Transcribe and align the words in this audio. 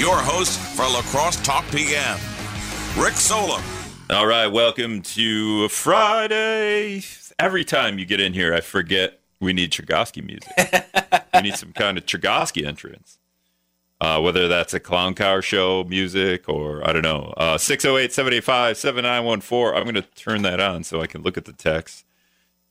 your 0.00 0.16
host 0.16 0.58
for 0.58 0.84
La 0.84 1.02
Crosse 1.02 1.36
Talk 1.42 1.62
PM, 1.70 2.16
Rick 2.96 3.12
Solom. 3.16 3.62
All 4.08 4.26
right, 4.26 4.46
welcome 4.46 5.02
to 5.02 5.68
Friday. 5.68 7.02
Every 7.38 7.64
time 7.66 7.98
you 7.98 8.06
get 8.06 8.18
in 8.18 8.32
here, 8.32 8.54
I 8.54 8.62
forget 8.62 9.20
we 9.40 9.52
need 9.52 9.72
Chergosky 9.72 10.24
music. 10.24 10.50
we 11.34 11.42
need 11.42 11.54
some 11.56 11.74
kind 11.74 11.98
of 11.98 12.06
Chergosky 12.06 12.66
entrance. 12.66 13.18
Uh, 14.00 14.18
whether 14.18 14.48
that's 14.48 14.72
a 14.72 14.80
clown 14.80 15.12
car 15.12 15.42
show 15.42 15.84
music 15.84 16.48
or 16.48 16.82
I 16.88 16.94
don't 16.94 17.02
know. 17.02 17.34
Uh, 17.36 17.58
608 17.58 18.10
785 18.10 18.78
7914. 18.78 19.76
I'm 19.76 19.82
going 19.82 20.02
to 20.02 20.14
turn 20.14 20.40
that 20.40 20.60
on 20.60 20.82
so 20.82 21.02
I 21.02 21.08
can 21.08 21.20
look 21.20 21.36
at 21.36 21.44
the 21.44 21.52
text. 21.52 22.06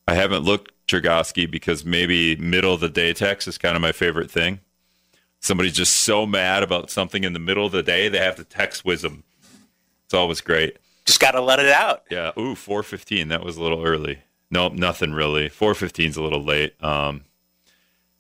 I 0.08 0.16
haven't 0.16 0.46
looked 0.46 0.72
Chergosky 0.88 1.50
because 1.50 1.86
maybe 1.86 2.36
middle 2.38 2.74
of 2.74 2.80
the 2.80 2.90
day 2.90 3.14
text 3.14 3.48
is 3.48 3.60
kind 3.60 3.76
of 3.76 3.84
my 3.84 3.92
favorite 3.92 4.32
thing. 4.32 4.62
Somebody's 5.40 5.74
just 5.74 5.96
so 5.96 6.26
mad 6.26 6.64
about 6.64 6.90
something 6.90 7.24
in 7.24 7.34
the 7.34 7.40
middle 7.40 7.66
of 7.66 7.72
the 7.72 7.84
day, 7.84 8.10
they 8.10 8.20
have 8.20 8.36
to 8.36 8.44
text 8.44 8.84
WIZM. 8.84 9.24
It's 10.06 10.14
always 10.14 10.42
great. 10.42 10.78
Just 11.06 11.20
got 11.20 11.32
to 11.32 11.42
let 11.42 11.60
it 11.60 11.70
out. 11.70 12.04
Yeah. 12.10 12.32
Ooh, 12.38 12.56
415. 12.56 13.30
That 13.30 13.44
was 13.44 13.58
a 13.58 13.62
little 13.62 13.84
early. 13.84 14.20
Nope, 14.52 14.74
nothing 14.74 15.12
really. 15.14 15.50
415 15.50 16.10
is 16.10 16.18
a 16.18 16.24
little 16.24 16.44
late. 16.44 16.74
Um, 16.84 17.26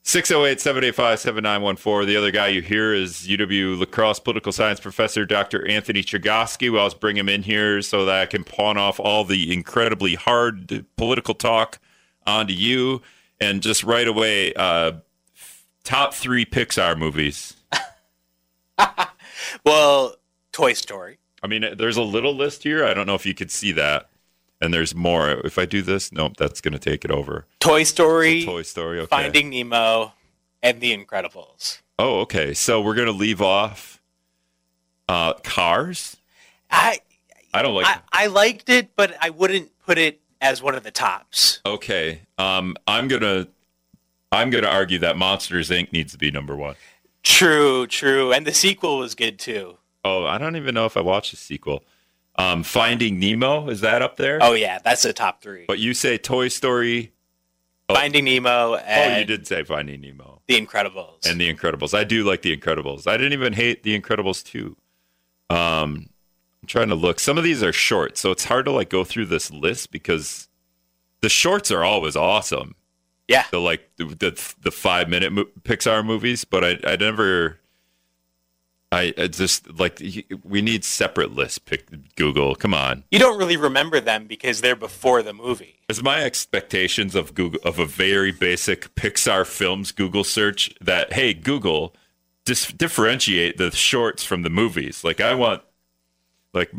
608 0.03 0.59
785 0.59 1.19
7914. 1.19 2.07
The 2.07 2.17
other 2.17 2.31
guy 2.31 2.47
you 2.47 2.61
hear 2.61 2.93
is 2.93 3.27
UW 3.27 3.79
La 3.79 3.85
Crosse 3.85 4.19
political 4.19 4.51
science 4.51 4.79
professor 4.79 5.25
Dr. 5.25 5.67
Anthony 5.67 6.01
Chergosky. 6.01 6.71
We 6.71 6.77
always 6.77 6.93
bring 6.93 7.17
him 7.17 7.29
in 7.29 7.43
here 7.43 7.81
so 7.81 8.05
that 8.05 8.21
I 8.21 8.25
can 8.25 8.43
pawn 8.43 8.77
off 8.77 8.99
all 8.99 9.23
the 9.23 9.53
incredibly 9.53 10.15
hard 10.15 10.85
political 10.95 11.35
talk 11.35 11.79
onto 12.25 12.53
you. 12.53 13.01
And 13.41 13.61
just 13.61 13.83
right 13.83 14.07
away, 14.07 14.53
uh, 14.53 14.93
top 15.89 16.13
three 16.13 16.45
Pixar 16.45 16.97
movies. 16.97 17.55
well, 19.65 20.15
Toy 20.51 20.73
Story. 20.73 21.17
I 21.41 21.47
mean, 21.47 21.65
there's 21.77 21.97
a 21.97 22.03
little 22.03 22.35
list 22.35 22.63
here. 22.63 22.85
I 22.85 22.93
don't 22.93 23.07
know 23.07 23.15
if 23.15 23.25
you 23.25 23.33
could 23.33 23.49
see 23.51 23.71
that. 23.73 24.09
And 24.61 24.73
there's 24.73 24.93
more. 24.93 25.29
If 25.31 25.57
I 25.57 25.65
do 25.65 25.81
this, 25.81 26.11
nope, 26.11 26.35
that's 26.37 26.59
going 26.61 26.73
to 26.73 26.79
take 26.79 27.05
it 27.05 27.11
over. 27.11 27.45
Toy 27.59 27.83
Story, 27.83 28.41
So 28.41 28.47
Toy 28.47 28.61
Story, 28.63 28.99
okay. 28.99 29.07
Finding 29.07 29.49
Nemo, 29.49 30.13
and 30.61 30.81
The 30.81 30.95
Incredibles. 30.95 31.79
Oh, 31.97 32.19
okay. 32.21 32.53
So 32.53 32.81
we're 32.81 32.95
going 32.95 33.07
to 33.07 33.13
leave 33.13 33.41
off 33.41 34.01
uh, 35.07 35.33
Cars. 35.43 36.17
I 36.69 36.99
I 37.53 37.61
don't 37.61 37.73
like. 37.73 37.87
I, 37.87 37.99
I 38.11 38.27
liked 38.27 38.69
it, 38.69 38.89
but 38.95 39.15
I 39.21 39.29
wouldn't 39.31 39.71
put 39.85 39.97
it 39.97 40.19
as 40.41 40.61
one 40.61 40.75
of 40.75 40.83
the 40.83 40.91
tops. 40.91 41.61
okay. 41.65 42.21
Um, 42.37 42.75
I'm 42.85 43.07
gonna 43.07 43.47
I'm 44.31 44.49
gonna 44.49 44.67
argue 44.67 44.99
that 44.99 45.17
Monsters 45.17 45.69
Inc. 45.69 45.91
needs 45.91 46.11
to 46.11 46.17
be 46.17 46.31
number 46.31 46.55
one. 46.55 46.75
True, 47.23 47.87
true, 47.87 48.31
and 48.31 48.45
the 48.45 48.53
sequel 48.53 48.97
was 48.99 49.15
good 49.15 49.39
too. 49.39 49.77
Oh, 50.05 50.25
I 50.25 50.37
don't 50.37 50.55
even 50.55 50.73
know 50.75 50.85
if 50.85 50.95
I 50.95 51.01
watched 51.01 51.31
the 51.31 51.37
sequel. 51.37 51.83
Um, 52.35 52.63
Finding 52.63 53.19
Nemo 53.19 53.69
is 53.69 53.81
that 53.81 54.01
up 54.01 54.15
there? 54.17 54.39
Oh 54.41 54.53
yeah, 54.53 54.79
that's 54.83 55.01
the 55.03 55.11
top 55.13 55.41
three. 55.41 55.65
But 55.67 55.79
you 55.79 55.93
say 55.93 56.17
Toy 56.17 56.47
Story. 56.47 57.11
oh. 57.89 57.95
Finding 57.95 58.25
Nemo 58.25 58.79
Oh, 58.79 59.17
you 59.17 59.25
did 59.25 59.45
say 59.47 59.63
Finding 59.63 59.99
Nemo 60.01 60.41
The 60.47 60.59
Incredibles. 60.65 61.29
and 61.29 61.41
The 61.41 61.53
Incredibles. 61.53 61.97
I 61.97 62.03
do 62.05 62.23
like 62.23 62.43
The 62.43 62.55
Incredibles. 62.55 63.07
I 63.07 63.17
didn't 63.17 63.33
even 63.33 63.53
hate 63.53 63.83
The 63.83 63.99
Incredibles 63.99 64.43
two. 64.43 64.77
Um, 65.49 66.09
I'm 66.61 66.67
trying 66.67 66.89
to 66.89 66.95
look. 66.95 67.19
Some 67.19 67.37
of 67.37 67.43
these 67.43 67.61
are 67.63 67.73
short, 67.73 68.17
so 68.17 68.31
it's 68.31 68.45
hard 68.45 68.65
to 68.65 68.71
like 68.71 68.89
go 68.89 69.03
through 69.03 69.25
this 69.25 69.51
list 69.51 69.91
because 69.91 70.47
the 71.21 71.29
shorts 71.29 71.71
are 71.71 71.83
always 71.83 72.15
awesome. 72.15 72.75
Yeah, 73.29 73.45
the 73.51 73.59
like 73.59 73.89
the 73.97 74.05
the, 74.05 74.53
the 74.61 74.71
five 74.71 75.07
minute 75.07 75.31
mo- 75.31 75.47
Pixar 75.61 76.03
movies, 76.03 76.43
but 76.43 76.63
I 76.65 76.79
I 76.83 76.95
never. 76.97 77.59
I, 78.91 79.13
I 79.19 79.27
just 79.27 79.79
like 79.79 80.01
we 80.43 80.63
need 80.63 80.83
separate 80.83 81.35
lists. 81.35 81.59
Pick 81.59 82.15
Google. 82.15 82.55
Come 82.55 82.73
on. 82.73 83.03
you 83.11 83.19
don't 83.19 83.37
really 83.37 83.55
remember 83.55 83.99
them 83.99 84.25
because 84.25 84.61
they're 84.61 84.75
before 84.75 85.21
the 85.21 85.31
movie. 85.31 85.75
Is 85.87 86.01
my 86.01 86.23
expectations 86.23 87.13
of 87.13 87.35
Google 87.35 87.59
of 87.63 87.77
a 87.77 87.85
very 87.85 88.31
basic 88.31 88.95
Pixar 88.95 89.45
films 89.45 89.91
Google 89.91 90.23
search 90.23 90.73
that 90.81 91.13
hey 91.13 91.35
Google, 91.35 91.95
dis- 92.45 92.73
differentiate 92.73 93.57
the 93.57 93.69
shorts 93.69 94.23
from 94.23 94.41
the 94.41 94.49
movies. 94.49 95.03
Like 95.03 95.21
I 95.21 95.35
want, 95.35 95.61
like 96.51 96.71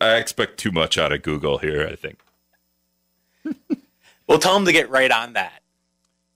I 0.00 0.14
expect 0.14 0.56
too 0.56 0.72
much 0.72 0.96
out 0.96 1.12
of 1.12 1.20
Google 1.20 1.58
here. 1.58 1.86
I 1.86 1.94
think. 1.94 2.20
We'll 4.26 4.38
tell 4.38 4.54
them 4.54 4.64
to 4.64 4.72
get 4.72 4.88
right 4.88 5.10
on 5.10 5.32
that. 5.32 5.59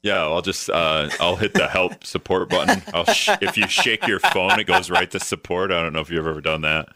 Yeah, 0.05 0.21
I'll 0.23 0.43
just 0.43 0.69
uh, 0.69 1.09
I'll 1.19 1.37
hit 1.37 1.55
the 1.55 1.67
help 1.67 2.05
support 2.05 2.51
button. 2.51 2.83
I'll 2.93 3.07
sh- 3.07 3.31
if 3.41 3.57
you 3.57 3.67
shake 3.67 4.07
your 4.07 4.21
phone, 4.21 4.61
it 4.61 4.65
goes 4.67 4.91
right 4.91 5.11
to 5.11 5.19
support. 5.19 5.73
I 5.73 5.81
don't 5.83 5.95
know 5.95 6.01
if 6.01 6.11
you've 6.11 6.27
ever 6.27 6.43
done 6.43 6.61
that. 6.61 6.91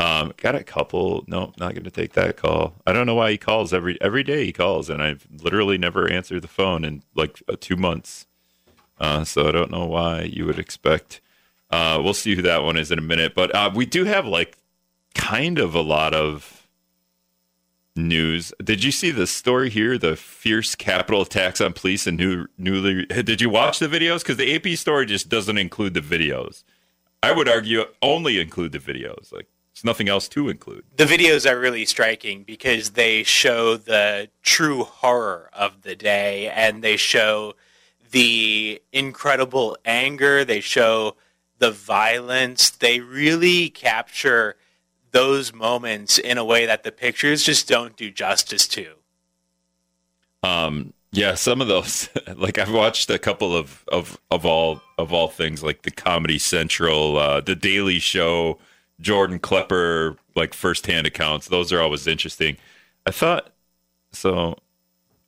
Um, 0.00 0.32
got 0.36 0.56
a 0.56 0.64
couple. 0.64 1.22
No, 1.28 1.52
not 1.58 1.74
going 1.74 1.84
to 1.84 1.92
take 1.92 2.14
that 2.14 2.36
call. 2.36 2.74
I 2.84 2.92
don't 2.92 3.06
know 3.06 3.14
why 3.14 3.30
he 3.30 3.38
calls 3.38 3.72
every 3.72 4.00
every 4.02 4.24
day. 4.24 4.46
He 4.46 4.52
calls, 4.52 4.90
and 4.90 5.00
I've 5.00 5.28
literally 5.30 5.78
never 5.78 6.10
answered 6.10 6.42
the 6.42 6.48
phone 6.48 6.84
in 6.84 7.04
like 7.14 7.40
uh, 7.48 7.54
two 7.60 7.76
months. 7.76 8.26
Uh, 8.98 9.22
so 9.22 9.46
I 9.48 9.52
don't 9.52 9.70
know 9.70 9.86
why 9.86 10.22
you 10.22 10.44
would 10.44 10.58
expect. 10.58 11.20
Uh, 11.70 12.00
we'll 12.02 12.14
see 12.14 12.34
who 12.34 12.42
that 12.42 12.64
one 12.64 12.76
is 12.76 12.90
in 12.90 12.98
a 12.98 13.02
minute. 13.02 13.36
But 13.36 13.54
uh, 13.54 13.70
we 13.72 13.86
do 13.86 14.04
have 14.06 14.26
like 14.26 14.58
kind 15.14 15.60
of 15.60 15.76
a 15.76 15.82
lot 15.82 16.14
of 16.14 16.59
news. 17.96 18.52
Did 18.62 18.84
you 18.84 18.92
see 18.92 19.10
the 19.10 19.26
story 19.26 19.70
here? 19.70 19.98
The 19.98 20.16
fierce 20.16 20.74
Capitol 20.74 21.22
attacks 21.22 21.60
on 21.60 21.72
police 21.72 22.06
and 22.06 22.16
new 22.16 22.46
newly. 22.56 23.06
Did 23.06 23.40
you 23.40 23.50
watch 23.50 23.78
the 23.78 23.88
videos? 23.88 24.20
Because 24.20 24.36
the 24.36 24.54
AP 24.54 24.78
story 24.78 25.06
just 25.06 25.28
doesn't 25.28 25.58
include 25.58 25.94
the 25.94 26.00
videos. 26.00 26.64
I 27.22 27.32
would 27.32 27.48
argue 27.48 27.84
only 28.00 28.40
include 28.40 28.72
the 28.72 28.78
videos. 28.78 29.32
Like 29.32 29.48
there's 29.74 29.84
nothing 29.84 30.08
else 30.08 30.28
to 30.28 30.48
include. 30.48 30.84
The 30.96 31.04
videos 31.04 31.50
are 31.50 31.58
really 31.58 31.84
striking 31.84 32.44
because 32.44 32.90
they 32.90 33.22
show 33.22 33.76
the 33.76 34.30
true 34.42 34.84
horror 34.84 35.50
of 35.52 35.82
the 35.82 35.94
day 35.94 36.48
and 36.48 36.82
they 36.82 36.96
show 36.96 37.54
the 38.10 38.82
incredible 38.92 39.76
anger, 39.84 40.44
they 40.44 40.60
show 40.60 41.16
the 41.58 41.70
violence. 41.70 42.70
They 42.70 43.00
really 43.00 43.68
capture 43.68 44.56
those 45.12 45.52
moments 45.52 46.18
in 46.18 46.38
a 46.38 46.44
way 46.44 46.66
that 46.66 46.82
the 46.82 46.92
pictures 46.92 47.42
just 47.42 47.68
don't 47.68 47.96
do 47.96 48.10
justice 48.10 48.66
to. 48.68 48.94
Um, 50.42 50.92
yeah, 51.12 51.34
some 51.34 51.60
of 51.60 51.68
those. 51.68 52.08
like 52.36 52.58
I've 52.58 52.72
watched 52.72 53.10
a 53.10 53.18
couple 53.18 53.56
of 53.56 53.84
of 53.88 54.18
of 54.30 54.46
all 54.46 54.80
of 54.98 55.12
all 55.12 55.28
things, 55.28 55.62
like 55.62 55.82
the 55.82 55.90
Comedy 55.90 56.38
Central, 56.38 57.16
uh, 57.18 57.40
the 57.40 57.56
Daily 57.56 57.98
Show, 57.98 58.58
Jordan 59.00 59.38
Klepper, 59.38 60.16
like 60.34 60.54
firsthand 60.54 61.06
accounts. 61.06 61.48
Those 61.48 61.72
are 61.72 61.80
always 61.80 62.06
interesting. 62.06 62.56
I 63.06 63.10
thought 63.10 63.52
so. 64.12 64.56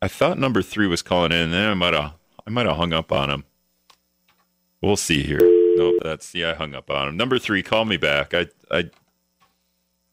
I 0.01 0.09
thought 0.09 0.39
number 0.39 0.63
three 0.63 0.87
was 0.87 1.03
calling 1.03 1.33
in, 1.33 1.39
and 1.39 1.53
then 1.53 1.71
I 1.71 1.75
might 1.75 1.95
have 1.95 2.15
I 2.47 2.51
might 2.51 2.67
have 2.67 2.77
hung 2.77 2.93
up 2.93 3.13
on 3.13 3.31
him. 3.31 3.45
We'll 4.81 4.97
see 4.97 5.23
here. 5.23 5.41
Nope, 5.77 5.97
that's 6.03 6.35
yeah, 6.35 6.53
I 6.53 6.55
hung 6.55 6.75
up 6.75 6.91
on 6.91 7.09
him. 7.09 7.17
Number 7.17 7.39
three, 7.39 7.63
call 7.63 7.85
me 7.85 7.97
back. 7.97 8.35
I 8.35 8.47
I 8.71 8.91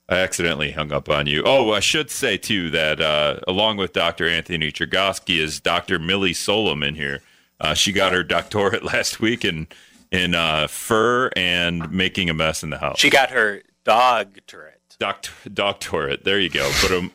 I 0.09 0.15
accidentally 0.15 0.71
hung 0.71 0.91
up 0.91 1.07
on 1.07 1.27
you. 1.27 1.43
Oh, 1.45 1.71
I 1.71 1.79
should 1.79 2.09
say 2.09 2.37
too 2.37 2.71
that 2.71 2.99
uh, 2.99 3.39
along 3.47 3.77
with 3.77 3.93
Dr. 3.93 4.27
Anthony 4.27 4.71
Chergosky 4.71 5.37
is 5.37 5.59
Dr. 5.59 5.99
Millie 5.99 6.33
Solom 6.33 6.85
in 6.85 6.95
here. 6.95 7.21
Uh, 7.61 7.75
she 7.75 7.91
got 7.91 8.11
her 8.11 8.23
doctorate 8.23 8.83
last 8.93 9.19
week 9.19 9.45
in 9.45 9.67
in 10.11 10.33
uh, 10.33 10.67
fur 10.67 11.29
and 11.35 11.91
making 11.91 12.29
a 12.29 12.33
mess 12.33 12.63
in 12.63 12.71
the 12.71 12.79
house. 12.79 12.99
She 12.99 13.11
got 13.11 13.29
her 13.29 13.61
dog 13.83 14.39
turret. 14.47 14.81
Doct- 14.99 15.53
doctorate. 15.53 16.23
There 16.23 16.39
you 16.39 16.49
go. 16.49 16.69
Put 16.81 16.89
them. 16.89 17.11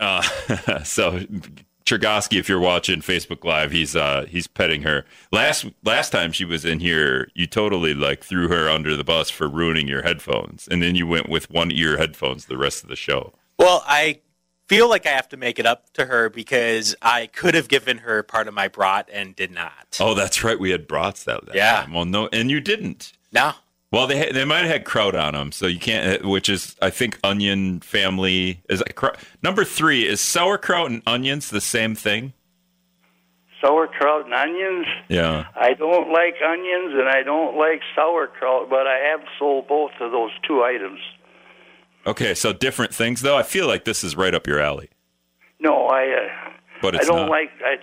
Uh, 0.00 0.22
so 0.84 1.20
Chergosky, 1.84 2.38
if 2.38 2.48
you're 2.48 2.60
watching 2.60 3.00
Facebook 3.00 3.44
Live, 3.44 3.70
he's 3.72 3.94
uh, 3.96 4.26
he's 4.28 4.46
petting 4.46 4.82
her. 4.82 5.04
Last 5.30 5.66
last 5.84 6.10
time 6.10 6.32
she 6.32 6.44
was 6.44 6.64
in 6.64 6.80
here, 6.80 7.28
you 7.34 7.46
totally 7.46 7.94
like 7.94 8.22
threw 8.22 8.48
her 8.48 8.68
under 8.68 8.96
the 8.96 9.04
bus 9.04 9.30
for 9.30 9.48
ruining 9.48 9.88
your 9.88 10.02
headphones, 10.02 10.68
and 10.68 10.82
then 10.82 10.94
you 10.94 11.06
went 11.06 11.28
with 11.28 11.50
one 11.50 11.70
ear 11.70 11.98
headphones 11.98 12.46
the 12.46 12.56
rest 12.58 12.82
of 12.82 12.88
the 12.88 12.96
show. 12.96 13.32
Well, 13.58 13.82
I 13.86 14.20
feel 14.68 14.88
like 14.88 15.06
I 15.06 15.10
have 15.10 15.28
to 15.30 15.36
make 15.36 15.58
it 15.58 15.66
up 15.66 15.92
to 15.94 16.06
her 16.06 16.28
because 16.30 16.94
I 17.02 17.26
could 17.26 17.54
have 17.54 17.68
given 17.68 17.98
her 17.98 18.22
part 18.22 18.48
of 18.48 18.54
my 18.54 18.68
brat 18.68 19.08
and 19.12 19.36
did 19.36 19.50
not. 19.50 19.98
Oh, 20.00 20.14
that's 20.14 20.42
right. 20.42 20.58
We 20.58 20.70
had 20.70 20.86
brats 20.88 21.24
that, 21.24 21.44
that 21.46 21.54
Yeah. 21.54 21.82
time. 21.82 21.92
Well, 21.92 22.04
no, 22.06 22.28
and 22.32 22.50
you 22.50 22.60
didn't. 22.60 23.12
No. 23.32 23.52
Well, 23.92 24.06
they 24.06 24.32
they 24.32 24.44
might 24.46 24.60
have 24.60 24.68
had 24.70 24.84
kraut 24.84 25.14
on 25.14 25.34
them, 25.34 25.52
so 25.52 25.66
you 25.66 25.78
can't. 25.78 26.24
Which 26.24 26.48
is, 26.48 26.74
I 26.80 26.90
think, 26.90 27.18
onion 27.22 27.80
family 27.80 28.62
is 28.68 28.82
kraut? 28.94 29.18
number 29.42 29.64
three. 29.64 30.06
Is 30.08 30.20
sauerkraut 30.20 30.90
and 30.90 31.02
onions 31.06 31.50
the 31.50 31.60
same 31.60 31.94
thing? 31.94 32.32
sauerkraut 33.60 34.24
and 34.24 34.34
onions. 34.34 34.86
Yeah. 35.08 35.46
I 35.54 35.74
don't 35.74 36.10
like 36.12 36.34
onions 36.44 36.94
and 36.94 37.08
I 37.08 37.22
don't 37.22 37.56
like 37.56 37.80
sauerkraut, 37.94 38.68
but 38.68 38.86
I 38.88 38.98
have 39.12 39.20
sold 39.38 39.68
both 39.68 39.92
of 40.00 40.10
those 40.10 40.32
two 40.46 40.62
items. 40.64 40.98
Okay, 42.04 42.34
so 42.34 42.52
different 42.52 42.92
things 42.92 43.20
though. 43.20 43.36
I 43.36 43.44
feel 43.44 43.68
like 43.68 43.84
this 43.84 44.02
is 44.02 44.16
right 44.16 44.34
up 44.34 44.48
your 44.48 44.58
alley, 44.58 44.90
No, 45.60 45.86
I 45.86 46.02
uh, 46.08 46.50
but 46.80 46.96
I 47.00 47.04
don't 47.04 47.28
not. 47.28 47.30
like 47.30 47.50
I, 47.64 47.76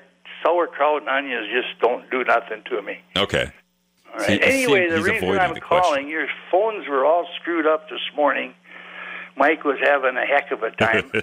sauerkraut 0.43 1.03
and 1.03 1.09
onions. 1.09 1.47
Just 1.53 1.79
don't 1.81 2.09
do 2.11 2.25
nothing 2.25 2.61
to 2.69 2.81
me. 2.81 2.99
okay. 3.15 3.51
All 4.13 4.19
right. 4.19 4.27
See, 4.27 4.41
anyway, 4.41 4.89
the 4.89 5.01
reason 5.01 5.29
I'm 5.39 5.53
the 5.53 5.61
question. 5.61 5.83
calling, 5.83 6.09
your 6.09 6.27
phones 6.51 6.87
were 6.87 7.05
all 7.05 7.27
screwed 7.39 7.65
up 7.67 7.89
this 7.89 7.99
morning. 8.15 8.53
Mike 9.37 9.63
was 9.63 9.77
having 9.83 10.17
a 10.17 10.25
heck 10.25 10.51
of 10.51 10.63
a 10.63 10.71
time. 10.71 11.11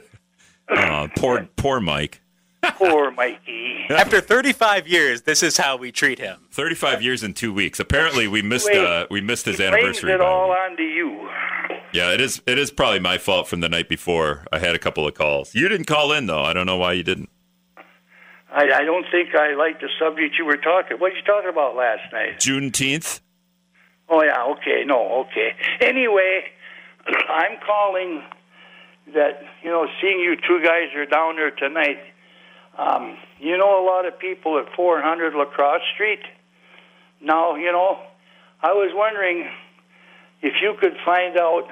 Uh, 0.69 1.07
poor, 1.17 1.49
poor 1.57 1.79
Mike. 1.81 2.21
Poor 2.61 3.13
Mikey. 3.13 3.85
After 3.91 4.21
35 4.21 4.89
years, 4.89 5.23
this 5.23 5.45
is 5.45 5.57
how 5.57 5.77
we 5.77 5.93
treat 5.93 6.19
him. 6.19 6.41
Thirty-five 6.51 7.01
years 7.03 7.23
in 7.23 7.35
two 7.35 7.53
weeks. 7.53 7.79
Apparently, 7.79 8.27
we 8.27 8.43
missed. 8.43 8.67
Wait. 8.67 8.79
Uh, 8.85 9.07
we 9.09 9.21
missed 9.21 9.47
his 9.47 9.59
He 9.59 9.63
blames 9.63 9.77
anniversary. 9.77 10.13
it 10.13 10.21
all 10.21 10.49
week. 10.49 10.59
onto 10.59 10.83
you. 10.83 11.29
Yeah, 11.93 12.13
it 12.13 12.21
is. 12.21 12.43
It 12.49 12.59
is 12.59 12.73
probably 12.73 12.99
my 12.99 13.17
fault 13.19 13.47
from 13.47 13.61
the 13.61 13.69
night 13.69 13.89
before. 13.89 14.45
I 14.53 14.59
had 14.59 14.75
a 14.75 14.79
couple 14.81 15.07
of 15.07 15.15
calls. 15.15 15.55
You 15.55 15.69
didn't 15.69 15.87
call 15.87 16.11
in 16.13 16.27
though. 16.27 16.43
I 16.43 16.53
don't 16.53 16.67
know 16.67 16.79
why 16.79 16.95
you 16.95 17.05
didn't. 17.05 17.29
I, 18.57 18.81
I 18.81 18.85
don't 18.85 19.05
think 19.13 19.35
I 19.35 19.55
like 19.55 19.81
the 19.81 19.91
subject 20.01 20.37
you 20.39 20.47
were 20.47 20.57
talking. 20.57 20.97
What 20.97 21.11
did 21.11 21.19
you 21.19 21.25
talking 21.25 21.51
about 21.51 21.77
last 21.77 22.11
night? 22.11 22.41
Juneteenth. 22.41 23.21
Oh 24.09 24.23
yeah, 24.23 24.45
okay, 24.57 24.83
no, 24.87 25.27
okay. 25.27 25.53
Anyway, 25.81 26.45
I'm 27.07 27.59
calling 27.67 28.23
that 29.13 29.43
you 29.63 29.71
know, 29.71 29.87
seeing 30.01 30.21
you 30.21 30.37
two 30.37 30.63
guys 30.65 30.89
are 30.97 31.05
down 31.05 31.37
there 31.37 31.51
tonight. 31.51 31.99
Um, 32.79 33.19
you 33.39 33.59
know, 33.59 33.83
a 33.83 33.85
lot 33.85 34.07
of 34.07 34.19
people 34.19 34.59
at 34.59 34.75
400 34.75 35.35
La 35.35 35.45
Crosse 35.45 35.83
Street. 35.95 36.21
Now, 37.21 37.57
you 37.57 37.73
know, 37.73 37.99
I 38.63 38.73
was 38.73 38.91
wondering 38.95 39.51
if 40.41 40.55
you 40.63 40.75
could 40.81 40.97
find 41.05 41.37
out 41.37 41.69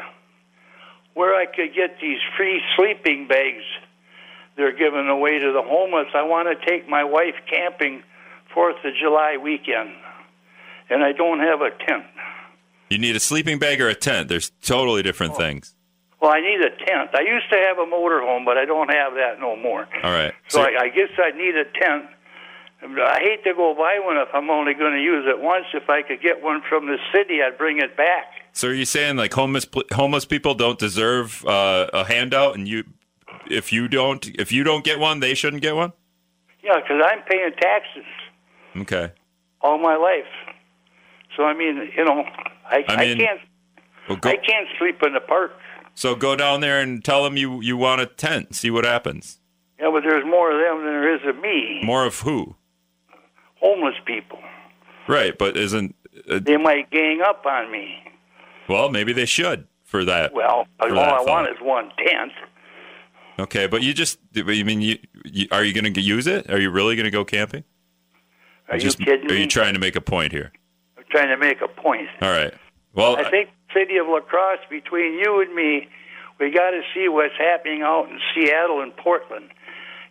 where 1.14 1.34
I 1.34 1.46
could 1.46 1.74
get 1.74 1.98
these 2.00 2.18
free 2.36 2.60
sleeping 2.76 3.26
bags 3.26 3.64
they're 4.56 4.76
giving 4.76 5.08
away 5.08 5.38
to 5.38 5.52
the 5.52 5.62
homeless. 5.62 6.08
I 6.14 6.22
want 6.22 6.48
to 6.48 6.66
take 6.66 6.88
my 6.88 7.04
wife 7.04 7.34
camping 7.50 8.02
Fourth 8.52 8.76
of 8.84 8.94
July 9.00 9.36
weekend, 9.42 9.90
and 10.88 11.02
I 11.02 11.12
don't 11.12 11.40
have 11.40 11.60
a 11.60 11.70
tent. 11.70 12.04
You 12.90 12.98
need 12.98 13.16
a 13.16 13.20
sleeping 13.20 13.58
bag 13.58 13.80
or 13.80 13.88
a 13.88 13.94
tent. 13.94 14.28
There's 14.28 14.52
totally 14.62 15.02
different 15.02 15.36
things. 15.36 15.74
Well, 16.20 16.32
I 16.32 16.40
need 16.40 16.60
a 16.60 16.70
tent. 16.70 17.10
I 17.14 17.22
used 17.22 17.50
to 17.50 17.58
have 17.58 17.78
a 17.78 17.84
motorhome, 17.90 18.44
but 18.44 18.56
I 18.56 18.64
don't 18.64 18.88
have 18.88 19.14
that 19.14 19.40
no 19.40 19.56
more. 19.56 19.88
All 20.02 20.10
right. 20.10 20.32
So 20.48 20.62
I, 20.62 20.84
I 20.84 20.88
guess 20.88 21.10
I 21.18 21.36
need 21.36 21.56
a 21.56 21.64
tent. 21.64 22.06
I 22.82 23.18
hate 23.20 23.42
to 23.44 23.54
go 23.54 23.74
buy 23.74 23.98
one 24.04 24.16
if 24.18 24.28
I'm 24.34 24.50
only 24.50 24.74
going 24.74 24.92
to 24.92 25.02
use 25.02 25.24
it 25.26 25.40
once. 25.40 25.66
If 25.72 25.88
I 25.88 26.02
could 26.02 26.20
get 26.20 26.42
one 26.42 26.62
from 26.68 26.86
the 26.86 26.98
city, 27.12 27.40
I'd 27.42 27.56
bring 27.56 27.78
it 27.78 27.96
back. 27.96 28.24
So 28.52 28.68
are 28.68 28.74
you 28.74 28.84
saying 28.84 29.16
like 29.16 29.32
homeless 29.32 29.66
homeless 29.92 30.24
people 30.24 30.54
don't 30.54 30.78
deserve 30.78 31.44
uh, 31.46 31.88
a 31.92 32.04
handout, 32.04 32.56
and 32.56 32.68
you, 32.68 32.84
if 33.50 33.72
you 33.72 33.88
don't, 33.88 34.26
if 34.38 34.52
you 34.52 34.64
don't 34.64 34.84
get 34.84 34.98
one, 34.98 35.20
they 35.20 35.34
shouldn't 35.34 35.62
get 35.62 35.74
one? 35.76 35.92
Yeah, 36.62 36.80
because 36.80 37.02
I'm 37.04 37.22
paying 37.28 37.50
taxes 37.60 38.04
Okay. 38.76 39.12
all 39.60 39.78
my 39.78 39.96
life. 39.96 40.24
So 41.36 41.44
I 41.44 41.52
mean, 41.54 41.90
you 41.96 42.04
know, 42.04 42.24
I, 42.66 42.84
I 42.88 42.94
I, 42.94 43.14
can't 43.14 43.40
Well, 44.08 44.18
go, 44.18 44.30
I 44.30 44.36
can't 44.36 44.66
sleep 44.78 45.02
in 45.06 45.12
the 45.14 45.20
park. 45.20 45.52
so 45.94 46.14
go 46.14 46.36
down 46.36 46.60
there 46.60 46.80
and 46.80 47.04
tell 47.04 47.22
them 47.24 47.36
you 47.36 47.60
you 47.60 47.76
want 47.76 48.00
a 48.00 48.06
tent. 48.06 48.54
See 48.54 48.70
what 48.70 48.84
happens. 48.84 49.40
Yeah, 49.80 49.90
but 49.92 50.02
there's 50.08 50.24
more 50.24 50.50
of 50.52 50.58
them 50.64 50.84
than 50.84 50.94
there 50.94 51.14
is 51.14 51.20
of 51.26 51.36
me. 51.42 51.80
More 51.84 52.06
of 52.06 52.20
who? 52.20 52.54
Homeless 53.60 53.96
people. 54.06 54.38
Right, 55.08 55.36
but 55.36 55.56
isn't 55.56 55.94
uh, 56.30 56.38
They 56.42 56.56
might 56.56 56.90
gang 56.90 57.20
up 57.26 57.44
on 57.44 57.70
me. 57.70 57.96
well? 58.68 58.88
Maybe 58.90 59.12
they 59.12 59.26
should 59.26 59.66
for 59.82 60.04
that. 60.04 60.32
Well, 60.32 60.66
all 60.80 60.88
For 60.88 60.96
I 60.96 61.08
that 61.24 61.26
want 61.26 61.48
is 61.48 61.56
one 61.60 61.90
tent. 61.98 62.32
Okay, 63.38 63.66
but 63.66 63.82
you 63.82 63.92
just 63.92 64.18
you 64.32 64.64
mean 64.64 64.80
you, 64.80 64.98
you 65.24 65.48
are 65.50 65.64
you 65.64 65.72
going 65.72 65.92
to 65.92 66.00
use 66.00 66.26
it? 66.26 66.50
Are 66.50 66.60
you 66.60 66.70
really 66.70 66.94
going 66.96 67.04
to 67.04 67.10
go 67.10 67.24
camping? 67.24 67.64
Are 68.68 68.78
just, 68.78 68.98
you 68.98 69.06
kidding 69.06 69.30
Are 69.30 69.34
you 69.34 69.46
trying 69.46 69.74
to 69.74 69.80
make 69.80 69.96
a 69.96 70.00
point 70.00 70.32
here? 70.32 70.52
I'm 70.96 71.04
trying 71.10 71.28
to 71.28 71.36
make 71.36 71.60
a 71.60 71.68
point. 71.68 72.08
All 72.22 72.30
right. 72.30 72.54
Well, 72.94 73.16
I 73.16 73.28
think 73.30 73.50
city 73.74 73.96
of 73.96 74.06
La 74.06 74.20
Crosse, 74.20 74.60
between 74.70 75.14
you 75.14 75.42
and 75.42 75.54
me, 75.54 75.88
we 76.38 76.50
got 76.50 76.70
to 76.70 76.82
see 76.94 77.08
what's 77.08 77.36
happening 77.36 77.82
out 77.82 78.08
in 78.08 78.20
Seattle 78.34 78.80
and 78.80 78.96
Portland 78.96 79.50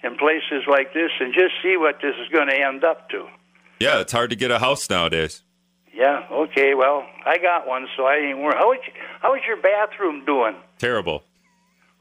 and 0.04 0.18
places 0.18 0.68
like 0.70 0.94
this, 0.94 1.12
and 1.22 1.34
just 1.34 1.54
see 1.64 1.78
what 1.78 2.00
this 2.02 2.14
is 2.22 2.28
going 2.28 2.50
to 2.50 2.56
end 2.56 2.84
up 2.84 3.10
to. 3.10 3.26
yeah, 3.80 4.02
it's 4.02 4.12
hard 4.12 4.30
to 4.32 4.36
get 4.36 4.52
a 4.52 4.60
house 4.60 4.90
nowadays. 4.90 5.44
Yeah. 5.94 6.26
Okay. 6.30 6.74
Well, 6.74 7.06
I 7.26 7.38
got 7.38 7.68
one, 7.68 7.88
so 7.96 8.06
I 8.06 8.16
ain't 8.16 8.40
worried. 8.40 8.58
How 9.22 9.32
was 9.32 9.42
your 9.48 9.62
bathroom 9.62 10.26
doing? 10.26 10.56
Terrible. 10.78 11.24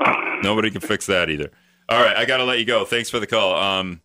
Nobody 0.42 0.70
can 0.70 0.80
fix 0.80 1.06
that 1.06 1.30
either. 1.30 1.50
All 1.88 2.02
right, 2.02 2.16
I 2.16 2.24
got 2.24 2.38
to 2.38 2.44
let 2.44 2.58
you 2.58 2.64
go. 2.64 2.84
Thanks 2.84 3.10
for 3.10 3.20
the 3.20 3.26
call. 3.26 3.54
Um, 3.54 4.00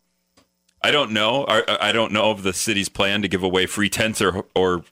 I 0.83 0.91
don't 0.91 1.11
know. 1.11 1.45
I, 1.47 1.89
I 1.89 1.91
don't 1.91 2.11
know 2.11 2.31
of 2.31 2.43
the 2.43 2.53
city's 2.53 2.89
plan 2.89 3.21
to 3.21 3.27
give 3.27 3.43
away 3.43 3.65
free 3.65 3.89
tents 3.89 4.21
or 4.21 4.45
or 4.55 4.83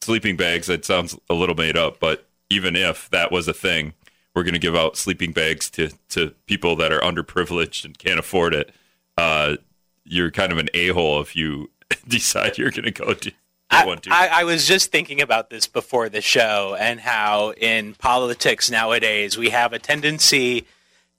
sleeping 0.00 0.36
bags. 0.36 0.66
That 0.66 0.84
sounds 0.84 1.16
a 1.28 1.34
little 1.34 1.54
made 1.54 1.76
up, 1.76 2.00
but 2.00 2.26
even 2.50 2.76
if 2.76 3.08
that 3.10 3.32
was 3.32 3.48
a 3.48 3.52
thing, 3.52 3.94
we're 4.34 4.42
going 4.42 4.54
to 4.54 4.60
give 4.60 4.76
out 4.76 4.96
sleeping 4.96 5.32
bags 5.32 5.70
to 5.70 5.90
to 6.10 6.30
people 6.46 6.76
that 6.76 6.92
are 6.92 7.00
underprivileged 7.00 7.84
and 7.84 7.98
can't 7.98 8.18
afford 8.18 8.54
it. 8.54 8.72
Uh, 9.16 9.56
you're 10.04 10.30
kind 10.30 10.52
of 10.52 10.58
an 10.58 10.68
a 10.74 10.88
hole 10.88 11.20
if 11.20 11.34
you 11.36 11.70
decide 12.08 12.58
you're 12.58 12.70
going 12.70 12.84
to 12.84 12.90
go 12.90 13.14
get 13.14 13.34
I, 13.72 13.86
one 13.86 13.98
too. 13.98 14.10
I, 14.12 14.28
I 14.32 14.44
was 14.44 14.66
just 14.66 14.90
thinking 14.90 15.20
about 15.20 15.50
this 15.50 15.66
before 15.66 16.08
the 16.08 16.20
show 16.20 16.76
and 16.78 17.00
how 17.00 17.52
in 17.52 17.94
politics 17.94 18.70
nowadays 18.70 19.38
we 19.38 19.50
have 19.50 19.72
a 19.72 19.78
tendency 19.78 20.66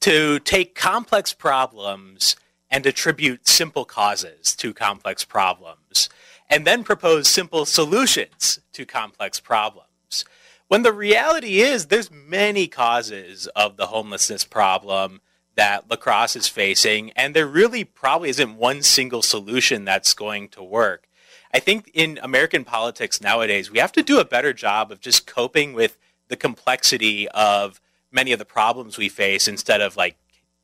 to 0.01 0.39
take 0.39 0.75
complex 0.75 1.33
problems 1.33 2.35
and 2.69 2.85
attribute 2.85 3.47
simple 3.47 3.85
causes 3.85 4.55
to 4.55 4.73
complex 4.73 5.23
problems 5.23 6.09
and 6.49 6.65
then 6.65 6.83
propose 6.83 7.27
simple 7.27 7.65
solutions 7.65 8.59
to 8.73 8.85
complex 8.85 9.39
problems. 9.39 10.25
When 10.67 10.83
the 10.83 10.91
reality 10.91 11.61
is 11.61 11.87
there's 11.87 12.11
many 12.11 12.67
causes 12.67 13.47
of 13.55 13.77
the 13.77 13.87
homelessness 13.87 14.43
problem 14.43 15.21
that 15.55 15.89
La 15.89 15.95
Crosse 15.95 16.35
is 16.35 16.47
facing 16.47 17.11
and 17.11 17.35
there 17.35 17.47
really 17.47 17.83
probably 17.83 18.29
isn't 18.29 18.57
one 18.57 18.81
single 18.81 19.21
solution 19.21 19.85
that's 19.85 20.13
going 20.13 20.49
to 20.49 20.63
work. 20.63 21.07
I 21.53 21.59
think 21.59 21.91
in 21.93 22.19
American 22.23 22.63
politics 22.65 23.21
nowadays, 23.21 23.69
we 23.69 23.79
have 23.79 23.91
to 23.93 24.03
do 24.03 24.19
a 24.19 24.25
better 24.25 24.53
job 24.53 24.91
of 24.91 24.99
just 24.99 25.27
coping 25.27 25.73
with 25.73 25.97
the 26.27 26.35
complexity 26.35 27.27
of 27.29 27.79
many 28.11 28.31
of 28.31 28.39
the 28.39 28.45
problems 28.45 28.97
we 28.97 29.09
face 29.09 29.47
instead 29.47 29.81
of 29.81 29.95
like 29.95 30.17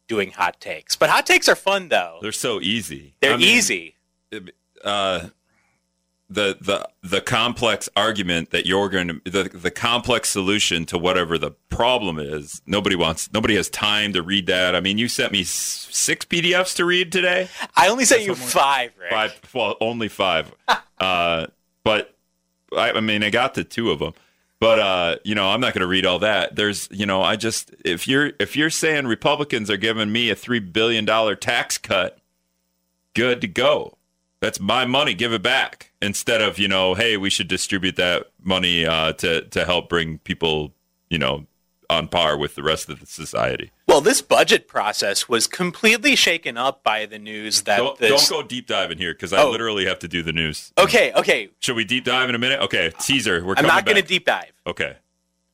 doing 0.07 0.31
hot 0.31 0.59
takes. 0.59 0.95
But 0.95 1.09
hot 1.09 1.25
takes 1.25 1.47
are 1.47 1.55
fun 1.55 1.89
though. 1.89 2.19
They're 2.21 2.31
so 2.31 2.59
easy. 2.59 3.13
They're 3.21 3.33
I 3.33 3.37
mean, 3.37 3.47
easy. 3.47 3.95
uh, 4.83 5.27
the 6.29 6.57
the 6.61 6.87
the 7.01 7.21
complex 7.21 7.89
argument 7.95 8.51
that 8.51 8.65
you're 8.65 8.89
going 8.89 9.07
to 9.07 9.31
the 9.31 9.43
the 9.49 9.71
complex 9.71 10.29
solution 10.29 10.85
to 10.85 10.97
whatever 10.97 11.37
the 11.37 11.51
problem 11.69 12.19
is. 12.19 12.61
Nobody 12.67 12.95
wants. 12.95 13.31
Nobody 13.33 13.55
has 13.55 13.69
time 13.69 14.13
to 14.13 14.21
read 14.21 14.45
that. 14.47 14.75
I 14.75 14.79
mean, 14.79 14.97
you 14.97 15.07
sent 15.07 15.31
me 15.31 15.43
six 15.43 16.25
PDFs 16.25 16.75
to 16.75 16.85
read 16.85 17.11
today. 17.11 17.49
I 17.75 17.89
only 17.89 18.05
sent 18.05 18.23
you 18.23 18.35
five, 18.35 18.91
Rick. 18.99 19.11
Five. 19.11 19.41
Well, 19.53 19.75
only 19.81 20.07
five. 20.07 20.53
Uh, 20.99 21.47
but 21.83 22.15
I, 22.75 22.91
I 22.91 22.99
mean, 22.99 23.23
I 23.23 23.29
got 23.29 23.55
to 23.55 23.63
two 23.63 23.91
of 23.91 23.99
them. 23.99 24.13
But 24.59 24.79
uh, 24.79 25.15
you 25.23 25.35
know, 25.35 25.49
I'm 25.49 25.61
not 25.61 25.73
going 25.73 25.81
to 25.81 25.87
read 25.87 26.05
all 26.05 26.19
that. 26.19 26.55
There's, 26.55 26.89
you 26.91 27.05
know, 27.05 27.21
I 27.21 27.37
just 27.37 27.73
if 27.85 28.07
you're 28.07 28.33
if 28.39 28.55
you're 28.57 28.69
saying 28.69 29.07
Republicans 29.07 29.69
are 29.69 29.77
giving 29.77 30.11
me 30.11 30.29
a 30.29 30.35
three 30.35 30.59
billion 30.59 31.05
dollar 31.05 31.35
tax 31.35 31.77
cut, 31.77 32.19
good 33.13 33.39
to 33.41 33.47
go. 33.47 33.97
That's 34.41 34.59
my 34.59 34.85
money. 34.85 35.13
Give 35.13 35.33
it 35.33 35.41
back 35.41 35.91
instead 36.01 36.41
of 36.41 36.59
you 36.59 36.67
know, 36.67 36.93
hey, 36.93 37.15
we 37.15 37.29
should 37.29 37.47
distribute 37.47 37.95
that 37.95 38.27
money 38.43 38.85
uh, 38.85 39.13
to 39.13 39.43
to 39.43 39.63
help 39.63 39.87
bring 39.87 40.17
people, 40.19 40.73
you 41.09 41.19
know, 41.19 41.45
on 41.89 42.07
par 42.07 42.37
with 42.37 42.55
the 42.55 42.61
rest 42.63 42.87
of 42.89 42.99
the 42.99 43.05
society. 43.05 43.71
Well, 43.87 44.01
this 44.01 44.21
budget 44.21 44.67
process 44.67 45.27
was 45.27 45.47
completely 45.47 46.15
shaken 46.15 46.55
up 46.57 46.83
by 46.83 47.05
the 47.07 47.17
news 47.17 47.63
that 47.63 47.77
Don't, 47.77 47.97
this. 47.97 48.29
don't 48.29 48.41
go 48.41 48.47
deep 48.47 48.67
dive 48.67 48.91
in 48.91 48.97
here 48.99 49.13
because 49.13 49.33
I 49.33 49.41
Oh. 49.41 49.49
literally 49.49 49.85
have 49.85 49.99
to 49.99 50.07
do 50.07 50.21
the 50.21 50.31
news. 50.33 50.71
Okay, 50.77 51.11
okay. 51.13 51.49
Should 51.59 51.75
we 51.75 51.85
deep 51.85 52.03
dive 52.05 52.29
in 52.29 52.35
a 52.35 52.39
minute? 52.39 52.59
Okay, 52.61 52.91
teaser. 52.99 53.43
We're 53.43 53.51
I'm 53.51 53.55
coming 53.57 53.67
not 53.69 53.85
going 53.85 53.95
to 53.97 54.03
deep 54.03 54.25
dive. 54.25 54.51
Okay. 54.67 54.97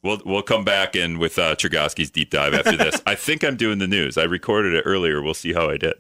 We'll 0.04 0.22
we'll 0.26 0.44
come 0.44 0.64
back 0.64 0.96
in 0.96 1.18
with 1.18 1.40
uh, 1.40 1.56
Chergosky's 1.56 2.12
deep 2.12 2.30
dive 2.30 2.54
after 2.54 2.78
this. 2.78 3.02
I 3.08 3.16
think 3.16 3.44
I'm 3.44 3.56
doing 3.56 3.80
the 3.80 3.88
news. 3.88 4.18
I 4.20 4.24
recorded 4.26 4.74
it 4.76 4.84
earlier. 4.86 5.20
We'll 5.22 5.34
see 5.34 5.54
how 5.54 5.70
I 5.70 5.78
did. 5.78 5.96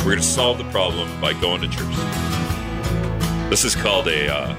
We're 0.00 0.14
going 0.14 0.18
to 0.18 0.22
solve 0.22 0.58
the 0.58 0.68
problem 0.70 1.08
by 1.20 1.32
going 1.34 1.60
to 1.62 1.68
church. 1.68 1.96
This 3.50 3.64
is 3.64 3.74
called 3.74 4.08
a. 4.08 4.34
Uh, 4.34 4.54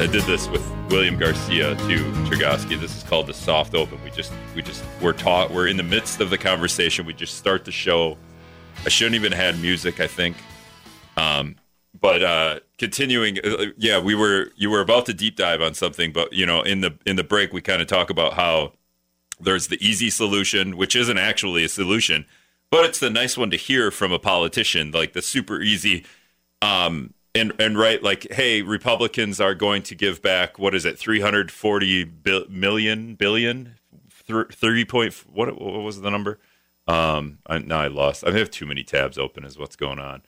I 0.00 0.06
did 0.06 0.22
this 0.24 0.48
with 0.48 0.68
William 0.90 1.16
Garcia 1.16 1.74
to 1.74 1.96
Chergosky. 2.26 2.80
This 2.80 2.96
is 2.96 3.02
called 3.02 3.26
the 3.26 3.34
soft 3.34 3.74
open. 3.74 4.02
We 4.02 4.10
just 4.10 4.32
we 4.54 4.62
just 4.62 4.82
we're 5.00 5.12
taught 5.12 5.50
we're 5.50 5.68
in 5.68 5.76
the 5.76 5.82
midst 5.82 6.20
of 6.20 6.30
the 6.30 6.38
conversation. 6.38 7.06
We 7.06 7.12
just 7.14 7.36
start 7.36 7.64
the 7.64 7.72
show. 7.72 8.16
I 8.84 8.88
shouldn't 8.88 9.14
even 9.14 9.32
had 9.32 9.60
music. 9.60 10.00
I 10.00 10.06
think. 10.06 10.36
Um, 11.16 11.56
but 11.98 12.22
uh, 12.22 12.60
continuing, 12.78 13.38
uh, 13.44 13.66
yeah, 13.76 14.00
we 14.00 14.14
were 14.14 14.50
you 14.56 14.70
were 14.70 14.80
about 14.80 15.06
to 15.06 15.14
deep 15.14 15.36
dive 15.36 15.60
on 15.60 15.74
something, 15.74 16.12
but 16.12 16.32
you 16.32 16.46
know, 16.46 16.62
in 16.62 16.80
the 16.80 16.94
in 17.06 17.16
the 17.16 17.24
break, 17.24 17.52
we 17.52 17.60
kind 17.60 17.80
of 17.80 17.86
talk 17.86 18.10
about 18.10 18.32
how 18.32 18.72
there's 19.38 19.68
the 19.68 19.78
easy 19.86 20.10
solution, 20.10 20.76
which 20.76 20.96
isn't 20.96 21.18
actually 21.18 21.64
a 21.64 21.68
solution, 21.68 22.26
but 22.70 22.84
it's 22.84 22.98
the 22.98 23.10
nice 23.10 23.36
one 23.36 23.50
to 23.50 23.56
hear 23.56 23.90
from 23.90 24.10
a 24.10 24.18
politician, 24.18 24.90
like 24.90 25.12
the 25.12 25.22
super 25.22 25.60
easy. 25.60 26.04
Um, 26.60 27.14
and 27.34 27.52
and 27.58 27.78
right, 27.78 28.02
like, 28.02 28.30
hey, 28.32 28.62
Republicans 28.62 29.40
are 29.40 29.54
going 29.54 29.82
to 29.84 29.94
give 29.94 30.20
back 30.22 30.58
what 30.58 30.74
is 30.74 30.84
it, 30.84 30.98
three 30.98 31.20
hundred 31.20 31.50
forty 31.50 32.04
bi- 32.04 32.44
million 32.48 33.14
billion, 33.14 33.76
thirty 34.26 34.84
point. 34.84 35.14
What 35.32 35.60
what 35.60 35.82
was 35.82 36.00
the 36.00 36.10
number? 36.10 36.38
Um, 36.86 37.38
I, 37.46 37.58
now 37.58 37.80
I 37.80 37.86
lost. 37.88 38.24
I 38.26 38.32
have 38.32 38.50
too 38.50 38.66
many 38.66 38.82
tabs 38.82 39.16
open. 39.18 39.44
Is 39.44 39.58
what's 39.58 39.76
going 39.76 39.98
on. 39.98 40.22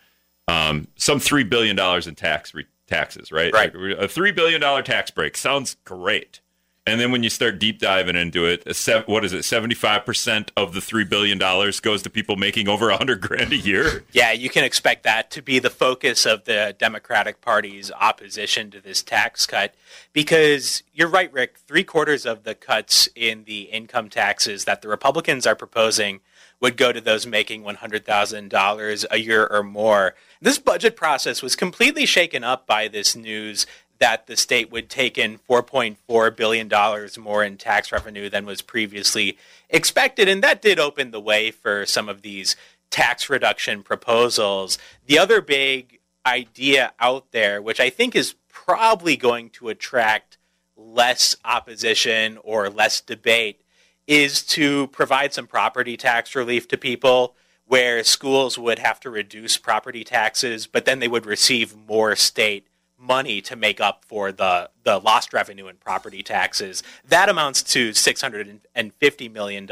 Um, 0.49 0.89
some 0.97 1.21
three 1.21 1.45
billion 1.45 1.77
dollars 1.77 2.07
in 2.07 2.15
tax 2.15 2.55
re- 2.55 2.67
taxes, 2.87 3.33
right? 3.33 3.53
Right. 3.53 3.75
Like, 3.75 3.99
a 3.99 4.09
three 4.09 4.33
billion 4.33 4.61
dollar 4.61 4.83
tax 4.83 5.11
break 5.11 5.37
sounds 5.37 5.77
great. 5.85 6.41
And 6.87 7.01
then 7.01 7.11
when 7.11 7.23
you 7.23 7.31
start 7.31 7.59
deep 7.59 7.79
diving 7.79 8.15
into 8.15 8.45
it, 8.45 8.63
what 9.07 9.25
is 9.25 9.33
it? 9.33 9.45
Seventy-five 9.45 10.05
percent 10.05 10.53
of 10.55 10.75
the 10.75 10.83
three 10.83 11.05
billion 11.05 11.39
dollars 11.39 11.81
goes 11.81 12.03
to 12.03 12.11
people 12.11 12.37
making 12.37 12.69
over 12.69 12.91
a 12.91 12.99
hundred 12.99 13.23
grand 13.23 13.53
a 13.53 13.57
year. 13.57 14.05
Yeah, 14.13 14.33
you 14.33 14.51
can 14.51 14.65
expect 14.65 15.03
that 15.05 15.31
to 15.31 15.41
be 15.41 15.59
the 15.59 15.71
focus 15.71 16.27
of 16.27 16.45
the 16.45 16.77
Democratic 16.79 17.41
Party's 17.41 17.91
opposition 17.91 18.71
to 18.71 18.83
this 18.83 19.03
tax 19.03 19.47
cut, 19.47 19.75
because 20.13 20.83
you're 20.93 21.09
right, 21.09 21.33
Rick. 21.33 21.57
Three 21.67 21.85
quarters 21.85 22.27
of 22.27 22.45
the 22.45 22.55
cuts 22.55 23.09
in 23.15 23.45
the 23.45 23.63
income 23.63 24.11
taxes 24.11 24.67
that 24.67 24.83
the 24.83 24.89
Republicans 24.89 25.47
are 25.47 25.57
proposing 25.57 26.21
would 26.61 26.77
go 26.77 26.93
to 26.93 27.01
those 27.01 27.27
making 27.27 27.63
$100,000 27.63 29.05
a 29.11 29.19
year 29.19 29.47
or 29.47 29.63
more. 29.63 30.15
This 30.41 30.59
budget 30.59 30.97
process 30.97 31.43
was 31.43 31.57
completely 31.57 32.07
shaken 32.07 32.45
up 32.45 32.67
by 32.67 32.89
this 32.89 33.17
news 33.17 33.67
that 33.99 34.27
the 34.27 34.37
state 34.37 34.71
would 34.71 34.89
take 34.89 35.17
in 35.17 35.39
$4.4 35.49 36.37
billion 36.37 36.71
more 37.19 37.45
in 37.45 37.57
tax 37.57 37.93
revenue 37.93 38.29
than 38.29 38.47
was 38.47 38.63
previously 38.63 39.39
expected. 39.71 40.29
And 40.29 40.43
that 40.43 40.63
did 40.63 40.79
open 40.79 41.11
the 41.11 41.21
way 41.21 41.51
for 41.51 41.87
some 41.87 42.09
of 42.09 42.23
these 42.23 42.57
tax 42.91 43.31
reduction 43.31 43.83
proposals. 43.83 44.79
The 45.07 45.19
other 45.19 45.41
big 45.41 46.01
idea 46.27 46.93
out 47.01 47.33
there, 47.33 47.61
which 47.61 47.81
I 47.81 47.91
think 47.91 48.15
is 48.15 48.35
probably 48.49 49.17
going 49.17 49.51
to 49.51 49.69
attract 49.69 50.39
less 50.77 51.37
opposition 51.45 52.39
or 52.43 52.69
less 52.69 53.01
debate, 53.01 53.61
is 54.07 54.43
to 54.43 54.89
provide 54.89 55.33
some 55.33 55.47
property 55.47 55.97
tax 55.97 56.35
relief 56.35 56.69
to 56.69 56.77
people 56.77 57.35
where 57.67 58.05
schools 58.05 58.59
would 58.59 58.79
have 58.79 59.01
to 59.01 59.11
reduce 59.11 59.57
property 59.57 60.05
taxes, 60.05 60.67
but 60.67 60.85
then 60.85 60.99
they 60.99 61.09
would 61.09 61.25
receive 61.25 61.75
more 61.89 62.15
state 62.15 62.67
money 63.05 63.41
to 63.43 63.57
make 63.57 63.81
up 63.81 64.05
for 64.05 64.33
the, 64.33 64.71
the 64.83 64.99
lost 64.99 65.33
revenue 65.33 65.67
and 65.67 65.79
property 65.79 66.23
taxes. 66.23 66.83
That 67.07 67.29
amounts 67.29 67.63
to 67.75 67.91
$650 67.91 69.33
million. 69.33 69.69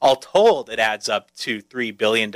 All 0.00 0.16
told, 0.16 0.68
it 0.68 0.78
adds 0.78 1.08
up 1.08 1.34
to 1.36 1.62
$3 1.62 1.96
billion 1.96 2.32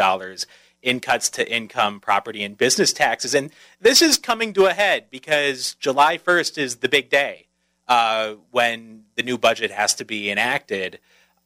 in 0.82 1.00
cuts 1.00 1.28
to 1.30 1.52
income, 1.52 2.00
property, 2.00 2.42
and 2.42 2.56
business 2.56 2.92
taxes. 2.92 3.34
And 3.34 3.50
this 3.80 4.00
is 4.00 4.16
coming 4.18 4.52
to 4.54 4.66
a 4.66 4.72
head 4.72 5.06
because 5.10 5.74
July 5.74 6.16
1st 6.16 6.58
is 6.58 6.76
the 6.76 6.88
big 6.88 7.10
day 7.10 7.46
uh, 7.88 8.34
when 8.50 9.04
the 9.16 9.22
new 9.22 9.36
budget 9.36 9.70
has 9.70 9.94
to 9.94 10.04
be 10.04 10.30
enacted. 10.30 11.00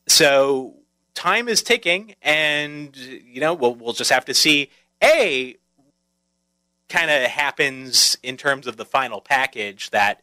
So 0.06 0.76
time 1.14 1.48
is 1.48 1.62
ticking, 1.62 2.14
and 2.22 2.96
you 2.96 3.40
know 3.40 3.54
we'll 3.54 3.74
we'll 3.74 3.94
just 3.94 4.10
have 4.10 4.26
to 4.26 4.34
see 4.34 4.70
a 5.02 5.56
kind 6.94 7.10
of 7.10 7.22
happens 7.28 8.16
in 8.22 8.36
terms 8.36 8.68
of 8.68 8.76
the 8.76 8.84
final 8.84 9.20
package 9.20 9.90
that 9.90 10.20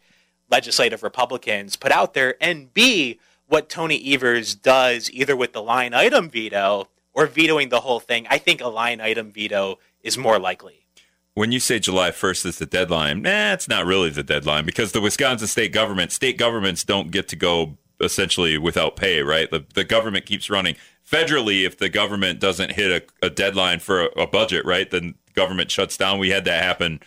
legislative 0.49 1.03
Republicans 1.03 1.75
put 1.75 1.91
out 1.91 2.13
there, 2.13 2.35
and 2.39 2.73
B 2.73 3.19
what 3.47 3.67
Tony 3.67 4.13
Evers 4.13 4.55
does 4.55 5.11
either 5.11 5.35
with 5.35 5.51
the 5.51 5.61
line 5.61 5.93
item 5.93 6.29
veto 6.29 6.87
or 7.13 7.27
vetoing 7.27 7.67
the 7.67 7.81
whole 7.81 7.99
thing. 7.99 8.25
I 8.29 8.37
think 8.37 8.61
a 8.61 8.69
line 8.69 9.01
item 9.01 9.31
veto 9.31 9.79
is 10.01 10.17
more 10.17 10.39
likely. 10.39 10.85
When 11.33 11.51
you 11.51 11.59
say 11.59 11.77
July 11.79 12.11
1st 12.11 12.45
is 12.45 12.57
the 12.59 12.65
deadline, 12.65 13.21
nah, 13.21 13.51
it's 13.51 13.67
not 13.67 13.85
really 13.85 14.09
the 14.09 14.23
deadline 14.23 14.65
because 14.65 14.93
the 14.93 15.01
Wisconsin 15.01 15.47
state 15.47 15.73
government, 15.73 16.13
state 16.13 16.37
governments 16.37 16.85
don't 16.85 17.11
get 17.11 17.27
to 17.29 17.35
go 17.35 17.77
essentially 17.99 18.57
without 18.57 18.95
pay, 18.95 19.21
right? 19.21 19.51
The, 19.51 19.65
the 19.73 19.83
government 19.83 20.25
keeps 20.25 20.49
running. 20.49 20.75
Federally, 21.09 21.65
if 21.65 21.77
the 21.77 21.89
government 21.89 22.39
doesn't 22.39 22.71
hit 22.71 23.03
a, 23.21 23.25
a 23.25 23.29
deadline 23.29 23.79
for 23.79 24.05
a, 24.05 24.21
a, 24.21 24.27
budget, 24.27 24.65
right, 24.65 24.89
then 24.89 25.15
government 25.33 25.71
shuts 25.71 25.97
down. 25.97 26.19
We 26.19 26.29
had 26.29 26.45
that 26.45 26.63
happen 26.63 26.99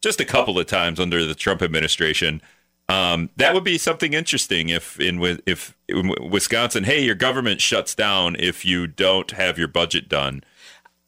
just 0.00 0.20
a 0.20 0.24
couple 0.24 0.58
of 0.58 0.66
times 0.66 0.98
under 0.98 1.24
the 1.24 1.34
Trump 1.34 1.62
administration. 1.62 2.42
Um, 2.88 3.30
that 3.36 3.54
would 3.54 3.64
be 3.64 3.78
something 3.78 4.12
interesting 4.12 4.68
if 4.68 5.00
in 5.00 5.40
if 5.46 5.76
in 5.88 6.14
Wisconsin, 6.30 6.84
hey, 6.84 7.02
your 7.04 7.14
government 7.14 7.60
shuts 7.60 7.94
down 7.94 8.36
if 8.38 8.64
you 8.64 8.86
don't 8.86 9.30
have 9.30 9.56
your 9.56 9.68
budget 9.68 10.08
done. 10.08 10.44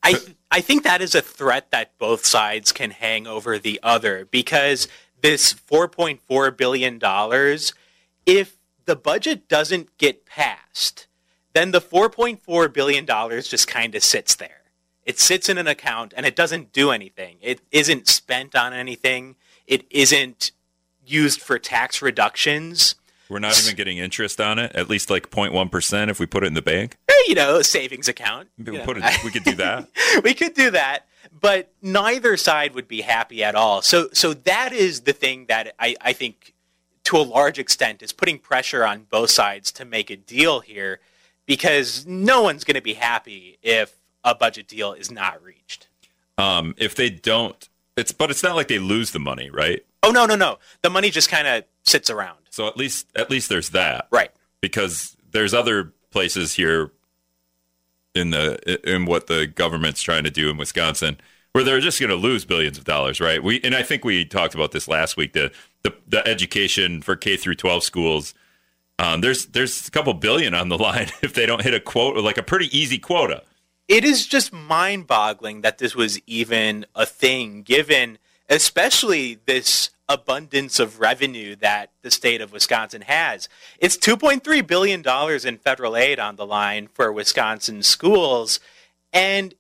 I 0.02 0.14
I 0.50 0.60
think 0.60 0.84
that 0.84 1.02
is 1.02 1.14
a 1.14 1.20
threat 1.20 1.70
that 1.72 1.98
both 1.98 2.24
sides 2.24 2.72
can 2.72 2.90
hang 2.90 3.26
over 3.26 3.58
the 3.58 3.80
other 3.82 4.26
because 4.30 4.86
this 5.20 5.52
4.4 5.52 6.56
billion 6.56 6.98
dollars 6.98 7.72
if 8.26 8.56
the 8.84 8.96
budget 8.96 9.48
doesn't 9.48 9.96
get 9.98 10.26
passed, 10.26 11.06
then 11.52 11.70
the 11.70 11.80
$4.4 11.80 12.72
billion 12.72 13.06
just 13.42 13.68
kind 13.68 13.94
of 13.94 14.02
sits 14.02 14.34
there. 14.34 14.62
It 15.04 15.18
sits 15.18 15.48
in 15.48 15.58
an 15.58 15.66
account 15.66 16.14
and 16.16 16.24
it 16.24 16.34
doesn't 16.34 16.72
do 16.72 16.90
anything. 16.90 17.36
It 17.40 17.60
isn't 17.70 18.08
spent 18.08 18.54
on 18.54 18.72
anything. 18.72 19.36
It 19.66 19.84
isn't 19.90 20.52
used 21.06 21.40
for 21.40 21.58
tax 21.58 22.00
reductions. 22.00 22.94
We're 23.28 23.38
not 23.38 23.58
even 23.62 23.74
getting 23.74 23.98
interest 23.98 24.40
on 24.40 24.58
it, 24.58 24.72
at 24.74 24.88
least 24.88 25.10
like 25.10 25.30
0.1% 25.30 26.10
if 26.10 26.20
we 26.20 26.26
put 26.26 26.44
it 26.44 26.46
in 26.46 26.54
the 26.54 26.62
bank. 26.62 26.96
Eh, 27.08 27.12
you 27.28 27.34
know, 27.34 27.62
savings 27.62 28.08
account. 28.08 28.48
We, 28.58 28.78
put 28.80 28.98
it, 28.98 29.04
we 29.24 29.30
could 29.30 29.44
do 29.44 29.54
that. 29.54 29.88
we 30.24 30.34
could 30.34 30.54
do 30.54 30.70
that, 30.70 31.06
but 31.40 31.72
neither 31.80 32.36
side 32.36 32.74
would 32.74 32.86
be 32.86 33.00
happy 33.00 33.42
at 33.42 33.54
all. 33.54 33.80
So, 33.82 34.08
so 34.12 34.34
that 34.34 34.72
is 34.72 35.02
the 35.02 35.14
thing 35.14 35.46
that 35.46 35.74
I, 35.78 35.96
I 36.00 36.12
think 36.12 36.54
to 37.04 37.16
a 37.16 37.22
large 37.22 37.58
extent 37.58 38.02
is 38.02 38.12
putting 38.12 38.38
pressure 38.38 38.84
on 38.84 39.06
both 39.10 39.30
sides 39.30 39.72
to 39.72 39.84
make 39.84 40.10
a 40.10 40.16
deal 40.16 40.60
here 40.60 41.00
because 41.46 42.06
no 42.06 42.42
one's 42.42 42.64
going 42.64 42.76
to 42.76 42.82
be 42.82 42.94
happy 42.94 43.58
if 43.62 43.94
a 44.24 44.34
budget 44.34 44.68
deal 44.68 44.92
is 44.92 45.10
not 45.10 45.42
reached. 45.42 45.88
Um, 46.38 46.74
if 46.78 46.94
they 46.94 47.10
don't, 47.10 47.68
it's 47.96 48.12
but 48.12 48.30
it's 48.30 48.42
not 48.42 48.56
like 48.56 48.68
they 48.68 48.78
lose 48.78 49.12
the 49.12 49.20
money, 49.20 49.50
right? 49.50 49.84
Oh 50.02 50.10
no, 50.10 50.26
no, 50.26 50.34
no. 50.34 50.58
The 50.82 50.90
money 50.90 51.10
just 51.10 51.30
kind 51.30 51.46
of 51.46 51.64
sits 51.84 52.10
around. 52.10 52.38
So 52.50 52.66
at 52.66 52.76
least 52.76 53.06
at 53.16 53.30
least 53.30 53.48
there's 53.48 53.70
that, 53.70 54.08
right? 54.10 54.30
Because 54.60 55.16
there's 55.30 55.54
other 55.54 55.92
places 56.10 56.54
here 56.54 56.90
in 58.14 58.30
the 58.30 58.80
in 58.90 59.06
what 59.06 59.26
the 59.26 59.46
government's 59.46 60.02
trying 60.02 60.24
to 60.24 60.30
do 60.30 60.50
in 60.50 60.56
Wisconsin 60.56 61.18
where 61.54 61.62
they're 61.62 61.80
just 61.80 62.00
going 62.00 62.10
to 62.10 62.16
lose 62.16 62.44
billions 62.44 62.76
of 62.76 62.84
dollars, 62.84 63.20
right? 63.20 63.42
We 63.42 63.60
and 63.62 63.74
I 63.74 63.82
think 63.82 64.04
we 64.04 64.24
talked 64.24 64.54
about 64.54 64.72
this 64.72 64.88
last 64.88 65.16
week. 65.16 65.32
The 65.32 65.52
the, 65.82 65.94
the 66.08 66.26
education 66.26 67.00
for 67.00 67.14
K 67.16 67.36
through 67.36 67.54
12 67.54 67.84
schools. 67.84 68.34
Um, 68.98 69.20
there's 69.20 69.46
there's 69.46 69.86
a 69.86 69.90
couple 69.90 70.12
billion 70.14 70.52
on 70.52 70.68
the 70.68 70.78
line 70.88 71.08
if 71.22 71.32
they 71.32 71.46
don't 71.46 71.62
hit 71.62 71.72
a 71.72 71.80
quote 71.80 72.16
like 72.18 72.38
a 72.38 72.42
pretty 72.42 72.76
easy 72.76 72.98
quota. 72.98 73.42
It 73.86 74.04
is 74.04 74.26
just 74.26 74.52
mind-boggling 74.52 75.60
that 75.60 75.78
this 75.78 75.94
was 75.94 76.18
even 76.26 76.86
a 76.94 77.04
thing, 77.04 77.62
given 77.62 78.18
especially 78.48 79.38
this 79.46 79.90
abundance 80.08 80.78
of 80.78 81.00
revenue 81.00 81.56
that 81.56 81.90
the 82.02 82.10
state 82.10 82.40
of 82.40 82.52
Wisconsin 82.52 83.02
has. 83.02 83.48
It's 83.78 83.96
2.3 83.96 84.66
billion 84.66 85.02
dollars 85.02 85.44
in 85.44 85.58
federal 85.58 85.96
aid 85.96 86.18
on 86.18 86.36
the 86.36 86.46
line 86.46 86.88
for 86.92 87.10
Wisconsin 87.12 87.82
schools, 87.82 88.60
and 89.12 89.54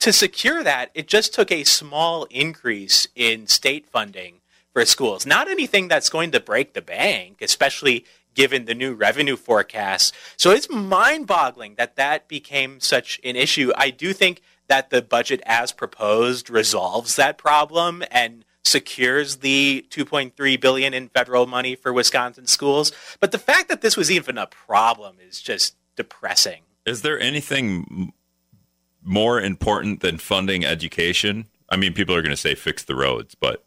to 0.00 0.12
secure 0.12 0.64
that, 0.64 0.90
it 0.94 1.06
just 1.06 1.32
took 1.32 1.52
a 1.52 1.64
small 1.64 2.24
increase 2.24 3.06
in 3.14 3.46
state 3.46 3.86
funding 3.86 4.40
for 4.72 4.84
schools. 4.84 5.24
Not 5.24 5.48
anything 5.48 5.86
that's 5.88 6.10
going 6.10 6.32
to 6.32 6.40
break 6.40 6.72
the 6.72 6.82
bank, 6.82 7.40
especially 7.40 8.04
given 8.34 8.64
the 8.64 8.74
new 8.74 8.94
revenue 8.94 9.36
forecasts. 9.36 10.12
So 10.36 10.50
it's 10.50 10.70
mind 10.70 11.26
boggling 11.26 11.74
that 11.76 11.96
that 11.96 12.28
became 12.28 12.80
such 12.80 13.20
an 13.24 13.36
issue. 13.36 13.72
I 13.76 13.90
do 13.90 14.12
think 14.12 14.42
that 14.68 14.90
the 14.90 15.02
budget 15.02 15.42
as 15.44 15.72
proposed 15.72 16.48
resolves 16.48 17.16
that 17.16 17.38
problem 17.38 18.02
and 18.10 18.44
secures 18.64 19.36
the 19.36 19.84
2.3 19.90 20.60
billion 20.60 20.94
in 20.94 21.08
federal 21.08 21.46
money 21.46 21.74
for 21.74 21.92
Wisconsin 21.92 22.46
schools. 22.46 22.92
But 23.20 23.32
the 23.32 23.38
fact 23.38 23.68
that 23.68 23.82
this 23.82 23.96
was 23.96 24.10
even 24.10 24.38
a 24.38 24.46
problem 24.46 25.16
is 25.20 25.40
just 25.40 25.76
depressing. 25.96 26.62
Is 26.86 27.02
there 27.02 27.20
anything 27.20 28.12
more 29.02 29.40
important 29.40 30.00
than 30.00 30.18
funding 30.18 30.64
education? 30.64 31.46
I 31.68 31.76
mean, 31.76 31.92
people 31.92 32.14
are 32.14 32.22
going 32.22 32.30
to 32.30 32.36
say 32.36 32.54
fix 32.54 32.84
the 32.84 32.94
roads, 32.94 33.34
but 33.34 33.64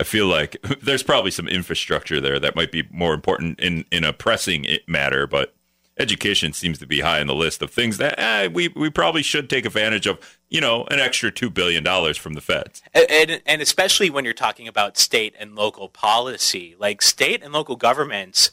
I 0.00 0.04
feel 0.04 0.26
like 0.26 0.56
there's 0.82 1.02
probably 1.02 1.30
some 1.30 1.48
infrastructure 1.48 2.20
there 2.20 2.38
that 2.38 2.56
might 2.56 2.72
be 2.72 2.88
more 2.90 3.14
important 3.14 3.60
in 3.60 3.84
in 3.90 4.04
a 4.04 4.12
pressing 4.12 4.66
matter, 4.86 5.26
but 5.26 5.54
education 5.98 6.52
seems 6.52 6.78
to 6.78 6.86
be 6.86 7.00
high 7.00 7.20
on 7.20 7.26
the 7.26 7.34
list 7.34 7.60
of 7.60 7.70
things 7.70 7.98
that 7.98 8.18
eh, 8.18 8.48
we 8.48 8.68
we 8.68 8.90
probably 8.90 9.22
should 9.22 9.50
take 9.50 9.66
advantage 9.66 10.06
of. 10.06 10.38
You 10.50 10.62
know, 10.62 10.86
an 10.90 10.98
extra 10.98 11.30
two 11.30 11.50
billion 11.50 11.84
dollars 11.84 12.16
from 12.16 12.32
the 12.32 12.40
feds, 12.40 12.82
and, 12.94 13.42
and 13.44 13.60
especially 13.60 14.08
when 14.08 14.24
you're 14.24 14.32
talking 14.32 14.66
about 14.66 14.96
state 14.96 15.34
and 15.38 15.54
local 15.54 15.90
policy, 15.90 16.74
like 16.78 17.02
state 17.02 17.42
and 17.42 17.52
local 17.52 17.76
governments 17.76 18.50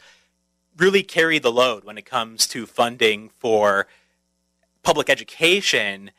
really 0.78 1.04
carry 1.04 1.40
the 1.40 1.54
load 1.54 1.86
when 1.86 1.98
it 1.98 2.06
comes 2.06 2.48
to 2.48 2.66
funding 2.66 3.30
for 3.40 3.88
public 4.84 5.10
education 5.10 6.12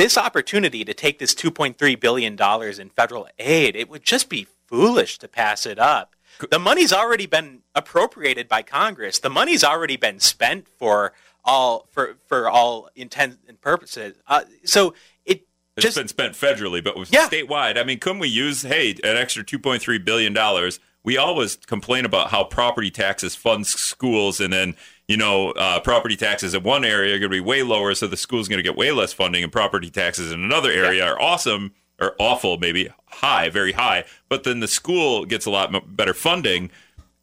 this 0.00 0.16
opportunity 0.16 0.84
to 0.84 0.94
take 0.94 1.18
this 1.18 1.34
2.3 1.34 2.00
billion 2.00 2.34
dollars 2.36 2.78
in 2.78 2.88
federal 2.88 3.28
aid, 3.38 3.76
it 3.76 3.88
would 3.88 4.02
just 4.02 4.28
be 4.28 4.46
foolish 4.66 5.18
to 5.18 5.28
pass 5.28 5.66
it 5.66 5.78
up. 5.78 6.16
The 6.50 6.58
money's 6.58 6.92
already 6.92 7.26
been 7.26 7.60
appropriated 7.74 8.48
by 8.48 8.62
Congress. 8.62 9.18
The 9.18 9.28
money's 9.28 9.62
already 9.62 9.96
been 9.96 10.18
spent 10.18 10.66
for 10.78 11.12
all 11.44 11.86
for 11.90 12.16
for 12.26 12.48
all 12.48 12.88
intents 12.96 13.36
and 13.46 13.60
purposes. 13.60 14.16
Uh, 14.26 14.44
so 14.64 14.94
it 15.26 15.46
It's 15.76 15.84
just 15.84 15.96
been 15.98 16.08
spent 16.08 16.34
federally, 16.34 16.82
but 16.82 16.96
Yeah. 17.12 17.28
statewide. 17.28 17.78
I 17.78 17.84
mean, 17.84 17.98
couldn't 17.98 18.20
we 18.20 18.28
use 18.28 18.62
hey 18.62 18.92
an 19.04 19.16
extra 19.18 19.44
two 19.44 19.58
point 19.58 19.82
three 19.82 19.98
billion 19.98 20.32
dollars? 20.32 20.80
We 21.02 21.16
always 21.16 21.56
complain 21.56 22.04
about 22.04 22.30
how 22.30 22.44
property 22.44 22.90
taxes 22.90 23.34
fund 23.34 23.66
schools, 23.66 24.40
and 24.40 24.52
then 24.52 24.76
you 25.10 25.16
know 25.16 25.50
uh, 25.50 25.80
property 25.80 26.16
taxes 26.16 26.54
in 26.54 26.62
one 26.62 26.84
area 26.84 27.16
are 27.16 27.18
going 27.18 27.30
to 27.30 27.36
be 27.36 27.40
way 27.40 27.64
lower, 27.64 27.94
so 27.96 28.06
the 28.06 28.16
school's 28.16 28.46
going 28.46 28.58
to 28.58 28.62
get 28.62 28.76
way 28.76 28.92
less 28.92 29.12
funding, 29.12 29.42
and 29.42 29.50
property 29.50 29.90
taxes 29.90 30.30
in 30.30 30.44
another 30.44 30.70
area 30.70 31.04
are 31.04 31.20
awesome 31.20 31.72
or 32.00 32.14
awful, 32.20 32.58
maybe 32.58 32.88
high, 33.06 33.50
very 33.50 33.72
high, 33.72 34.04
but 34.28 34.44
then 34.44 34.60
the 34.60 34.68
school 34.68 35.24
gets 35.24 35.46
a 35.46 35.50
lot 35.50 35.96
better 35.96 36.14
funding. 36.14 36.70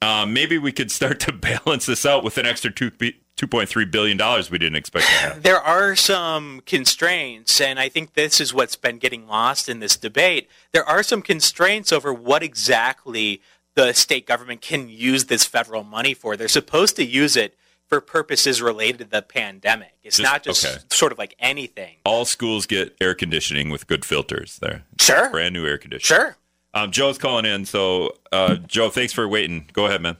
Um, 0.02 0.34
maybe 0.34 0.58
we 0.58 0.74
could 0.74 0.92
start 0.92 1.20
to 1.22 1.32
balance 1.32 1.86
this 1.86 2.06
out 2.06 2.26
with 2.26 2.38
an 2.38 2.46
extra 2.46 2.70
two 2.72 2.92
two 3.38 3.48
point 3.48 3.70
three 3.70 3.86
billion 3.86 4.18
dollars 4.18 4.52
we 4.52 4.58
didn't 4.58 4.76
expect 4.76 5.06
to 5.06 5.12
have. 5.14 5.44
there 5.44 5.62
are 5.62 5.96
some 5.96 6.62
constraints, 6.66 7.62
and 7.62 7.80
I 7.80 7.88
think 7.88 8.16
this 8.16 8.42
is 8.42 8.54
what's 8.54 8.76
been 8.76 8.98
getting 8.98 9.28
lost 9.28 9.70
in 9.70 9.80
this 9.80 9.96
debate. 9.96 10.50
There 10.74 10.84
are 10.84 11.04
some 11.04 11.22
constraints 11.22 11.94
over 11.94 12.14
what 12.14 12.44
exactly 12.44 13.42
the 13.76 13.94
state 13.94 14.28
government 14.28 14.60
can 14.60 14.90
use 14.90 15.26
this 15.26 15.46
federal 15.46 15.86
money 15.86 16.14
for. 16.14 16.36
They're 16.36 16.50
supposed 16.50 16.98
to 16.98 17.06
use 17.06 17.38
it 17.38 17.56
for 17.88 18.02
purposes 18.02 18.62
related 18.62 18.98
to 19.00 19.06
the 19.06 19.22
pandemic. 19.22 19.94
It's 20.04 20.18
Just- 20.18 20.30
not 20.32 20.44
just 20.44 20.66
okay. 20.66 20.78
sort 20.92 21.12
of 21.12 21.18
like 21.18 21.36
anything. 21.40 21.96
All 22.06 22.26
schools 22.26 22.66
get 22.66 22.96
air 23.02 23.14
conditioning 23.16 23.70
with 23.70 23.88
good 23.88 24.04
filters 24.06 24.60
there. 24.60 24.84
Sure. 25.00 25.30
Brand 25.30 25.54
new 25.54 25.66
air 25.66 25.78
conditioning. 25.78 26.20
Sure. 26.22 26.38
Um, 26.74 26.92
Joe's 26.92 27.18
calling 27.18 27.46
in. 27.46 27.66
So, 27.66 28.12
uh, 28.32 28.56
Joe, 28.56 28.90
thanks 28.90 29.14
for 29.14 29.28
waiting. 29.28 29.70
Go 29.74 29.86
ahead, 29.86 30.02
man. 30.02 30.18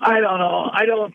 I 0.00 0.20
don't 0.20 0.38
know. 0.38 0.70
I 0.72 0.86
don't. 0.86 1.14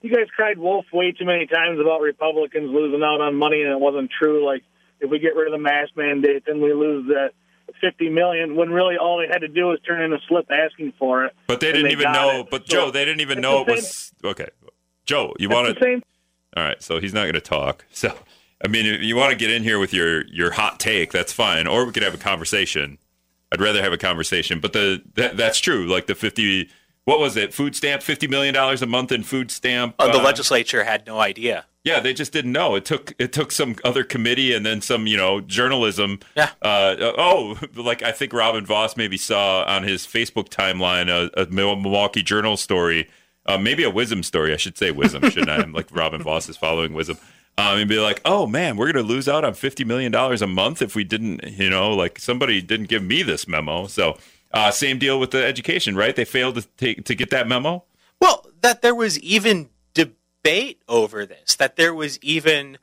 You 0.00 0.14
guys 0.14 0.26
cried 0.34 0.58
wolf 0.58 0.86
way 0.92 1.12
too 1.12 1.24
many 1.24 1.46
times 1.46 1.80
about 1.80 2.00
Republicans 2.00 2.70
losing 2.72 3.02
out 3.02 3.20
on 3.20 3.34
money, 3.34 3.62
and 3.62 3.70
it 3.72 3.80
wasn't 3.80 4.10
true. 4.16 4.44
Like 4.46 4.62
if 5.00 5.10
we 5.10 5.18
get 5.18 5.34
rid 5.36 5.46
of 5.46 5.52
the 5.52 5.58
mask 5.62 5.90
mandate, 5.96 6.44
then 6.46 6.60
we 6.60 6.72
lose 6.72 7.08
that 7.08 7.30
fifty 7.80 8.08
million. 8.08 8.56
When 8.56 8.70
really 8.70 8.96
all 8.96 9.18
they 9.18 9.26
had 9.26 9.40
to 9.40 9.48
do 9.48 9.66
was 9.66 9.80
turn 9.86 10.02
in 10.02 10.12
a 10.12 10.18
slip 10.28 10.46
asking 10.50 10.92
for 10.98 11.24
it. 11.24 11.34
But 11.46 11.60
they 11.60 11.72
didn't 11.72 11.86
they 11.86 11.92
even 11.92 12.12
know. 12.12 12.40
it. 12.40 12.50
But 12.50 12.68
So, 12.68 12.76
Joe, 12.76 12.90
they 12.90 13.04
didn't 13.04 13.20
even 13.20 13.40
know 13.40 13.60
it 13.62 13.66
the 13.66 13.72
was 13.74 14.12
okay. 14.24 14.48
Joe, 15.06 15.34
you 15.38 15.48
want 15.48 15.74
to? 15.74 15.82
same. 15.82 16.02
All 16.56 16.64
right. 16.64 16.82
So 16.82 16.98
he's 17.00 17.14
not 17.14 17.22
going 17.22 17.34
to 17.34 17.40
talk. 17.40 17.84
So, 17.92 18.14
I 18.64 18.68
mean, 18.68 18.86
if 18.86 19.02
you 19.02 19.14
want 19.16 19.30
to 19.30 19.36
get 19.36 19.50
in 19.50 19.62
here 19.62 19.78
with 19.78 19.92
your 19.92 20.26
your 20.26 20.50
hot 20.52 20.80
take, 20.80 21.12
that's 21.12 21.32
fine. 21.32 21.66
Or 21.66 21.84
we 21.84 21.92
could 21.92 22.02
have 22.02 22.14
a 22.14 22.18
conversation. 22.18 22.98
I'd 23.52 23.60
rather 23.60 23.82
have 23.82 23.92
a 23.92 23.98
conversation. 23.98 24.60
But 24.60 24.72
the 24.72 25.02
that, 25.14 25.36
that's 25.36 25.58
true. 25.60 25.86
Like 25.86 26.06
the 26.06 26.14
fifty. 26.14 26.68
What 27.04 27.20
was 27.20 27.38
it? 27.38 27.54
Food 27.54 27.74
stamp, 27.74 28.02
fifty 28.02 28.26
million 28.26 28.52
dollars 28.52 28.82
a 28.82 28.86
month 28.86 29.12
in 29.12 29.22
food 29.22 29.50
stamp. 29.50 29.94
Uh, 29.98 30.12
the 30.12 30.18
legislature 30.18 30.84
had 30.84 31.06
no 31.06 31.18
idea. 31.20 31.64
Yeah, 31.88 32.00
they 32.00 32.12
just 32.12 32.32
didn't 32.32 32.52
know. 32.52 32.74
It 32.74 32.84
took 32.84 33.14
it 33.18 33.32
took 33.32 33.50
some 33.50 33.76
other 33.82 34.04
committee 34.04 34.52
and 34.52 34.66
then 34.66 34.82
some 34.82 35.06
you 35.06 35.16
know 35.16 35.40
journalism. 35.40 36.20
Yeah. 36.36 36.50
Uh, 36.60 36.96
oh, 37.16 37.58
like 37.74 38.02
I 38.02 38.12
think 38.12 38.34
Robin 38.34 38.66
Vos 38.66 38.94
maybe 38.94 39.16
saw 39.16 39.64
on 39.64 39.84
his 39.84 40.06
Facebook 40.06 40.50
timeline 40.50 41.08
a, 41.08 41.30
a 41.40 41.46
Milwaukee 41.46 42.22
Journal 42.22 42.58
story, 42.58 43.08
uh, 43.46 43.56
maybe 43.56 43.84
a 43.84 43.90
WIZM 43.90 44.22
story. 44.22 44.52
I 44.52 44.58
should 44.58 44.76
say 44.76 44.92
WIZM, 44.92 45.30
shouldn't 45.32 45.48
I? 45.48 45.56
I'm 45.56 45.72
like 45.72 45.88
Robin 45.90 46.22
Vos 46.22 46.46
is 46.50 46.58
following 46.58 46.92
WIZM. 46.92 47.18
Um, 47.56 47.78
and 47.78 47.88
be 47.88 47.98
like, 47.98 48.20
oh 48.26 48.46
man, 48.46 48.76
we're 48.76 48.92
gonna 48.92 49.04
lose 49.04 49.26
out 49.26 49.42
on 49.46 49.54
fifty 49.54 49.82
million 49.82 50.12
dollars 50.12 50.42
a 50.42 50.46
month 50.46 50.82
if 50.82 50.94
we 50.94 51.04
didn't, 51.04 51.42
you 51.42 51.70
know, 51.70 51.90
like 51.94 52.18
somebody 52.18 52.60
didn't 52.60 52.90
give 52.90 53.02
me 53.02 53.22
this 53.22 53.48
memo. 53.48 53.86
So 53.86 54.18
uh, 54.52 54.70
same 54.72 54.98
deal 54.98 55.18
with 55.18 55.30
the 55.30 55.42
education, 55.42 55.96
right? 55.96 56.14
They 56.14 56.26
failed 56.26 56.56
to 56.56 56.68
take 56.76 57.06
to 57.06 57.14
get 57.14 57.30
that 57.30 57.48
memo. 57.48 57.84
Well, 58.20 58.46
that 58.60 58.82
there 58.82 58.94
was 58.94 59.18
even 59.20 59.70
debate 60.42 60.82
over 60.88 61.26
this, 61.26 61.56
that 61.56 61.76
there 61.76 61.94
was 61.94 62.18
even 62.22 62.78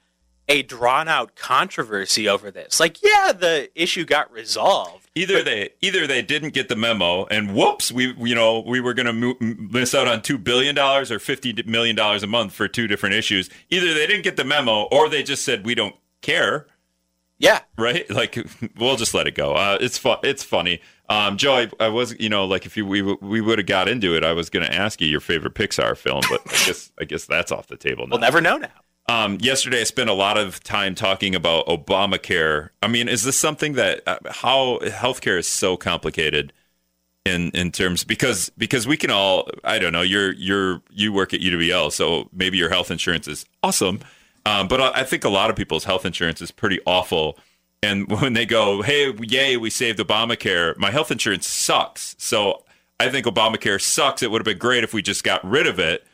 a 0.48 0.62
drawn 0.62 1.08
out 1.08 1.36
controversy 1.36 2.30
over 2.30 2.52
this. 2.52 2.80
Like, 2.80 3.02
yeah, 3.02 3.32
the 3.32 3.70
issue 3.76 4.06
got 4.06 4.32
resolved. 4.32 5.10
Either 5.16 5.42
they 5.42 5.70
either 5.82 6.06
they 6.06 6.22
didn't 6.22 6.54
get 6.54 6.68
the 6.70 6.76
memo, 6.76 7.26
and 7.28 7.56
whoops, 7.56 7.92
we 7.92 8.14
you 8.20 8.36
know 8.36 8.60
we 8.60 8.82
were 8.82 8.94
going 8.94 9.06
to 9.06 9.14
mo- 9.14 9.38
miss 9.40 9.96
out 9.96 10.08
on 10.08 10.22
two 10.22 10.38
billion 10.38 10.76
dollars 10.76 11.10
or 11.12 11.20
fifty 11.20 11.54
million 11.66 11.96
dollars 11.96 12.22
a 12.22 12.28
month 12.28 12.54
for 12.54 12.68
two 12.68 12.86
different 12.88 13.16
issues. 13.16 13.50
Either 13.70 13.94
they 13.94 14.06
didn't 14.08 14.24
get 14.24 14.36
the 14.36 14.44
memo, 14.44 14.84
or 14.92 15.08
they 15.10 15.24
just 15.24 15.44
said 15.46 15.66
we 15.66 15.74
don't 15.74 15.96
care, 16.22 16.68
Yeah. 17.40 17.62
right? 17.78 18.08
Like 18.10 18.38
we'll 18.78 18.98
just 18.98 19.14
let 19.14 19.26
it 19.26 19.36
go. 19.36 19.54
Uh, 19.54 19.78
it's 19.80 19.98
fun. 19.98 20.18
It's 20.24 20.44
funny. 20.44 20.82
Um, 21.08 21.38
Joe, 21.38 21.54
I, 21.54 21.70
I 21.80 21.88
was 21.90 22.20
you 22.20 22.30
know 22.30 22.46
like 22.46 22.66
if 22.66 22.76
you 22.76 22.86
we 22.86 23.02
we 23.02 23.42
would 23.42 23.60
have 23.60 23.68
got 23.68 23.88
into 23.88 24.16
it, 24.16 24.24
I 24.24 24.34
was 24.34 24.50
going 24.50 24.66
to 24.66 24.74
ask 24.74 25.02
you 25.02 25.08
your 25.08 25.20
favorite 25.20 25.54
Pixar 25.54 25.96
film, 25.98 26.22
but 26.30 26.42
I 26.48 26.66
guess 26.66 26.92
I 27.00 27.06
guess 27.06 27.26
that's 27.26 27.52
off 27.52 27.68
the 27.68 27.78
table 27.78 28.08
now. 28.08 28.12
We'll 28.12 28.22
never 28.22 28.42
know 28.42 28.58
now. 28.58 28.70
Um, 29.08 29.38
yesterday, 29.40 29.82
I 29.82 29.84
spent 29.84 30.10
a 30.10 30.14
lot 30.14 30.38
of 30.38 30.64
time 30.64 30.96
talking 30.96 31.36
about 31.36 31.68
Obamacare. 31.68 32.70
I 32.82 32.88
mean, 32.88 33.08
is 33.08 33.24
this 33.24 33.38
something 33.38 33.74
that 33.74 34.02
uh, 34.08 34.18
how 34.32 34.80
healthcare 34.82 35.38
is 35.38 35.48
so 35.48 35.78
complicated 35.78 36.52
in 37.24 37.52
in 37.52 37.72
terms 37.72 38.04
because 38.04 38.50
because 38.58 38.88
we 38.88 38.98
can 38.98 39.12
all 39.12 39.48
I 39.64 39.80
don't 39.80 39.94
know 39.94 40.02
you're 40.02 40.34
you're 40.34 40.82
you 40.92 41.14
work 41.14 41.34
at 41.34 41.40
UWL, 41.42 41.92
so 41.92 42.30
maybe 42.32 42.58
your 42.58 42.70
health 42.70 42.90
insurance 42.90 43.28
is 43.28 43.46
awesome, 43.62 44.00
um, 44.46 44.68
but 44.68 44.82
I 44.82 45.02
I 45.02 45.04
think 45.04 45.24
a 45.24 45.30
lot 45.30 45.50
of 45.50 45.56
people's 45.56 45.84
health 45.84 46.06
insurance 46.06 46.42
is 46.42 46.52
pretty 46.52 46.80
awful. 46.86 47.38
And 47.84 48.10
when 48.22 48.34
they 48.34 48.46
go, 48.46 48.82
"Hey, 48.82 49.14
yay, 49.22 49.58
we 49.58 49.70
saved 49.70 50.00
Obamacare," 50.00 50.78
my 50.78 50.92
health 50.92 51.12
insurance 51.12 51.48
sucks. 51.48 52.16
So 52.18 52.64
I 53.00 53.10
think 53.10 53.26
Obamacare 53.26 53.82
sucks. 53.82 54.24
It 54.24 54.32
would 54.32 54.40
have 54.40 54.46
been 54.46 54.58
great 54.58 54.84
if 54.84 54.94
we 54.94 55.02
just 55.02 55.24
got 55.24 55.44
rid 55.44 55.68
of 55.68 55.80
it. 55.80 56.06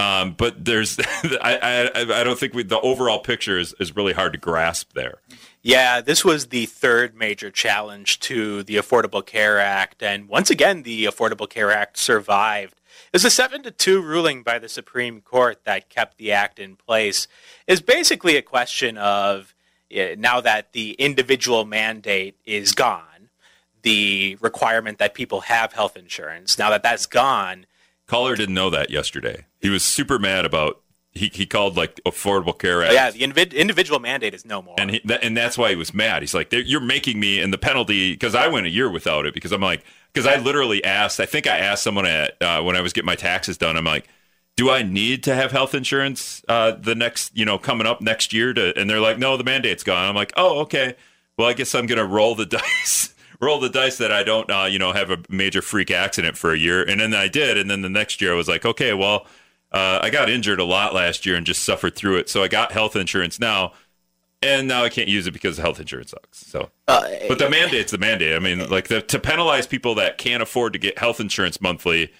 Um, 0.00 0.32
but 0.32 0.64
there's, 0.64 0.98
I, 1.42 1.90
I, 1.94 2.20
I 2.20 2.24
don't 2.24 2.38
think 2.38 2.54
we, 2.54 2.62
the 2.62 2.80
overall 2.80 3.18
picture 3.18 3.58
is, 3.58 3.74
is 3.78 3.94
really 3.94 4.14
hard 4.14 4.32
to 4.32 4.38
grasp 4.38 4.94
there. 4.94 5.18
Yeah, 5.62 6.00
this 6.00 6.24
was 6.24 6.46
the 6.46 6.66
third 6.66 7.14
major 7.14 7.50
challenge 7.50 8.18
to 8.20 8.62
the 8.62 8.76
Affordable 8.76 9.24
Care 9.24 9.58
Act. 9.58 10.02
And 10.02 10.26
once 10.26 10.48
again, 10.48 10.84
the 10.84 11.04
Affordable 11.04 11.48
Care 11.48 11.70
Act 11.70 11.98
survived. 11.98 12.80
It 13.12 13.16
was 13.16 13.26
a 13.26 13.30
7 13.30 13.62
to 13.64 13.70
2 13.70 14.00
ruling 14.00 14.42
by 14.42 14.58
the 14.58 14.70
Supreme 14.70 15.20
Court 15.20 15.64
that 15.64 15.90
kept 15.90 16.16
the 16.16 16.32
act 16.32 16.58
in 16.58 16.76
place. 16.76 17.28
It's 17.66 17.82
basically 17.82 18.36
a 18.36 18.42
question 18.42 18.96
of 18.96 19.54
now 19.90 20.40
that 20.40 20.72
the 20.72 20.92
individual 20.92 21.64
mandate 21.64 22.36
is 22.44 22.72
gone, 22.72 23.30
the 23.82 24.36
requirement 24.40 24.98
that 24.98 25.14
people 25.14 25.42
have 25.42 25.72
health 25.72 25.96
insurance, 25.96 26.58
now 26.58 26.70
that 26.70 26.82
that's 26.82 27.06
gone, 27.06 27.66
Caller 28.06 28.34
didn't 28.34 28.54
know 28.54 28.70
that 28.70 28.90
yesterday. 28.90 29.46
He 29.60 29.68
was 29.68 29.84
super 29.84 30.18
mad 30.18 30.44
about 30.44 30.80
he, 31.12 31.30
he 31.32 31.46
called 31.46 31.76
like 31.76 31.96
Affordable 32.04 32.56
Care 32.56 32.82
Act. 32.82 32.92
yeah, 32.92 33.10
the 33.10 33.20
individ- 33.20 33.54
individual 33.54 33.98
mandate 33.98 34.34
is 34.34 34.44
no 34.44 34.62
more. 34.62 34.74
and 34.78 34.90
he, 34.92 35.00
that, 35.04 35.24
and 35.24 35.36
that's 35.36 35.58
why 35.58 35.70
he 35.70 35.76
was 35.76 35.92
mad. 35.92 36.22
He's 36.22 36.34
like, 36.34 36.52
"You're 36.52 36.80
making 36.80 37.18
me," 37.18 37.40
and 37.40 37.52
the 37.52 37.58
penalty 37.58 38.12
because 38.12 38.34
I 38.34 38.48
went 38.48 38.66
a 38.66 38.70
year 38.70 38.90
without 38.90 39.26
it 39.26 39.34
because 39.34 39.52
I'm 39.52 39.60
like, 39.60 39.84
because 40.12 40.26
I 40.26 40.36
literally 40.38 40.84
asked. 40.84 41.20
I 41.20 41.26
think 41.26 41.46
I 41.46 41.58
asked 41.58 41.82
someone 41.82 42.06
at 42.06 42.40
uh, 42.40 42.62
when 42.62 42.76
I 42.76 42.80
was 42.80 42.92
getting 42.92 43.06
my 43.06 43.16
taxes 43.16 43.56
done. 43.58 43.76
I'm 43.76 43.84
like, 43.84 44.08
"Do 44.56 44.70
I 44.70 44.82
need 44.82 45.22
to 45.24 45.34
have 45.34 45.52
health 45.52 45.74
insurance 45.74 46.42
uh, 46.48 46.72
the 46.72 46.94
next, 46.94 47.36
you 47.36 47.44
know, 47.44 47.58
coming 47.58 47.86
up 47.86 48.00
next 48.00 48.32
year?" 48.32 48.52
To 48.52 48.78
and 48.78 48.88
they're 48.88 49.00
like, 49.00 49.18
"No, 49.18 49.36
the 49.36 49.44
mandate's 49.44 49.82
gone." 49.82 50.08
I'm 50.08 50.14
like, 50.14 50.32
"Oh, 50.36 50.60
okay. 50.60 50.96
Well, 51.36 51.48
I 51.48 51.52
guess 51.52 51.74
I'm 51.74 51.86
gonna 51.86 52.04
roll 52.06 52.34
the 52.34 52.46
dice." 52.60 53.14
Roll 53.42 53.58
the 53.58 53.70
dice 53.70 53.96
that 53.96 54.12
I 54.12 54.22
don't, 54.22 54.50
uh, 54.50 54.66
you 54.70 54.78
know, 54.78 54.92
have 54.92 55.10
a 55.10 55.16
major 55.30 55.62
freak 55.62 55.90
accident 55.90 56.36
for 56.36 56.52
a 56.52 56.58
year, 56.58 56.82
and 56.82 57.00
then 57.00 57.14
I 57.14 57.26
did, 57.26 57.56
and 57.56 57.70
then 57.70 57.80
the 57.80 57.88
next 57.88 58.20
year 58.20 58.34
I 58.34 58.36
was 58.36 58.48
like, 58.48 58.66
okay, 58.66 58.92
well, 58.92 59.26
uh, 59.72 59.98
I 60.02 60.10
got 60.10 60.28
injured 60.28 60.60
a 60.60 60.64
lot 60.64 60.92
last 60.92 61.24
year 61.24 61.36
and 61.36 61.46
just 61.46 61.62
suffered 61.64 61.96
through 61.96 62.18
it, 62.18 62.28
so 62.28 62.42
I 62.42 62.48
got 62.48 62.72
health 62.72 62.96
insurance 62.96 63.40
now 63.40 63.72
and 64.42 64.66
now 64.66 64.84
I 64.84 64.88
can't 64.88 65.08
use 65.08 65.26
it 65.26 65.32
because 65.32 65.58
health 65.58 65.80
insurance 65.80 66.10
sucks. 66.10 66.46
So, 66.46 66.70
Uh, 66.88 67.08
but 67.28 67.38
the 67.38 67.50
mandate's 67.50 67.92
the 67.92 67.98
mandate. 67.98 68.34
I 68.34 68.38
mean, 68.38 68.68
like 68.70 68.88
the, 68.88 69.02
to 69.02 69.18
penalize 69.18 69.66
people 69.66 69.94
that 69.96 70.18
can't 70.18 70.42
afford 70.42 70.72
to 70.72 70.78
get 70.78 70.98
health 70.98 71.20
insurance 71.20 71.60
monthly 71.60 72.12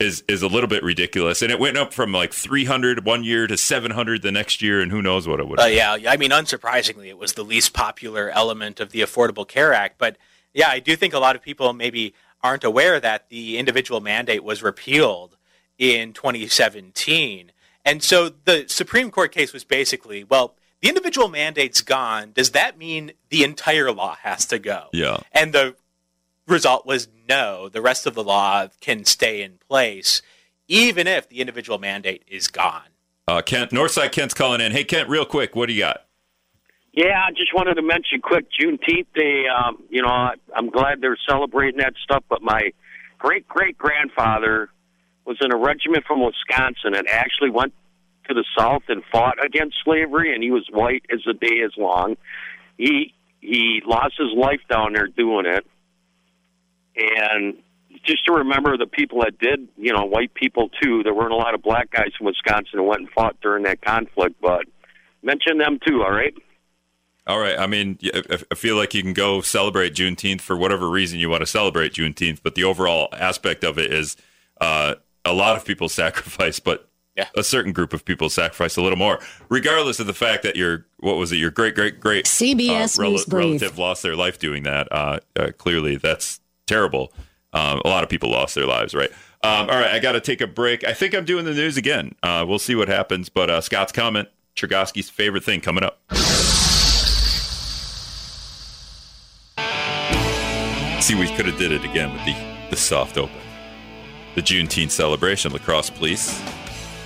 is 0.00 0.22
is 0.28 0.42
a 0.42 0.46
little 0.46 0.68
bit 0.68 0.82
ridiculous. 0.82 1.42
And 1.42 1.50
it 1.50 1.58
went 1.58 1.76
up 1.76 1.92
from 1.92 2.12
like 2.12 2.32
300 2.32 3.04
one 3.04 3.24
year 3.24 3.46
to 3.46 3.56
700 3.56 4.22
the 4.22 4.32
next 4.32 4.62
year, 4.62 4.80
and 4.80 4.92
who 4.92 5.02
knows 5.02 5.26
what 5.26 5.40
it 5.40 5.48
would. 5.48 5.60
Uh, 5.60 5.64
yeah, 5.64 5.96
I 6.08 6.16
mean, 6.16 6.30
unsurprisingly, 6.30 7.08
it 7.08 7.18
was 7.18 7.32
the 7.32 7.44
least 7.44 7.72
popular 7.72 8.30
element 8.30 8.80
of 8.80 8.90
the 8.90 9.00
Affordable 9.00 9.46
Care 9.46 9.72
Act. 9.72 9.98
But 9.98 10.16
yeah, 10.54 10.68
I 10.68 10.78
do 10.78 10.96
think 10.96 11.14
a 11.14 11.18
lot 11.18 11.36
of 11.36 11.42
people 11.42 11.72
maybe 11.72 12.14
aren't 12.42 12.64
aware 12.64 13.00
that 13.00 13.28
the 13.28 13.58
individual 13.58 14.00
mandate 14.00 14.44
was 14.44 14.62
repealed 14.62 15.36
in 15.78 16.12
2017. 16.12 17.52
And 17.84 18.02
so 18.02 18.28
the 18.44 18.64
Supreme 18.68 19.10
Court 19.10 19.32
case 19.32 19.52
was 19.52 19.64
basically, 19.64 20.22
well, 20.22 20.54
the 20.80 20.88
individual 20.88 21.28
mandate's 21.28 21.80
gone. 21.80 22.30
Does 22.32 22.50
that 22.52 22.78
mean 22.78 23.12
the 23.30 23.42
entire 23.42 23.90
law 23.90 24.16
has 24.22 24.46
to 24.46 24.60
go? 24.60 24.86
Yeah. 24.92 25.18
And 25.32 25.52
the 25.52 25.74
result 26.48 26.86
was 26.86 27.08
no. 27.28 27.68
The 27.68 27.80
rest 27.80 28.06
of 28.06 28.14
the 28.14 28.24
law 28.24 28.68
can 28.80 29.04
stay 29.04 29.42
in 29.42 29.58
place, 29.68 30.22
even 30.66 31.06
if 31.06 31.28
the 31.28 31.40
individual 31.40 31.78
mandate 31.78 32.24
is 32.26 32.48
gone. 32.48 32.88
Uh, 33.26 33.42
Kent 33.42 33.72
Northside 33.72 34.12
Kent's 34.12 34.34
calling 34.34 34.60
in. 34.60 34.72
Hey 34.72 34.84
Kent, 34.84 35.08
real 35.08 35.26
quick, 35.26 35.54
what 35.54 35.66
do 35.66 35.74
you 35.74 35.80
got? 35.80 36.04
Yeah, 36.92 37.22
I 37.26 37.30
just 37.30 37.54
wanted 37.54 37.74
to 37.74 37.82
mention 37.82 38.20
quick 38.20 38.46
Juneteenth. 38.50 39.06
They, 39.14 39.44
um, 39.46 39.82
you 39.90 40.02
know, 40.02 40.08
I, 40.08 40.34
I'm 40.56 40.70
glad 40.70 41.00
they're 41.00 41.18
celebrating 41.28 41.78
that 41.80 41.92
stuff. 42.02 42.24
But 42.28 42.42
my 42.42 42.72
great 43.18 43.46
great 43.46 43.76
grandfather 43.76 44.70
was 45.24 45.36
in 45.42 45.52
a 45.52 45.56
regiment 45.56 46.04
from 46.06 46.24
Wisconsin 46.24 46.94
and 46.94 47.06
actually 47.08 47.50
went 47.50 47.74
to 48.28 48.34
the 48.34 48.44
South 48.58 48.82
and 48.88 49.02
fought 49.12 49.44
against 49.44 49.76
slavery, 49.84 50.34
and 50.34 50.42
he 50.42 50.50
was 50.50 50.66
white 50.70 51.04
as 51.12 51.20
the 51.26 51.34
day 51.34 51.56
is 51.56 51.72
long. 51.76 52.16
He 52.78 53.14
he 53.40 53.82
lost 53.86 54.14
his 54.18 54.32
life 54.36 54.60
down 54.68 54.94
there 54.94 55.06
doing 55.06 55.46
it, 55.46 55.66
and 56.98 57.58
just 58.04 58.24
to 58.26 58.32
remember 58.32 58.76
the 58.76 58.86
people 58.86 59.20
that 59.20 59.38
did, 59.38 59.68
you 59.76 59.92
know, 59.92 60.04
white 60.04 60.34
people 60.34 60.70
too. 60.82 61.02
There 61.02 61.14
weren't 61.14 61.32
a 61.32 61.36
lot 61.36 61.54
of 61.54 61.62
black 61.62 61.90
guys 61.90 62.10
from 62.16 62.26
Wisconsin 62.26 62.78
who 62.78 62.84
went 62.84 63.00
and 63.00 63.10
fought 63.10 63.36
during 63.40 63.64
that 63.64 63.82
conflict, 63.82 64.36
but 64.40 64.66
mention 65.22 65.58
them 65.58 65.78
too. 65.86 66.02
All 66.02 66.12
right. 66.12 66.34
All 67.26 67.38
right. 67.38 67.58
I 67.58 67.66
mean, 67.66 67.98
I 68.50 68.54
feel 68.54 68.76
like 68.76 68.94
you 68.94 69.02
can 69.02 69.12
go 69.12 69.42
celebrate 69.42 69.94
Juneteenth 69.94 70.40
for 70.40 70.56
whatever 70.56 70.88
reason 70.88 71.18
you 71.18 71.28
want 71.28 71.42
to 71.42 71.46
celebrate 71.46 71.92
Juneteenth, 71.92 72.40
but 72.42 72.54
the 72.54 72.64
overall 72.64 73.08
aspect 73.12 73.64
of 73.64 73.78
it 73.78 73.92
is 73.92 74.16
uh, 74.60 74.94
a 75.24 75.34
lot 75.34 75.56
of 75.56 75.64
people 75.64 75.88
sacrifice, 75.90 76.58
but 76.58 76.88
yeah. 77.16 77.26
a 77.36 77.42
certain 77.42 77.72
group 77.72 77.92
of 77.92 78.04
people 78.04 78.30
sacrifice 78.30 78.76
a 78.76 78.82
little 78.82 78.96
more, 78.96 79.20
regardless 79.50 80.00
of 80.00 80.06
the 80.06 80.14
fact 80.14 80.42
that 80.44 80.56
your 80.56 80.86
what 81.00 81.16
was 81.16 81.32
it, 81.32 81.36
your 81.36 81.50
great 81.50 81.74
great 81.74 82.00
great 82.00 82.24
CBS 82.24 82.98
uh, 82.98 83.02
rel- 83.02 83.24
relative 83.28 83.76
lost 83.76 84.02
their 84.02 84.16
life 84.16 84.38
doing 84.38 84.62
that. 84.62 84.90
Uh, 84.90 85.18
uh, 85.36 85.50
clearly, 85.58 85.96
that's 85.96 86.40
terrible. 86.68 87.12
Um, 87.52 87.80
a 87.84 87.88
lot 87.88 88.04
of 88.04 88.10
people 88.10 88.30
lost 88.30 88.54
their 88.54 88.66
lives, 88.66 88.94
right? 88.94 89.10
Um, 89.42 89.70
all 89.70 89.78
right, 89.78 89.90
I 89.90 89.98
got 89.98 90.12
to 90.12 90.20
take 90.20 90.40
a 90.40 90.46
break. 90.46 90.84
I 90.84 90.92
think 90.92 91.14
I'm 91.14 91.24
doing 91.24 91.44
the 91.44 91.54
news 91.54 91.76
again. 91.76 92.14
Uh, 92.22 92.44
we'll 92.46 92.58
see 92.58 92.74
what 92.74 92.88
happens. 92.88 93.28
But 93.28 93.50
uh, 93.50 93.60
Scott's 93.60 93.92
comment, 93.92 94.28
Chergosky's 94.54 95.08
favorite 95.08 95.44
thing 95.44 95.60
coming 95.60 95.84
up. 95.84 96.00
See, 101.02 101.14
we 101.14 101.28
could 101.34 101.46
have 101.46 101.58
did 101.58 101.72
it 101.72 101.84
again 101.84 102.12
with 102.12 102.24
the 102.24 102.36
the 102.70 102.76
soft 102.76 103.16
open, 103.16 103.40
the 104.34 104.42
Juneteenth 104.42 104.90
celebration. 104.90 105.52
La 105.52 105.58
Crosse 105.58 105.88
Police 105.88 106.38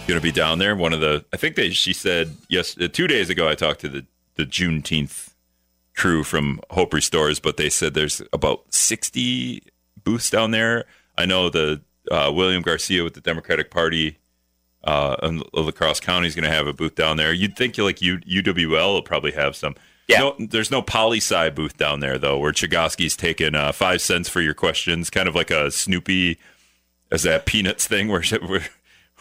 going 0.08 0.18
to 0.18 0.20
be 0.20 0.32
down 0.32 0.58
there. 0.58 0.74
One 0.74 0.92
of 0.92 1.00
the, 1.00 1.24
I 1.32 1.36
think 1.36 1.56
they, 1.56 1.70
she 1.70 1.92
said 1.92 2.36
yes, 2.48 2.76
uh, 2.78 2.88
two 2.88 3.06
days 3.06 3.30
ago. 3.30 3.48
I 3.48 3.54
talked 3.54 3.80
to 3.82 3.88
the 3.88 4.06
the 4.34 4.44
Juneteenth 4.44 5.31
crew 5.94 6.24
from 6.24 6.60
Hope 6.70 6.94
Restores, 6.94 7.38
but 7.40 7.56
they 7.56 7.70
said 7.70 7.94
there's 7.94 8.22
about 8.32 8.64
60 8.72 9.62
booths 10.04 10.30
down 10.30 10.50
there. 10.50 10.84
I 11.16 11.26
know 11.26 11.50
the 11.50 11.82
uh, 12.10 12.32
William 12.34 12.62
Garcia 12.62 13.04
with 13.04 13.14
the 13.14 13.20
Democratic 13.20 13.70
Party 13.70 14.18
uh, 14.84 15.16
in 15.22 15.42
La 15.52 15.70
Crosse 15.70 16.00
County 16.00 16.26
is 16.26 16.34
going 16.34 16.48
to 16.48 16.54
have 16.54 16.66
a 16.66 16.72
booth 16.72 16.94
down 16.94 17.16
there. 17.16 17.32
You'd 17.32 17.56
think 17.56 17.78
like 17.78 18.02
U- 18.02 18.18
UWL 18.18 18.94
will 18.94 19.02
probably 19.02 19.32
have 19.32 19.54
some. 19.54 19.74
Yeah. 20.08 20.18
No, 20.18 20.36
there's 20.38 20.70
no 20.70 20.82
poli 20.82 21.18
sci 21.18 21.50
booth 21.50 21.76
down 21.76 22.00
there 22.00 22.18
though, 22.18 22.38
where 22.38 22.52
Chergosky's 22.52 23.16
taking 23.16 23.54
uh, 23.54 23.72
five 23.72 24.00
cents 24.00 24.28
for 24.28 24.40
your 24.40 24.54
questions, 24.54 25.10
kind 25.10 25.28
of 25.28 25.34
like 25.34 25.50
a 25.50 25.70
Snoopy, 25.70 26.38
is 27.12 27.22
that 27.22 27.46
Peanuts 27.46 27.86
thing 27.86 28.08
where 28.08 28.22
where, 28.46 28.66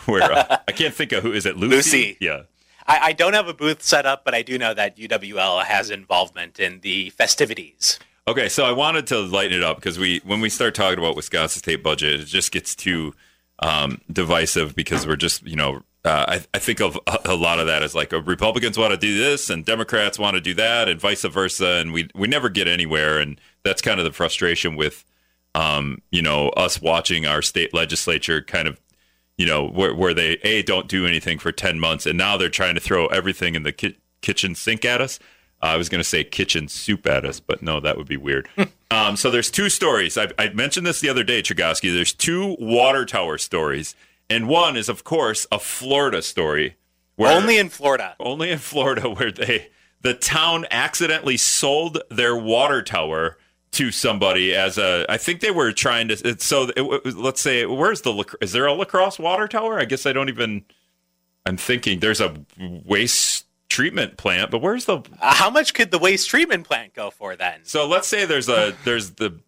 where 0.06 0.32
uh, 0.32 0.58
I 0.68 0.72
can't 0.72 0.94
think 0.94 1.12
of 1.12 1.24
who 1.24 1.34
is 1.34 1.46
it 1.46 1.58
Lucy? 1.58 1.76
Lucy. 1.76 2.18
Yeah. 2.20 2.42
I, 2.88 3.00
I 3.00 3.14
don't 3.14 3.34
have 3.34 3.48
a 3.48 3.54
booth 3.54 3.82
set 3.82 4.06
up, 4.06 4.26
but 4.26 4.34
I 4.34 4.42
do 4.42 4.58
know 4.58 4.74
that 4.74 4.98
UWL 4.98 5.64
has 5.64 5.90
involvement 5.90 6.60
in 6.60 6.80
the 6.82 7.10
festivities. 7.12 8.00
Okay, 8.28 8.50
so 8.50 8.64
I 8.64 8.72
wanted 8.72 9.08
to 9.08 9.20
lighten 9.20 9.58
it 9.58 9.64
up 9.64 9.78
because 9.78 9.98
we, 9.98 10.22
when 10.24 10.42
we 10.42 10.50
start 10.50 10.76
talking 10.76 11.00
about 11.00 11.16
Wisconsin 11.16 11.60
state 11.60 11.84
budget, 11.84 12.20
it 12.20 12.26
just 12.26 12.52
gets 12.52 12.76
too 12.76 13.14
um, 13.60 14.00
divisive 14.12 14.76
because 14.76 15.08
we're 15.08 15.16
just, 15.16 15.44
you 15.46 15.56
know, 15.56 15.84
uh, 16.04 16.26
I, 16.28 16.42
I 16.54 16.60
think 16.60 16.82
of 16.82 17.00
a, 17.08 17.20
a 17.26 17.36
lot 17.36 17.60
of 17.60 17.68
that 17.68 17.84
as 17.84 17.94
like 17.94 18.12
uh, 18.12 18.22
Republicans 18.22 18.78
want 18.78 18.92
to 18.92 18.98
do 18.98 19.18
this 19.18 19.50
and 19.50 19.64
Democrats 19.64 20.18
want 20.18 20.36
to 20.36 20.42
do 20.42 20.54
that 20.56 20.90
and 20.90 21.00
vice 21.00 21.24
versa, 21.24 21.80
and 21.80 21.94
we 21.94 22.10
we 22.16 22.28
never 22.28 22.50
get 22.50 22.68
anywhere, 22.68 23.20
and 23.20 23.40
that's 23.64 23.82
kind 23.82 24.00
of 24.00 24.06
the 24.06 24.12
frustration 24.12 24.76
with, 24.76 25.06
um, 25.54 26.02
you 26.12 26.22
know, 26.22 26.50
us 26.50 26.82
watching 26.82 27.26
our 27.26 27.42
state 27.42 27.74
legislature 27.74 28.42
kind 28.42 28.68
of, 28.68 28.80
you 29.38 29.46
know, 29.46 29.68
where 29.68 29.94
where 29.96 30.14
they 30.14 30.38
a 30.44 30.62
don't 30.64 30.88
do 30.88 31.06
anything 31.06 31.40
for 31.40 31.52
ten 31.52 31.80
months, 31.80 32.06
and 32.06 32.18
now 32.18 32.38
they're 32.38 32.50
trying 32.50 32.76
to 32.76 32.82
throw 32.82 33.08
everything 33.08 33.56
in 33.56 33.64
the 33.64 33.72
ki- 33.72 33.98
kitchen 34.22 34.56
sink 34.56 34.86
at 34.86 35.02
us. 35.02 35.20
I 35.64 35.78
was 35.78 35.90
going 35.90 36.00
to 36.00 36.08
say 36.08 36.24
kitchen 36.24 36.68
soup 36.68 37.06
at 37.06 37.24
us, 37.24 37.40
but 37.40 37.62
no, 37.62 37.80
that 37.80 37.96
would 37.96 38.08
be 38.08 38.18
weird. 38.18 38.50
um, 38.90 39.16
so 39.16 39.30
there's 39.30 39.52
two 39.52 39.70
stories. 39.70 40.18
I, 40.18 40.28
I 40.40 40.50
mentioned 40.50 40.88
this 40.88 41.00
the 41.02 41.10
other 41.10 41.24
day, 41.24 41.44
Chergosky. 41.44 41.94
There's 41.94 42.14
two 42.14 42.56
water 42.60 43.06
tower 43.06 43.38
stories, 43.38 43.96
and 44.30 44.48
one 44.48 44.76
is, 44.76 44.90
of 44.90 45.04
course, 45.04 45.46
a 45.52 45.60
Florida 45.60 46.22
story. 46.24 46.78
Where, 47.16 47.32
Only 47.36 47.60
in 47.60 47.70
Florida. 47.70 48.16
only 48.20 48.50
in 48.50 48.58
Florida, 48.58 49.08
where 49.10 49.32
they 49.32 49.70
the 50.02 50.16
town 50.16 50.66
accidentally 50.72 51.38
sold 51.38 52.00
their 52.10 52.36
water 52.36 52.82
tower 52.82 53.38
to 53.74 53.92
somebody 53.92 54.54
as 54.54 54.78
a. 54.78 55.06
I 55.10 55.18
think 55.18 55.40
they 55.42 55.52
were 55.52 55.72
trying 55.72 56.08
to. 56.10 56.14
It's, 56.28 56.46
so 56.46 56.70
it, 56.76 56.78
it- 57.06 57.16
let's 57.16 57.42
say, 57.42 57.66
where's 57.66 58.02
the 58.02 58.24
is 58.42 58.52
there 58.52 58.66
a 58.66 58.74
La 58.74 58.86
Crosse 58.86 59.20
water 59.20 59.48
tower? 59.48 59.80
I 59.80 59.86
guess 59.86 60.06
I 60.06 60.14
don't 60.14 60.30
even. 60.30 60.66
I'm 61.46 61.58
thinking 61.58 62.00
there's 62.00 62.22
a 62.22 62.36
waste 62.86 63.46
treatment 63.70 64.18
plant, 64.18 64.52
but 64.52 64.62
where's 64.62 64.86
the 64.86 64.98
Uh, 65.22 65.34
how 65.34 65.50
much 65.50 65.74
could 65.74 65.90
the 65.92 65.98
waste 65.98 66.30
treatment 66.30 66.66
plant 66.68 66.94
go 66.94 67.10
for 67.10 67.36
then? 67.36 67.62
so 67.64 67.88
let's 67.88 68.08
say 68.08 68.26
there's 68.26 68.50
a 68.50 68.76
there's 68.86 69.12
the 69.12 69.40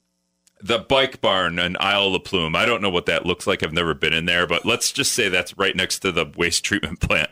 the 0.61 0.79
bike 0.79 1.19
barn 1.19 1.59
in 1.59 1.75
Isle 1.79 2.13
La 2.13 2.19
Plume. 2.19 2.55
I 2.55 2.65
don't 2.65 2.81
know 2.81 2.89
what 2.89 3.05
that 3.07 3.25
looks 3.25 3.45
like. 3.45 3.61
I've 3.63 3.73
never 3.73 3.93
been 3.93 4.13
in 4.13 4.25
there, 4.25 4.47
but 4.47 4.65
let's 4.65 4.91
just 4.93 5.11
say 5.11 5.27
that's 5.27 5.57
right 5.57 5.75
next 5.75 5.99
to 5.99 6.11
the 6.13 6.31
waste 6.37 6.63
treatment 6.63 6.99
plant. 7.01 7.29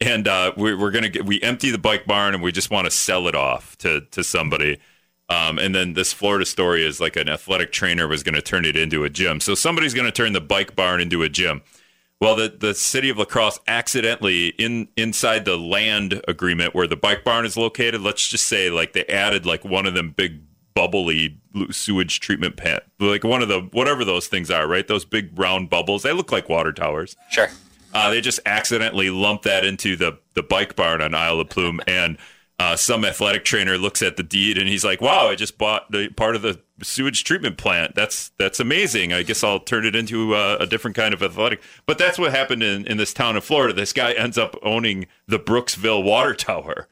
And 0.00 0.26
uh, 0.28 0.52
we, 0.56 0.74
we're 0.74 0.92
gonna 0.92 1.08
get 1.10 1.26
we 1.26 1.42
empty 1.42 1.70
the 1.72 1.78
bike 1.78 2.06
barn 2.06 2.32
and 2.32 2.42
we 2.42 2.52
just 2.52 2.70
want 2.70 2.84
to 2.86 2.90
sell 2.90 3.26
it 3.28 3.34
off 3.34 3.76
to 3.78 4.02
to 4.12 4.22
somebody. 4.24 4.78
Um, 5.30 5.60
and 5.60 5.72
then 5.72 5.94
this 5.94 6.12
Florida 6.12 6.44
story 6.44 6.84
is 6.84 7.00
like 7.00 7.14
an 7.14 7.28
athletic 7.28 7.70
trainer 7.70 8.08
was 8.08 8.24
going 8.24 8.34
to 8.34 8.42
turn 8.42 8.64
it 8.64 8.76
into 8.76 9.04
a 9.04 9.08
gym. 9.08 9.38
So 9.38 9.54
somebody's 9.54 9.94
going 9.94 10.06
to 10.06 10.12
turn 10.12 10.32
the 10.32 10.40
bike 10.40 10.74
barn 10.74 11.00
into 11.00 11.22
a 11.22 11.28
gym. 11.28 11.62
Well, 12.20 12.34
the, 12.36 12.48
the 12.48 12.74
city 12.74 13.08
of 13.08 13.16
La 13.16 13.24
Crosse 13.24 13.60
accidentally 13.66 14.48
in 14.48 14.88
inside 14.96 15.44
the 15.44 15.56
land 15.56 16.20
agreement 16.28 16.74
where 16.74 16.88
the 16.88 16.96
bike 16.96 17.24
barn 17.24 17.46
is 17.46 17.56
located. 17.56 18.00
Let's 18.00 18.28
just 18.28 18.46
say 18.46 18.68
like 18.70 18.92
they 18.92 19.06
added 19.06 19.46
like 19.46 19.64
one 19.64 19.86
of 19.86 19.94
them 19.94 20.10
big 20.10 20.40
bubbly 20.74 21.38
sewage 21.70 22.20
treatment 22.20 22.56
plant, 22.56 22.82
like 22.98 23.24
one 23.24 23.40
of 23.40 23.48
the 23.48 23.60
whatever 23.72 24.04
those 24.04 24.26
things 24.26 24.50
are, 24.50 24.66
right? 24.66 24.86
Those 24.86 25.04
big 25.04 25.38
round 25.38 25.70
bubbles. 25.70 26.02
They 26.02 26.12
look 26.12 26.32
like 26.32 26.48
water 26.48 26.72
towers. 26.72 27.16
Sure. 27.30 27.48
Uh, 27.94 28.10
they 28.10 28.20
just 28.20 28.40
accidentally 28.46 29.10
lumped 29.10 29.44
that 29.44 29.64
into 29.64 29.96
the 29.96 30.18
the 30.34 30.42
bike 30.42 30.76
barn 30.76 31.00
on 31.00 31.14
Isle 31.14 31.36
La 31.36 31.44
Plume, 31.44 31.80
and 31.86 32.18
uh, 32.60 32.76
some 32.76 33.06
athletic 33.06 33.42
trainer 33.42 33.78
looks 33.78 34.02
at 34.02 34.18
the 34.18 34.22
deed 34.22 34.58
and 34.58 34.68
he's 34.68 34.84
like, 34.84 35.00
"Wow, 35.00 35.28
I 35.28 35.34
just 35.34 35.56
bought 35.56 35.90
the 35.90 36.10
part 36.10 36.36
of 36.36 36.42
the 36.42 36.60
sewage 36.82 37.24
treatment 37.24 37.56
plant. 37.56 37.94
That's 37.94 38.32
that's 38.38 38.60
amazing. 38.60 39.14
I 39.14 39.22
guess 39.22 39.42
I'll 39.42 39.60
turn 39.60 39.86
it 39.86 39.96
into 39.96 40.34
uh, 40.34 40.58
a 40.60 40.66
different 40.66 40.94
kind 40.94 41.14
of 41.14 41.22
athletic." 41.22 41.62
But 41.86 41.96
that's 41.96 42.18
what 42.18 42.32
happened 42.32 42.62
in 42.62 42.86
in 42.86 42.98
this 42.98 43.14
town 43.14 43.38
of 43.38 43.44
Florida. 43.44 43.72
This 43.72 43.94
guy 43.94 44.12
ends 44.12 44.36
up 44.36 44.58
owning 44.62 45.06
the 45.26 45.38
Brooksville 45.38 46.04
water 46.04 46.34
tower. 46.34 46.86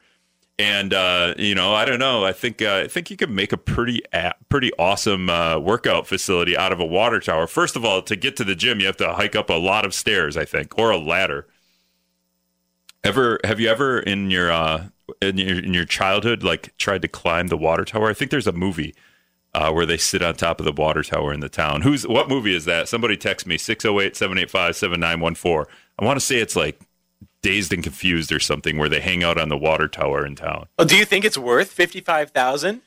And 0.57 0.91
uh, 0.91 1.35
you 1.37 1.53
know, 1.53 1.75
I 1.75 1.85
don't 1.85 1.99
know. 1.99 2.25
I 2.25 2.33
think 2.33 2.63
uh, 2.63 2.81
I 2.85 2.87
think 2.87 3.11
you 3.11 3.15
could 3.15 3.29
make 3.29 3.53
a 3.53 3.57
pretty 3.57 4.01
a- 4.11 4.33
pretty 4.49 4.71
awesome 4.79 5.29
uh, 5.29 5.59
workout 5.59 6.07
facility 6.07 6.57
out 6.57 6.71
of 6.71 6.79
a 6.79 6.85
water 6.85 7.19
tower. 7.19 7.45
First 7.45 7.75
of 7.75 7.85
all, 7.85 8.01
to 8.01 8.15
get 8.15 8.35
to 8.37 8.43
the 8.43 8.55
gym, 8.55 8.79
you 8.79 8.87
have 8.87 8.97
to 8.97 9.13
hike 9.13 9.35
up 9.35 9.51
a 9.51 9.53
lot 9.53 9.85
of 9.85 9.93
stairs, 9.93 10.35
I 10.35 10.45
think, 10.45 10.79
or 10.79 10.89
a 10.89 10.97
ladder. 10.97 11.47
Ever 13.03 13.39
have 13.43 13.59
you 13.59 13.69
ever 13.69 13.99
in 13.99 14.31
your 14.31 14.51
in 15.21 15.37
your 15.37 15.59
in 15.59 15.73
your 15.73 15.85
childhood 15.85 16.43
like 16.43 16.75
tried 16.77 17.01
to 17.01 17.07
climb 17.07 17.47
the 17.47 17.57
water 17.57 17.85
tower? 17.85 18.09
I 18.09 18.13
think 18.13 18.31
there's 18.31 18.47
a 18.47 18.51
movie 18.51 18.93
uh, 19.53 19.71
where 19.71 19.85
they 19.85 19.97
sit 19.97 20.21
on 20.21 20.35
top 20.35 20.59
of 20.59 20.65
the 20.65 20.71
water 20.71 21.03
tower 21.03 21.33
in 21.33 21.39
the 21.39 21.49
town. 21.49 21.81
Who's 21.81 22.07
what 22.07 22.29
movie 22.29 22.55
is 22.55 22.65
that? 22.65 22.87
Somebody 22.87 23.17
text 23.17 23.47
me 23.47 23.57
608-785-7914. 23.57 25.65
I 25.97 26.05
want 26.05 26.19
to 26.19 26.25
say 26.25 26.37
it's 26.37 26.55
like 26.55 26.79
Dazed 27.41 27.73
and 27.73 27.83
Confused 27.83 28.31
or 28.31 28.39
something 28.39 28.77
where 28.77 28.89
they 28.89 28.99
hang 28.99 29.23
out 29.23 29.39
on 29.39 29.49
the 29.49 29.57
water 29.57 29.87
tower 29.87 30.23
in 30.25 30.35
town. 30.35 30.67
Well, 30.77 30.87
do 30.87 30.97
you 30.97 31.05
think 31.05 31.25
it's 31.25 31.37
worth 31.37 31.71
fifty 31.71 32.01
five 32.01 32.31
thousand? 32.31 32.75
Well, 32.75 32.83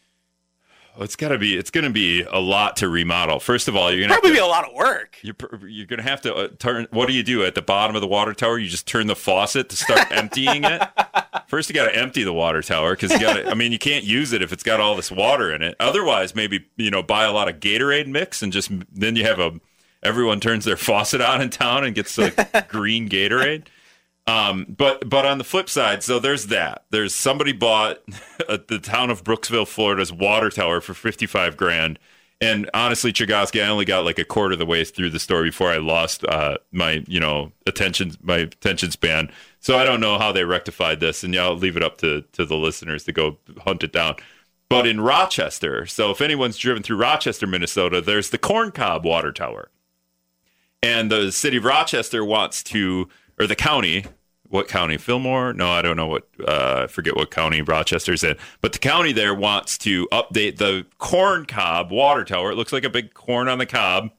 it's 0.98 1.16
got 1.16 1.28
to 1.28 1.38
be. 1.38 1.56
It's 1.56 1.70
going 1.70 1.84
to 1.84 1.90
be 1.90 2.22
a 2.22 2.38
lot 2.40 2.76
to 2.78 2.88
remodel. 2.88 3.40
First 3.40 3.68
of 3.68 3.76
all, 3.76 3.90
you're 3.90 4.00
going 4.00 4.10
to 4.10 4.14
Probably 4.14 4.32
be 4.32 4.38
a 4.38 4.46
lot 4.46 4.68
of 4.68 4.74
work. 4.74 5.18
you're, 5.22 5.34
you're 5.66 5.86
going 5.86 5.98
to 5.98 6.02
have 6.08 6.20
to 6.22 6.34
uh, 6.34 6.48
turn. 6.58 6.86
What 6.90 7.06
do 7.08 7.14
you 7.14 7.22
do 7.22 7.44
at 7.44 7.54
the 7.54 7.62
bottom 7.62 7.96
of 7.96 8.02
the 8.02 8.08
water 8.08 8.34
tower? 8.34 8.58
You 8.58 8.68
just 8.68 8.86
turn 8.86 9.06
the 9.06 9.16
faucet 9.16 9.68
to 9.70 9.76
start 9.76 10.00
emptying 10.10 10.64
it. 10.64 10.82
First, 11.48 11.68
you 11.68 11.74
got 11.74 11.86
to 11.86 11.96
empty 11.96 12.24
the 12.24 12.32
water 12.32 12.62
tower 12.62 12.92
because 12.94 13.10
you 13.12 13.20
got 13.20 13.34
to. 13.34 13.48
I 13.48 13.54
mean, 13.54 13.72
you 13.72 13.78
can't 13.78 14.04
use 14.04 14.32
it 14.32 14.42
if 14.42 14.52
it's 14.52 14.62
got 14.62 14.80
all 14.80 14.94
this 14.94 15.10
water 15.10 15.52
in 15.52 15.62
it. 15.62 15.76
Otherwise, 15.80 16.34
maybe 16.34 16.66
you 16.76 16.90
know, 16.90 17.02
buy 17.02 17.24
a 17.24 17.32
lot 17.32 17.48
of 17.48 17.60
Gatorade 17.60 18.06
mix 18.06 18.42
and 18.42 18.52
just 18.52 18.70
then 18.92 19.16
you 19.16 19.24
have 19.24 19.38
a. 19.38 19.60
Everyone 20.02 20.40
turns 20.40 20.64
their 20.64 20.76
faucet 20.78 21.20
on 21.20 21.40
in 21.40 21.50
town 21.50 21.84
and 21.84 21.94
gets 21.94 22.18
like 22.18 22.68
green 22.68 23.08
Gatorade. 23.08 23.66
Um, 24.26 24.66
but 24.68 25.08
but 25.08 25.26
on 25.26 25.38
the 25.38 25.44
flip 25.44 25.68
side, 25.68 26.02
so 26.02 26.18
there's 26.20 26.46
that. 26.46 26.84
There's 26.90 27.14
somebody 27.14 27.52
bought 27.52 27.98
uh, 28.48 28.58
the 28.68 28.78
town 28.78 29.10
of 29.10 29.24
Brooksville, 29.24 29.66
Florida's 29.66 30.12
water 30.12 30.50
tower 30.50 30.80
for 30.80 30.94
55 30.94 31.56
grand, 31.56 31.98
And 32.40 32.68
honestly, 32.74 33.12
Chergosky, 33.12 33.64
I 33.64 33.68
only 33.68 33.84
got 33.84 34.04
like 34.04 34.18
a 34.18 34.24
quarter 34.24 34.54
of 34.54 34.58
the 34.58 34.66
way 34.66 34.84
through 34.84 35.10
the 35.10 35.20
story 35.20 35.50
before 35.50 35.70
I 35.70 35.76
lost 35.78 36.24
uh, 36.26 36.58
my, 36.72 37.04
you 37.06 37.20
know, 37.20 37.52
attention 37.66 38.16
my 38.22 38.38
attention 38.38 38.90
span. 38.90 39.30
So 39.60 39.78
I 39.78 39.84
don't 39.84 40.00
know 40.00 40.18
how 40.18 40.32
they 40.32 40.44
rectified 40.44 41.00
this, 41.00 41.22
and 41.24 41.32
yeah, 41.34 41.44
I'll 41.44 41.56
leave 41.56 41.76
it 41.76 41.84
up 41.84 41.98
to 41.98 42.22
to 42.32 42.44
the 42.44 42.56
listeners 42.56 43.04
to 43.04 43.12
go 43.12 43.38
hunt 43.64 43.84
it 43.84 43.92
down. 43.92 44.16
But 44.68 44.86
in 44.86 45.00
Rochester, 45.00 45.86
so 45.86 46.10
if 46.10 46.20
anyone's 46.20 46.56
driven 46.56 46.82
through 46.82 46.96
Rochester, 46.96 47.46
Minnesota, 47.46 48.00
there's 48.00 48.30
the 48.30 48.38
Corn 48.38 48.72
Cob 48.72 49.04
Water 49.04 49.30
Tower, 49.32 49.70
and 50.82 51.10
the 51.10 51.30
city 51.30 51.58
of 51.58 51.64
Rochester 51.64 52.24
wants 52.24 52.62
to, 52.64 53.08
or 53.42 53.46
the 53.46 53.56
county 53.56 54.04
what 54.52 54.68
county? 54.68 54.98
Fillmore? 54.98 55.54
No, 55.54 55.70
I 55.70 55.80
don't 55.80 55.96
know 55.96 56.08
what. 56.08 56.28
Uh, 56.46 56.82
I 56.82 56.86
forget 56.86 57.16
what 57.16 57.30
county 57.30 57.62
Rochester's 57.62 58.22
in. 58.22 58.36
But 58.60 58.74
the 58.74 58.78
county 58.78 59.12
there 59.12 59.34
wants 59.34 59.78
to 59.78 60.06
update 60.12 60.58
the 60.58 60.84
corn 60.98 61.46
cob 61.46 61.90
water 61.90 62.22
tower. 62.22 62.52
It 62.52 62.56
looks 62.56 62.70
like 62.70 62.84
a 62.84 62.90
big 62.90 63.14
corn 63.14 63.48
on 63.48 63.56
the 63.56 63.64
cob 63.64 64.10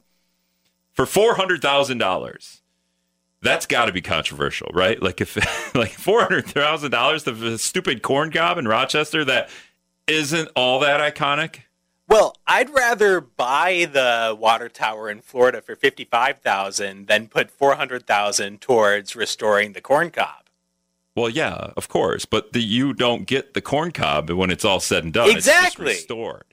for 0.91 1.05
four 1.05 1.35
hundred 1.35 1.61
thousand 1.61 1.99
dollars. 1.99 2.63
That's 3.43 3.67
got 3.67 3.85
to 3.85 3.91
be 3.91 4.01
controversial, 4.01 4.71
right? 4.73 4.99
Like 4.99 5.21
if 5.21 5.35
like 5.75 5.91
four 5.91 6.21
hundred 6.21 6.47
thousand 6.47 6.89
dollars, 6.89 7.25
the 7.25 7.59
stupid 7.59 8.01
corn 8.01 8.31
cob 8.31 8.57
in 8.57 8.67
Rochester 8.67 9.23
that 9.25 9.51
isn't 10.07 10.49
all 10.55 10.79
that 10.79 10.99
iconic. 11.13 11.57
Well, 12.07 12.35
I'd 12.45 12.69
rather 12.69 13.21
buy 13.21 13.87
the 13.91 14.35
water 14.37 14.69
tower 14.69 15.09
in 15.09 15.21
Florida 15.21 15.61
for 15.61 15.75
fifty-five 15.75 16.39
thousand 16.41 17.07
than 17.07 17.27
put 17.27 17.49
four 17.49 17.75
hundred 17.75 18.05
thousand 18.05 18.61
towards 18.61 19.15
restoring 19.15 19.73
the 19.73 19.81
corn 19.81 20.11
cob. 20.11 20.43
Well, 21.15 21.29
yeah, 21.29 21.71
of 21.77 21.89
course, 21.89 22.25
but 22.25 22.53
the, 22.53 22.61
you 22.61 22.93
don't 22.93 23.25
get 23.25 23.53
the 23.53 23.61
corn 23.61 23.91
cob 23.91 24.29
when 24.31 24.49
it's 24.49 24.65
all 24.65 24.79
said 24.79 25.03
and 25.03 25.13
done. 25.13 25.29
Exactly, 25.29 25.91
it's 25.91 26.01
restored. 26.01 26.45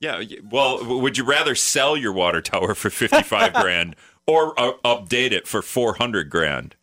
Yeah. 0.00 0.22
Well, 0.50 1.00
would 1.00 1.16
you 1.16 1.24
rather 1.24 1.54
sell 1.54 1.96
your 1.96 2.12
water 2.12 2.40
tower 2.42 2.74
for 2.74 2.90
fifty-five 2.90 3.54
grand 3.54 3.96
or 4.26 4.58
uh, 4.58 4.72
update 4.84 5.32
it 5.32 5.46
for 5.46 5.62
four 5.62 5.94
hundred 5.94 6.28
grand? 6.28 6.76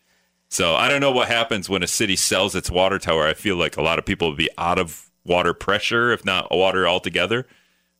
So 0.49 0.75
I 0.75 0.87
don't 0.87 1.01
know 1.01 1.11
what 1.11 1.27
happens 1.27 1.69
when 1.69 1.83
a 1.83 1.87
city 1.87 2.15
sells 2.15 2.55
its 2.55 2.71
water 2.71 2.97
tower. 2.99 3.27
I 3.27 3.33
feel 3.33 3.57
like 3.57 3.75
a 3.75 3.81
lot 3.81 3.99
of 3.99 4.05
people 4.05 4.29
would 4.29 4.37
be 4.37 4.49
out 4.57 4.79
of 4.79 5.11
water 5.25 5.53
pressure, 5.53 6.11
if 6.11 6.23
not 6.23 6.49
water 6.49 6.87
altogether. 6.87 7.45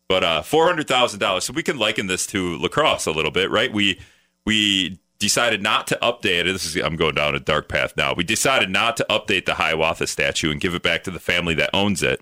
But 0.07 0.23
uh, 0.23 0.41
four 0.41 0.65
hundred 0.65 0.87
thousand 0.87 1.19
dollars. 1.19 1.45
So 1.45 1.53
we 1.53 1.63
can 1.63 1.77
liken 1.77 2.07
this 2.07 2.25
to 2.27 2.57
La 2.57 2.69
Crosse 2.69 3.05
a 3.05 3.11
little 3.11 3.31
bit, 3.31 3.51
right? 3.51 3.71
We 3.71 3.99
we 4.45 4.99
decided 5.19 5.61
not 5.61 5.87
to 5.87 5.97
update. 6.01 6.45
This 6.45 6.65
is 6.65 6.75
I'm 6.77 6.95
going 6.95 7.15
down 7.15 7.35
a 7.35 7.39
dark 7.39 7.67
path 7.67 7.93
now. 7.97 8.13
We 8.13 8.23
decided 8.23 8.69
not 8.69 8.97
to 8.97 9.05
update 9.09 9.45
the 9.45 9.55
Hiawatha 9.55 10.07
statue 10.07 10.51
and 10.51 10.61
give 10.61 10.73
it 10.73 10.83
back 10.83 11.03
to 11.03 11.11
the 11.11 11.19
family 11.19 11.53
that 11.55 11.69
owns 11.73 12.03
it. 12.03 12.21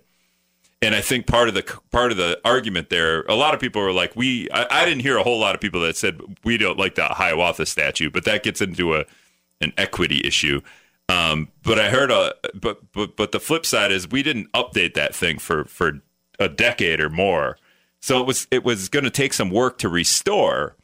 And 0.82 0.94
I 0.94 1.02
think 1.02 1.26
part 1.26 1.48
of 1.48 1.54
the 1.54 1.64
part 1.92 2.12
of 2.12 2.18
the 2.18 2.40
argument 2.44 2.90
there, 2.90 3.22
a 3.24 3.36
lot 3.36 3.54
of 3.54 3.60
people 3.60 3.82
were 3.82 3.94
like, 3.94 4.16
"We." 4.16 4.50
I, 4.52 4.82
I 4.82 4.86
didn't 4.86 5.02
hear 5.02 5.18
a 5.18 5.24
whole 5.24 5.40
lot 5.40 5.56
of 5.56 5.62
people 5.62 5.82
that 5.82 5.96
said 5.96 6.22
we 6.44 6.58
don't 6.58 6.78
like 6.78 6.96
the 6.96 7.06
Hiawatha 7.06 7.66
statue, 7.66 8.10
but 8.10 8.26
that 8.26 8.44
gets 8.44 8.62
into 8.62 8.96
a 8.96 9.06
an 9.62 9.74
equity 9.78 10.22
issue. 10.26 10.62
Um, 11.08 11.50
but 11.64 11.80
I 11.80 11.90
heard 11.90 12.12
a 12.12 12.34
but 12.54 12.92
but 12.92 13.16
but 13.16 13.32
the 13.32 13.40
flip 13.40 13.66
side 13.66 13.92
is 13.92 14.10
we 14.10 14.24
didn't 14.24 14.52
update 14.54 14.96
that 14.96 15.16
thing 15.16 15.40
for 15.40 15.66
for 15.66 16.02
a 16.40 16.50
decade 16.50 17.00
or 17.00 17.10
more. 17.10 17.58
So 18.06 18.20
it 18.20 18.28
was 18.28 18.46
it 18.52 18.64
was 18.64 18.88
going 18.88 19.06
to 19.06 19.10
take 19.10 19.34
some 19.34 19.50
work 19.50 19.80
to 19.80 19.90
restore. 19.90 20.76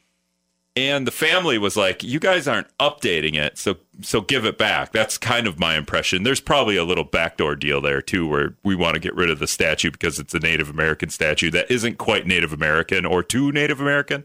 And 0.74 1.06
the 1.06 1.12
family 1.12 1.56
was 1.56 1.76
like, 1.76 2.02
"You 2.02 2.18
guys 2.18 2.48
aren't 2.48 2.66
updating 2.78 3.36
it, 3.36 3.58
so 3.58 3.76
so 4.00 4.20
give 4.20 4.44
it 4.44 4.58
back." 4.58 4.90
That's 4.90 5.18
kind 5.18 5.46
of 5.46 5.56
my 5.56 5.76
impression. 5.76 6.24
There's 6.24 6.40
probably 6.40 6.76
a 6.76 6.82
little 6.82 7.04
backdoor 7.04 7.54
deal 7.54 7.80
there 7.80 8.02
too, 8.02 8.26
where 8.26 8.56
we 8.64 8.74
want 8.74 8.94
to 8.94 9.00
get 9.00 9.14
rid 9.14 9.30
of 9.30 9.38
the 9.38 9.46
statue 9.46 9.92
because 9.92 10.18
it's 10.18 10.34
a 10.34 10.40
Native 10.40 10.68
American 10.68 11.10
statue 11.10 11.48
that 11.52 11.70
isn't 11.70 11.96
quite 11.96 12.26
Native 12.26 12.52
American 12.52 13.06
or 13.06 13.22
too 13.22 13.52
Native 13.52 13.80
American. 13.80 14.24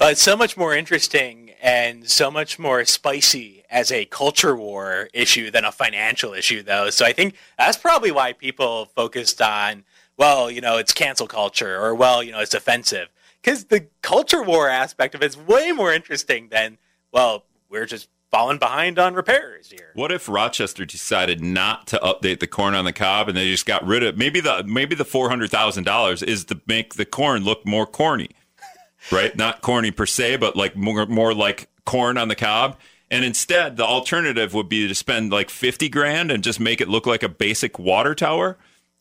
Uh, 0.00 0.10
it's 0.10 0.22
so 0.22 0.36
much 0.36 0.56
more 0.56 0.76
interesting 0.76 1.54
and 1.60 2.08
so 2.08 2.30
much 2.30 2.56
more 2.56 2.84
spicy 2.84 3.64
as 3.68 3.90
a 3.90 4.04
culture 4.04 4.54
war 4.54 5.08
issue 5.12 5.50
than 5.50 5.64
a 5.64 5.72
financial 5.72 6.34
issue, 6.34 6.62
though. 6.62 6.88
So 6.88 7.04
I 7.04 7.12
think 7.12 7.34
that's 7.58 7.78
probably 7.78 8.12
why 8.12 8.32
people 8.32 8.84
focused 8.94 9.42
on 9.42 9.82
well, 10.16 10.50
you 10.50 10.60
know, 10.60 10.78
it's 10.78 10.92
cancel 10.92 11.26
culture, 11.26 11.80
or 11.80 11.94
well, 11.94 12.22
you 12.22 12.32
know, 12.32 12.40
it's 12.40 12.54
offensive. 12.54 13.08
Because 13.42 13.64
the 13.64 13.86
culture 14.02 14.42
war 14.42 14.68
aspect 14.68 15.14
of 15.14 15.22
it's 15.22 15.36
way 15.36 15.70
more 15.72 15.92
interesting 15.92 16.48
than, 16.48 16.78
well, 17.12 17.44
we're 17.68 17.86
just 17.86 18.08
falling 18.30 18.58
behind 18.58 18.98
on 18.98 19.14
repairs 19.14 19.70
here. 19.70 19.90
What 19.94 20.10
if 20.10 20.28
Rochester 20.28 20.84
decided 20.84 21.40
not 21.40 21.86
to 21.88 21.98
update 21.98 22.40
the 22.40 22.46
corn 22.46 22.74
on 22.74 22.84
the 22.84 22.92
cob 22.92 23.28
and 23.28 23.36
they 23.36 23.50
just 23.50 23.66
got 23.66 23.86
rid 23.86 24.02
of 24.02 24.16
maybe 24.16 24.40
the 24.40 24.64
maybe 24.66 24.94
the 24.94 25.04
four 25.04 25.28
hundred 25.28 25.50
thousand 25.50 25.84
dollars 25.84 26.22
is 26.22 26.44
to 26.46 26.60
make 26.66 26.94
the 26.94 27.04
corn 27.04 27.44
look 27.44 27.64
more 27.64 27.86
corny, 27.86 28.30
right? 29.12 29.36
Not 29.36 29.62
corny 29.62 29.90
per 29.90 30.06
se, 30.06 30.36
but 30.36 30.56
like 30.56 30.76
more 30.76 31.06
more 31.06 31.34
like 31.34 31.68
corn 31.84 32.18
on 32.18 32.28
the 32.28 32.34
cob. 32.34 32.76
And 33.08 33.24
instead, 33.24 33.76
the 33.76 33.84
alternative 33.84 34.52
would 34.54 34.68
be 34.68 34.88
to 34.88 34.94
spend 34.94 35.30
like 35.30 35.50
fifty 35.50 35.88
grand 35.88 36.30
and 36.32 36.42
just 36.42 36.58
make 36.58 36.80
it 36.80 36.88
look 36.88 37.06
like 37.06 37.22
a 37.22 37.28
basic 37.28 37.78
water 37.78 38.14
tower 38.14 38.58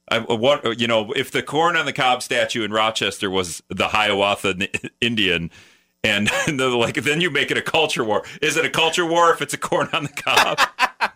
I, 0.09 0.17
uh, 0.17 0.35
what 0.35 0.65
uh, 0.65 0.69
you 0.71 0.87
know, 0.87 1.11
if 1.13 1.31
the 1.31 1.41
corn 1.41 1.75
on 1.75 1.85
the 1.85 1.93
cob 1.93 2.21
statue 2.21 2.63
in 2.63 2.71
Rochester 2.71 3.29
was 3.29 3.63
the 3.69 3.89
Hiawatha 3.89 4.67
Indian, 5.01 5.51
and, 6.03 6.29
and 6.47 6.59
like 6.59 6.95
then 6.95 7.21
you 7.21 7.29
make 7.29 7.51
it 7.51 7.57
a 7.57 7.61
culture 7.61 8.03
war. 8.03 8.23
Is 8.41 8.57
it 8.57 8.65
a 8.65 8.69
culture 8.69 9.05
war 9.05 9.31
if 9.31 9.41
it's 9.41 9.53
a 9.53 9.57
corn 9.57 9.89
on 9.93 10.03
the 10.03 10.09
cob? 10.09 10.59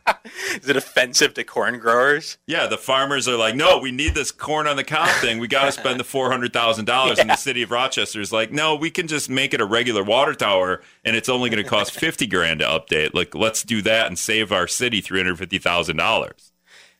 Is 0.61 0.67
it 0.67 0.75
offensive 0.75 1.33
to 1.35 1.43
corn 1.43 1.79
growers? 1.79 2.37
Yeah, 2.45 2.67
the 2.67 2.77
farmers 2.77 3.27
are 3.27 3.37
like, 3.37 3.55
no, 3.55 3.77
we 3.77 3.91
need 3.91 4.15
this 4.15 4.31
corn 4.31 4.67
on 4.67 4.75
the 4.75 4.83
cob 4.83 5.09
thing. 5.21 5.39
We 5.39 5.47
got 5.47 5.65
to 5.65 5.71
spend 5.71 5.99
the 5.99 6.03
four 6.03 6.29
hundred 6.29 6.53
thousand 6.53 6.87
yeah. 6.87 6.95
dollars. 6.95 7.19
And 7.19 7.29
the 7.29 7.35
city 7.35 7.61
of 7.61 7.71
Rochester 7.71 8.19
is 8.19 8.31
like, 8.31 8.51
no, 8.51 8.75
we 8.75 8.91
can 8.91 9.07
just 9.07 9.29
make 9.29 9.53
it 9.53 9.61
a 9.61 9.65
regular 9.65 10.03
water 10.03 10.33
tower, 10.33 10.81
and 11.05 11.15
it's 11.15 11.29
only 11.29 11.49
going 11.49 11.63
to 11.63 11.69
cost 11.69 11.93
fifty 11.93 12.27
grand 12.27 12.59
to 12.59 12.65
update. 12.65 13.13
Like, 13.13 13.33
let's 13.33 13.63
do 13.63 13.81
that 13.83 14.07
and 14.07 14.19
save 14.19 14.51
our 14.51 14.67
city 14.67 15.01
three 15.01 15.19
hundred 15.19 15.37
fifty 15.37 15.57
thousand 15.57 15.97
dollars. 15.97 16.51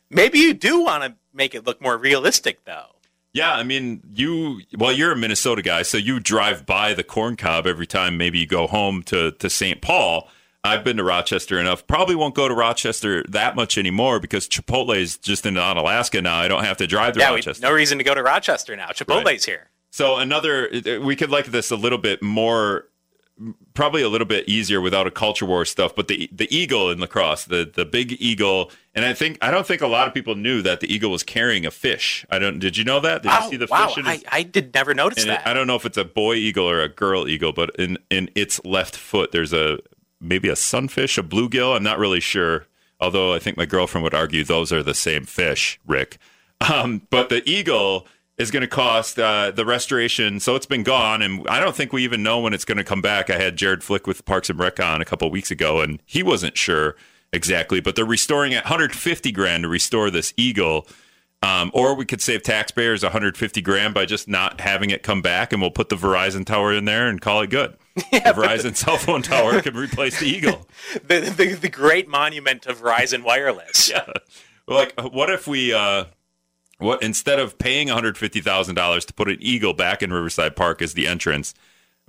Maybe 0.09 0.39
you 0.39 0.53
do 0.53 0.81
want 0.81 1.03
to 1.03 1.15
make 1.33 1.53
it 1.53 1.65
look 1.65 1.81
more 1.81 1.97
realistic, 1.97 2.65
though. 2.65 2.87
Yeah, 3.31 3.53
I 3.53 3.63
mean, 3.63 4.01
you 4.13 4.61
well, 4.77 4.91
you're 4.91 5.11
a 5.11 5.15
Minnesota 5.15 5.61
guy, 5.61 5.83
so 5.83 5.97
you 5.97 6.19
drive 6.19 6.65
by 6.65 6.93
the 6.93 7.03
corn 7.03 7.35
cob 7.35 7.67
every 7.67 7.85
time. 7.85 8.17
Maybe 8.17 8.39
you 8.39 8.47
go 8.47 8.65
home 8.65 9.03
to 9.03 9.31
to 9.31 9.49
St. 9.49 9.81
Paul. 9.81 10.27
I've 10.63 10.83
been 10.83 10.97
to 10.97 11.03
Rochester 11.03 11.57
enough. 11.57 11.87
Probably 11.87 12.15
won't 12.15 12.35
go 12.35 12.47
to 12.47 12.53
Rochester 12.53 13.23
that 13.29 13.55
much 13.55 13.77
anymore 13.77 14.19
because 14.19 14.47
Chipotle 14.47 14.95
is 14.95 15.17
just 15.17 15.45
in 15.45 15.53
Onalaska 15.53 16.21
now. 16.21 16.37
I 16.37 16.47
don't 16.49 16.65
have 16.65 16.77
to 16.77 16.87
drive 16.87 17.13
to 17.13 17.21
yeah, 17.21 17.29
Rochester. 17.29 17.65
no 17.65 17.71
reason 17.71 17.97
to 17.99 18.03
go 18.03 18.13
to 18.13 18.21
Rochester 18.21 18.75
now. 18.75 18.87
Chipotle's 18.87 19.25
right. 19.25 19.43
here. 19.43 19.69
So 19.91 20.17
another, 20.17 20.69
we 21.01 21.15
could 21.15 21.31
like 21.31 21.47
this 21.47 21.71
a 21.71 21.75
little 21.75 21.97
bit 21.97 22.21
more 22.21 22.88
probably 23.73 24.01
a 24.01 24.09
little 24.09 24.27
bit 24.27 24.47
easier 24.47 24.81
without 24.81 25.07
a 25.07 25.11
culture 25.11 25.45
war 25.45 25.65
stuff. 25.65 25.95
But 25.95 26.07
the 26.07 26.29
the 26.31 26.53
eagle 26.55 26.89
in 26.91 26.99
La 26.99 27.07
Crosse, 27.07 27.45
the 27.45 27.69
the 27.73 27.85
big 27.85 28.13
eagle, 28.21 28.71
and 28.93 29.05
I 29.05 29.13
think 29.13 29.37
I 29.41 29.51
don't 29.51 29.65
think 29.65 29.81
a 29.81 29.87
lot 29.87 30.07
of 30.07 30.13
people 30.13 30.35
knew 30.35 30.61
that 30.61 30.79
the 30.79 30.93
eagle 30.93 31.11
was 31.11 31.23
carrying 31.23 31.65
a 31.65 31.71
fish. 31.71 32.25
I 32.29 32.39
don't. 32.39 32.59
Did 32.59 32.77
you 32.77 32.83
know 32.83 32.99
that? 32.99 33.23
Did 33.23 33.31
oh, 33.33 33.43
you 33.43 33.49
see 33.51 33.57
the 33.57 33.67
wow. 33.69 33.87
fish? 33.87 34.03
I, 34.05 34.21
I 34.31 34.43
did 34.43 34.73
never 34.73 34.93
notice 34.93 35.25
that. 35.25 35.41
It, 35.41 35.47
I 35.47 35.53
don't 35.53 35.67
know 35.67 35.75
if 35.75 35.85
it's 35.85 35.97
a 35.97 36.05
boy 36.05 36.35
eagle 36.35 36.69
or 36.69 36.81
a 36.81 36.89
girl 36.89 37.27
eagle, 37.27 37.53
but 37.53 37.75
in 37.77 37.97
in 38.09 38.29
its 38.35 38.63
left 38.65 38.95
foot, 38.95 39.31
there's 39.31 39.53
a 39.53 39.79
maybe 40.19 40.49
a 40.49 40.55
sunfish, 40.55 41.17
a 41.17 41.23
bluegill. 41.23 41.75
I'm 41.75 41.83
not 41.83 41.99
really 41.99 42.19
sure. 42.19 42.65
Although 43.01 43.33
I 43.33 43.39
think 43.39 43.55
my 43.55 43.65
girlfriend 43.65 44.03
would 44.03 44.13
argue 44.13 44.43
those 44.43 44.73
are 44.73 44.83
the 44.83 44.93
same 44.93 45.23
fish, 45.23 45.79
Rick. 45.87 46.17
Um, 46.69 47.07
but 47.09 47.29
the 47.29 47.47
eagle 47.49 48.05
is 48.39 48.51
going 48.51 48.61
to 48.61 48.67
cost 48.67 49.19
uh, 49.19 49.51
the 49.51 49.65
restoration. 49.65 50.39
So 50.39 50.55
it's 50.55 50.65
been 50.65 50.83
gone, 50.83 51.21
and 51.21 51.45
I 51.49 51.59
don't 51.59 51.75
think 51.75 51.91
we 51.91 52.03
even 52.05 52.23
know 52.23 52.39
when 52.39 52.53
it's 52.53 52.65
going 52.65 52.77
to 52.77 52.85
come 52.85 53.01
back. 53.01 53.29
I 53.29 53.37
had 53.37 53.57
Jared 53.57 53.83
Flick 53.83 54.07
with 54.07 54.25
Parks 54.25 54.49
and 54.49 54.57
Rec 54.57 54.79
on 54.79 55.01
a 55.01 55.05
couple 55.05 55.29
weeks 55.29 55.51
ago, 55.51 55.81
and 55.81 56.01
he 56.05 56.23
wasn't 56.23 56.57
sure 56.57 56.95
exactly. 57.33 57.81
But 57.81 57.95
they're 57.95 58.05
restoring 58.05 58.53
at 58.53 58.63
150 58.63 59.31
grand 59.33 59.63
to 59.63 59.69
restore 59.69 60.09
this 60.09 60.33
eagle. 60.37 60.87
Um, 61.41 61.71
or 61.73 61.95
we 61.95 62.05
could 62.05 62.21
save 62.21 62.43
taxpayers 62.43 63.01
150 63.01 63.61
grand 63.61 63.93
by 63.93 64.05
just 64.05 64.27
not 64.27 64.59
having 64.59 64.89
it 64.89 65.03
come 65.03 65.21
back, 65.21 65.53
and 65.53 65.61
we'll 65.61 65.71
put 65.71 65.89
the 65.89 65.95
Verizon 65.95 66.45
tower 66.45 66.73
in 66.73 66.85
there 66.85 67.07
and 67.07 67.21
call 67.21 67.41
it 67.41 67.49
good. 67.49 67.75
Yeah, 68.13 68.31
the 68.31 68.41
Verizon 68.41 68.77
cell 68.77 68.95
phone 68.95 69.21
tower 69.21 69.61
can 69.61 69.75
replace 69.75 70.21
the 70.21 70.25
Eagle. 70.25 70.69
the, 71.05 71.19
the, 71.19 71.53
the 71.55 71.67
great 71.67 72.07
monument 72.07 72.65
of 72.65 72.79
Verizon 72.79 73.23
Wireless. 73.23 73.89
Yeah. 73.89 74.05
Like, 74.67 74.93
what 75.01 75.29
if 75.29 75.47
we 75.47 75.73
uh, 75.73 76.05
what 76.79 77.03
instead 77.03 77.39
of 77.39 77.57
paying 77.57 77.87
$150,000 77.87 79.05
to 79.05 79.13
put 79.13 79.29
an 79.29 79.37
eagle 79.39 79.73
back 79.73 80.01
in 80.01 80.11
Riverside 80.11 80.55
Park 80.55 80.81
as 80.81 80.93
the 80.93 81.07
entrance, 81.07 81.53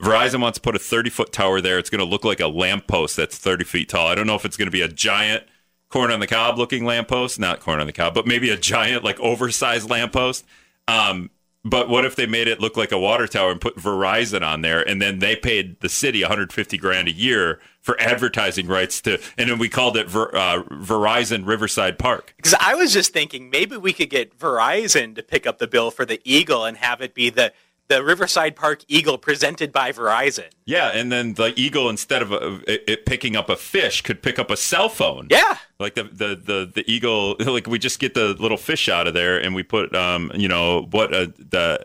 Verizon 0.01 0.41
wants 0.41 0.57
to 0.59 0.63
put 0.63 0.75
a 0.75 0.79
30 0.79 1.11
foot 1.11 1.33
tower 1.33 1.61
there. 1.61 1.79
It's 1.79 1.91
going 1.91 1.99
to 1.99 2.05
look 2.05 2.25
like 2.25 2.41
a 2.41 2.47
lamppost 2.47 3.17
that's 3.17 3.37
30 3.37 3.65
feet 3.65 3.89
tall. 3.89 4.07
I 4.07 4.15
don't 4.15 4.27
know 4.27 4.37
if 4.37 4.45
it's 4.45 4.57
going 4.57 4.67
to 4.67 4.73
be 4.73 4.81
a 4.81 4.89
giant 4.89 5.45
corn 5.91 6.11
on 6.11 6.21
the 6.21 6.27
cob 6.27 6.57
looking 6.57 6.85
lamppost, 6.85 7.39
not 7.39 7.61
corn 7.61 7.81
on 7.81 7.87
the 7.87 7.93
cob, 7.93 8.15
but 8.15 8.27
maybe 8.27 8.49
a 8.49 8.57
giant, 8.57 9.05
like 9.05 9.21
oversized 9.21 9.91
lamppost. 9.91 10.47
Um, 10.89 11.31
but 11.65 11.89
what 11.89 12.05
if 12.05 12.17
they 12.17 12.27
made 12.27 12.49
it 12.49 12.61
look 12.61 12.77
like 12.77 12.91
a 12.91 12.99
water 12.99 13.27
tower 13.27 13.51
and 13.51 13.61
put 13.61 13.77
Verizon 13.77 14.43
on 14.43 14.63
there, 14.63 14.87
and 14.87 15.01
then 15.01 15.19
they 15.19 15.37
paid 15.37 15.79
the 15.81 15.89
city 15.89 16.23
150 16.23 16.79
grand 16.79 17.09
a 17.09 17.13
year 17.13 17.61
for 17.81 18.01
advertising 18.01 18.67
rights 18.67 19.01
to, 19.03 19.21
and 19.37 19.51
then 19.51 19.59
we 19.59 19.69
called 19.69 19.97
it 19.97 20.09
Ver, 20.09 20.31
uh, 20.35 20.63
Verizon 20.65 21.47
Riverside 21.47 21.99
Park. 21.99 22.35
Because 22.37 22.55
I 22.59 22.75
was 22.75 22.93
just 22.93 23.13
thinking 23.13 23.51
maybe 23.51 23.77
we 23.77 23.93
could 23.93 24.11
get 24.11 24.39
Verizon 24.39 25.15
to 25.17 25.23
pick 25.23 25.47
up 25.47 25.59
the 25.59 25.67
bill 25.67 25.91
for 25.91 26.05
the 26.05 26.21
Eagle 26.25 26.65
and 26.65 26.77
have 26.79 27.03
it 27.03 27.15
be 27.15 27.29
the 27.29 27.53
the 27.91 28.05
Riverside 28.05 28.55
Park 28.55 28.85
Eagle 28.87 29.19
presented 29.19 29.73
by 29.73 29.91
Verizon. 29.91 30.49
Yeah, 30.65 30.91
and 30.95 31.11
then 31.11 31.35
the 31.35 31.53
eagle 31.57 31.91
instead 31.91 32.23
of 32.23 32.31
a, 32.33 32.61
it, 32.73 32.85
it 32.87 33.07
picking 33.07 33.35
up 33.35 33.51
a 33.51 33.57
fish 33.57 34.01
could 34.01 34.23
pick 34.23 34.39
up 34.39 34.49
a 34.49 34.57
cell 34.57 34.89
phone. 34.89 35.27
Yeah. 35.29 35.59
Like 35.81 35.97
the, 35.97 36.05
the 36.05 36.37
the 36.37 36.73
the 36.73 36.85
eagle, 36.91 37.37
like 37.41 37.67
we 37.67 37.79
just 37.79 37.99
get 37.99 38.15
the 38.15 38.35
little 38.35 38.57
fish 38.57 38.89
out 38.89 39.09
of 39.09 39.15
there, 39.15 39.43
and 39.43 39.55
we 39.55 39.65
put, 39.65 39.95
um, 39.95 40.31
you 40.35 40.49
know, 40.49 40.87
what 40.93 41.13
uh, 41.13 41.27
the 41.37 41.85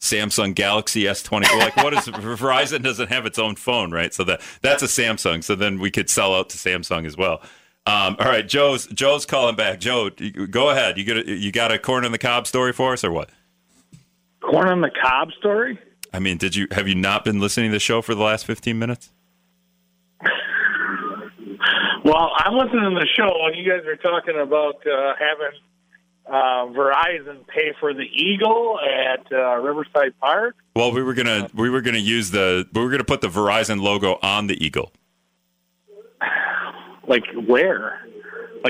Samsung 0.00 0.54
Galaxy 0.54 1.02
S20. 1.02 1.42
Like, 1.58 1.76
what 1.76 1.92
is 1.92 2.00
Verizon 2.06 2.82
doesn't 2.82 3.10
have 3.10 3.26
its 3.26 3.38
own 3.38 3.54
phone, 3.54 3.92
right? 3.92 4.14
So 4.14 4.24
that 4.24 4.40
that's 4.62 4.82
a 4.82 4.86
Samsung. 4.86 5.44
So 5.44 5.54
then 5.54 5.78
we 5.78 5.90
could 5.90 6.08
sell 6.08 6.34
out 6.34 6.48
to 6.50 6.56
Samsung 6.56 7.04
as 7.04 7.18
well. 7.18 7.42
Um, 7.84 8.16
all 8.18 8.26
right, 8.26 8.48
Joe's 8.48 8.86
Joe's 8.86 9.26
calling 9.26 9.56
back. 9.56 9.78
Joe, 9.78 10.08
go 10.50 10.70
ahead. 10.70 10.96
You 10.96 11.04
get 11.04 11.16
a, 11.18 11.30
you 11.30 11.52
got 11.52 11.70
a 11.70 11.78
corn 11.78 12.06
on 12.06 12.12
the 12.12 12.18
cob 12.18 12.46
story 12.46 12.72
for 12.72 12.94
us 12.94 13.04
or 13.04 13.12
what? 13.12 13.30
Corn 14.48 14.68
on 14.68 14.80
the 14.80 14.90
cob 15.02 15.30
story. 15.38 15.78
I 16.12 16.20
mean, 16.20 16.38
did 16.38 16.56
you 16.56 16.66
have 16.70 16.88
you 16.88 16.94
not 16.94 17.24
been 17.24 17.38
listening 17.38 17.70
to 17.70 17.76
the 17.76 17.80
show 17.80 18.00
for 18.00 18.14
the 18.14 18.22
last 18.22 18.46
15 18.46 18.78
minutes? 18.78 19.10
Well, 22.04 22.30
I'm 22.38 22.54
listening 22.54 22.94
to 22.94 23.00
the 23.00 23.08
show, 23.14 23.30
and 23.46 23.56
you 23.56 23.68
guys 23.68 23.84
are 23.86 23.96
talking 23.96 24.40
about 24.40 24.76
uh, 24.86 25.12
having 25.18 25.58
uh, 26.26 26.72
Verizon 26.78 27.46
pay 27.46 27.74
for 27.78 27.92
the 27.92 28.04
Eagle 28.04 28.78
at 28.80 29.30
uh, 29.30 29.56
Riverside 29.56 30.18
Park. 30.20 30.56
Well, 30.74 30.92
we 30.92 31.02
were 31.02 31.14
gonna 31.14 31.48
we 31.52 31.68
were 31.68 31.82
gonna 31.82 31.98
use 31.98 32.30
the 32.30 32.66
we 32.72 32.82
were 32.82 32.90
gonna 32.90 33.04
put 33.04 33.20
the 33.20 33.28
Verizon 33.28 33.82
logo 33.82 34.18
on 34.22 34.46
the 34.46 34.64
eagle. 34.64 34.92
Like 37.06 37.24
where? 37.46 38.00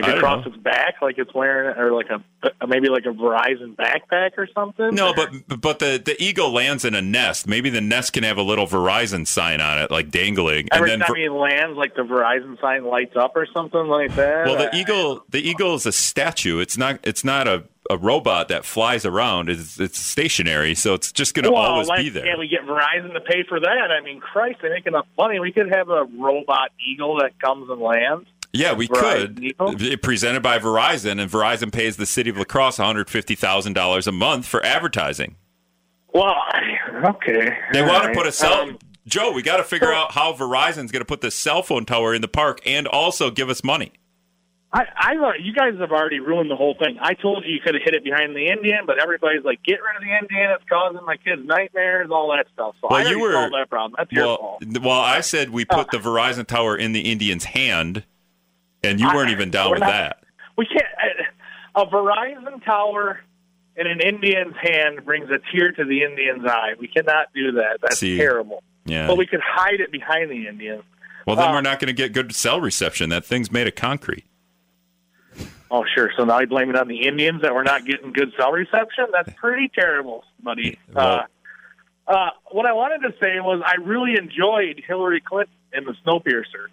Like 0.03 0.15
I 0.15 0.17
across 0.17 0.47
its 0.47 0.57
back, 0.57 0.97
like 1.03 1.19
it's 1.19 1.33
wearing, 1.35 1.77
or 1.77 1.93
like 1.93 2.07
a 2.11 2.67
maybe 2.67 2.89
like 2.89 3.05
a 3.07 3.11
Verizon 3.11 3.75
backpack 3.75 4.33
or 4.37 4.47
something. 4.55 4.95
No, 4.95 5.13
but 5.15 5.31
but 5.61 5.79
the 5.79 6.01
the 6.05 6.17
eagle 6.23 6.53
lands 6.53 6.85
in 6.85 6.95
a 6.95 7.03
nest. 7.03 7.47
Maybe 7.47 7.71
the 7.71 7.81
nest 7.81 8.13
can 8.13 8.23
have 8.25 8.39
a 8.39 8.43
little 8.43 8.67
Verizon 8.67 9.27
sign 9.27 9.61
on 9.61 9.79
it, 9.79 9.91
like 9.91 10.11
dangling, 10.11 10.69
and 10.71 10.79
every 10.79 10.91
then 10.91 11.01
time 11.01 11.09
Ver- 11.09 11.17
he 11.17 11.29
lands, 11.29 11.77
like 11.77 11.95
the 11.95 12.03
Verizon 12.03 12.61
sign 12.61 12.85
lights 12.85 13.17
up 13.17 13.33
or 13.35 13.47
something 13.53 13.87
like 13.87 14.15
that. 14.15 14.47
well, 14.47 14.57
the 14.57 14.75
eagle 14.77 15.25
the 15.29 15.41
eagle 15.41 15.75
is 15.75 15.87
a 15.87 15.93
statue. 15.93 16.61
It's 16.61 16.79
not 16.79 17.01
it's 17.03 17.25
not 17.25 17.49
a, 17.49 17.65
a 17.91 17.99
robot 17.99 18.49
that 18.49 18.65
flies 18.65 19.05
around. 19.05 19.49
It's 19.51 19.81
it's 19.81 19.99
stationary, 19.99 20.75
so 20.75 20.95
it's 20.95 21.11
just 21.11 21.35
gonna 21.35 21.51
well, 21.51 21.63
always 21.63 21.89
like, 21.89 22.01
be 22.01 22.09
there. 22.11 22.25
Can't 22.25 22.39
we 22.39 22.49
get 22.49 22.63
Verizon 22.63 23.13
to 23.15 23.21
pay 23.21 23.45
for 23.49 23.59
that? 23.59 23.91
I 23.91 24.03
mean, 24.05 24.21
Christ, 24.21 24.59
they 24.63 24.69
make 24.69 24.87
enough 24.87 25.07
money. 25.17 25.41
We 25.41 25.53
could 25.53 25.71
have 25.75 25.89
a 25.89 26.05
robot 26.05 26.71
eagle 26.87 27.19
that 27.19 27.41
comes 27.41 27.69
and 27.69 27.81
lands. 27.81 28.29
Yeah, 28.53 28.73
we 28.73 28.89
Verizon 28.89 29.57
could. 29.59 29.83
It- 29.83 30.03
Presented 30.03 30.43
by 30.43 30.59
Verizon, 30.59 31.21
and 31.21 31.31
Verizon 31.31 31.71
pays 31.73 31.97
the 31.97 32.07
city 32.07 32.31
of 32.31 32.37
La 32.39 32.45
Crosse 32.45 32.79
one 32.79 32.87
hundred 32.87 33.11
fifty 33.11 33.35
thousand 33.35 33.75
dollars 33.75 34.07
a 34.07 34.13
month 34.13 34.47
for 34.47 34.65
advertising. 34.65 35.37
Well, 36.15 36.35
okay. 37.05 37.57
They 37.73 37.81
All 37.81 37.87
want 37.89 38.05
to 38.05 38.13
put 38.15 38.27
a 38.27 38.33
cell. 38.33 38.63
Um, 38.63 38.79
Joe, 39.07 39.33
we 39.33 39.43
got 39.43 39.57
to 39.59 39.65
figure 39.65 39.93
out 39.93 40.13
how 40.13 40.33
Verizon's 40.35 40.93
going 40.93 41.01
to 41.01 41.05
put 41.07 41.21
this 41.23 41.35
cell 41.35 41.63
phone 41.63 41.85
tower 41.87 42.15
in 42.15 42.21
the 42.21 42.29
park 42.29 42.61
and 42.67 42.87
also 42.87 43.31
give 43.31 43.49
us 43.49 43.65
money. 43.65 43.93
I, 44.71 44.85
I 44.95 45.13
you 45.43 45.55
guys 45.55 45.75
have 45.81 45.93
already 45.93 46.21
ruined 46.21 46.51
the 46.51 46.57
whole 46.57 46.75
thing. 46.79 46.99
I 47.01 47.15
told 47.15 47.43
you 47.47 47.55
you 47.55 47.61
could 47.61 47.75
have 47.75 47.83
hit 47.83 47.95
it 47.95 48.05
behind 48.05 48.37
the 48.37 48.49
Indian, 48.49 48.81
but 48.87 49.01
everybody's 49.03 49.43
like, 49.45 49.63
"Get 49.63 49.79
rid 49.83 49.97
of 49.97 50.03
the 50.03 50.15
Indian. 50.15 50.51
It's 50.51 50.65
causing 50.69 51.03
my 51.07 51.17
kids 51.17 51.41
nightmares, 51.45 52.11
all 52.11 52.31
that 52.37 52.47
stuff." 52.53 52.75
So 52.83 52.89
Well, 52.91 53.07
I 53.07 53.11
you 53.11 53.19
were- 53.19 53.33
that 53.33 53.67
problem. 53.71 53.95
That's 53.97 54.13
your 54.13 54.37
fault. 54.37 54.63
well, 54.83 55.01
I 55.01 55.21
said 55.23 55.51
we 55.51 55.65
put 55.65 55.91
the 55.91 55.97
Verizon 55.99 56.47
tower 56.47 56.77
in 56.77 56.93
the 56.93 57.11
Indian's 57.11 57.45
hand, 57.45 58.05
and 58.83 59.01
you 59.01 59.07
weren't 59.07 59.29
I- 59.29 59.33
even 59.33 59.51
down 59.51 59.71
with 59.71 59.81
not- 59.81 59.89
that. 59.91 60.25
We 60.57 60.67
can't. 60.67 60.85
A 61.77 61.87
Verizon 61.87 62.65
tower 62.65 63.21
in 63.77 63.87
an 63.87 64.01
Indian's 64.01 64.57
hand 64.61 65.05
brings 65.05 65.31
a 65.31 65.39
tear 65.53 65.71
to 65.71 65.85
the 65.85 66.03
Indian's 66.03 66.45
eye. 66.45 66.75
We 66.81 66.89
cannot 66.89 67.29
do 67.33 67.53
that. 67.53 67.79
That's 67.81 67.99
See, 68.01 68.17
terrible. 68.17 68.65
Yeah. 68.85 69.07
But 69.07 69.17
we 69.19 69.27
could 69.27 69.41
hide 69.45 69.81
it 69.81 69.93
behind 69.93 70.31
the 70.31 70.49
Indian. 70.49 70.83
well, 71.27 71.37
then 71.37 71.51
uh, 71.51 71.53
we're 71.53 71.61
not 71.61 71.79
going 71.79 71.87
to 71.87 71.93
get 71.93 72.13
good 72.13 72.35
cell 72.35 72.61
reception. 72.61 73.11
That 73.11 73.25
thing's 73.25 73.53
made 73.53 73.69
of 73.69 73.77
concrete. 73.77 74.25
Oh, 75.71 75.85
sure. 75.95 76.11
So 76.17 76.25
now 76.25 76.41
you 76.41 76.47
blame 76.47 76.71
it 76.71 76.77
on 76.77 76.89
the 76.89 77.07
Indians 77.07 77.43
that 77.43 77.55
we're 77.55 77.63
not 77.63 77.85
getting 77.85 78.13
good 78.13 78.33
cell 78.39 78.51
reception? 78.51 79.07
That's 79.13 79.31
pretty 79.37 79.69
terrible, 79.69 80.25
buddy. 80.43 80.79
Well- 80.93 81.25
uh, 82.09 82.11
uh, 82.11 82.31
what 82.51 82.65
I 82.65 82.73
wanted 82.73 83.07
to 83.07 83.15
say 83.21 83.39
was 83.39 83.63
I 83.65 83.75
really 83.75 84.17
enjoyed 84.17 84.83
Hillary 84.87 85.21
Clinton 85.21 85.55
in 85.75 85.85
the 85.85 85.95
Snowpiercer. 86.07 86.69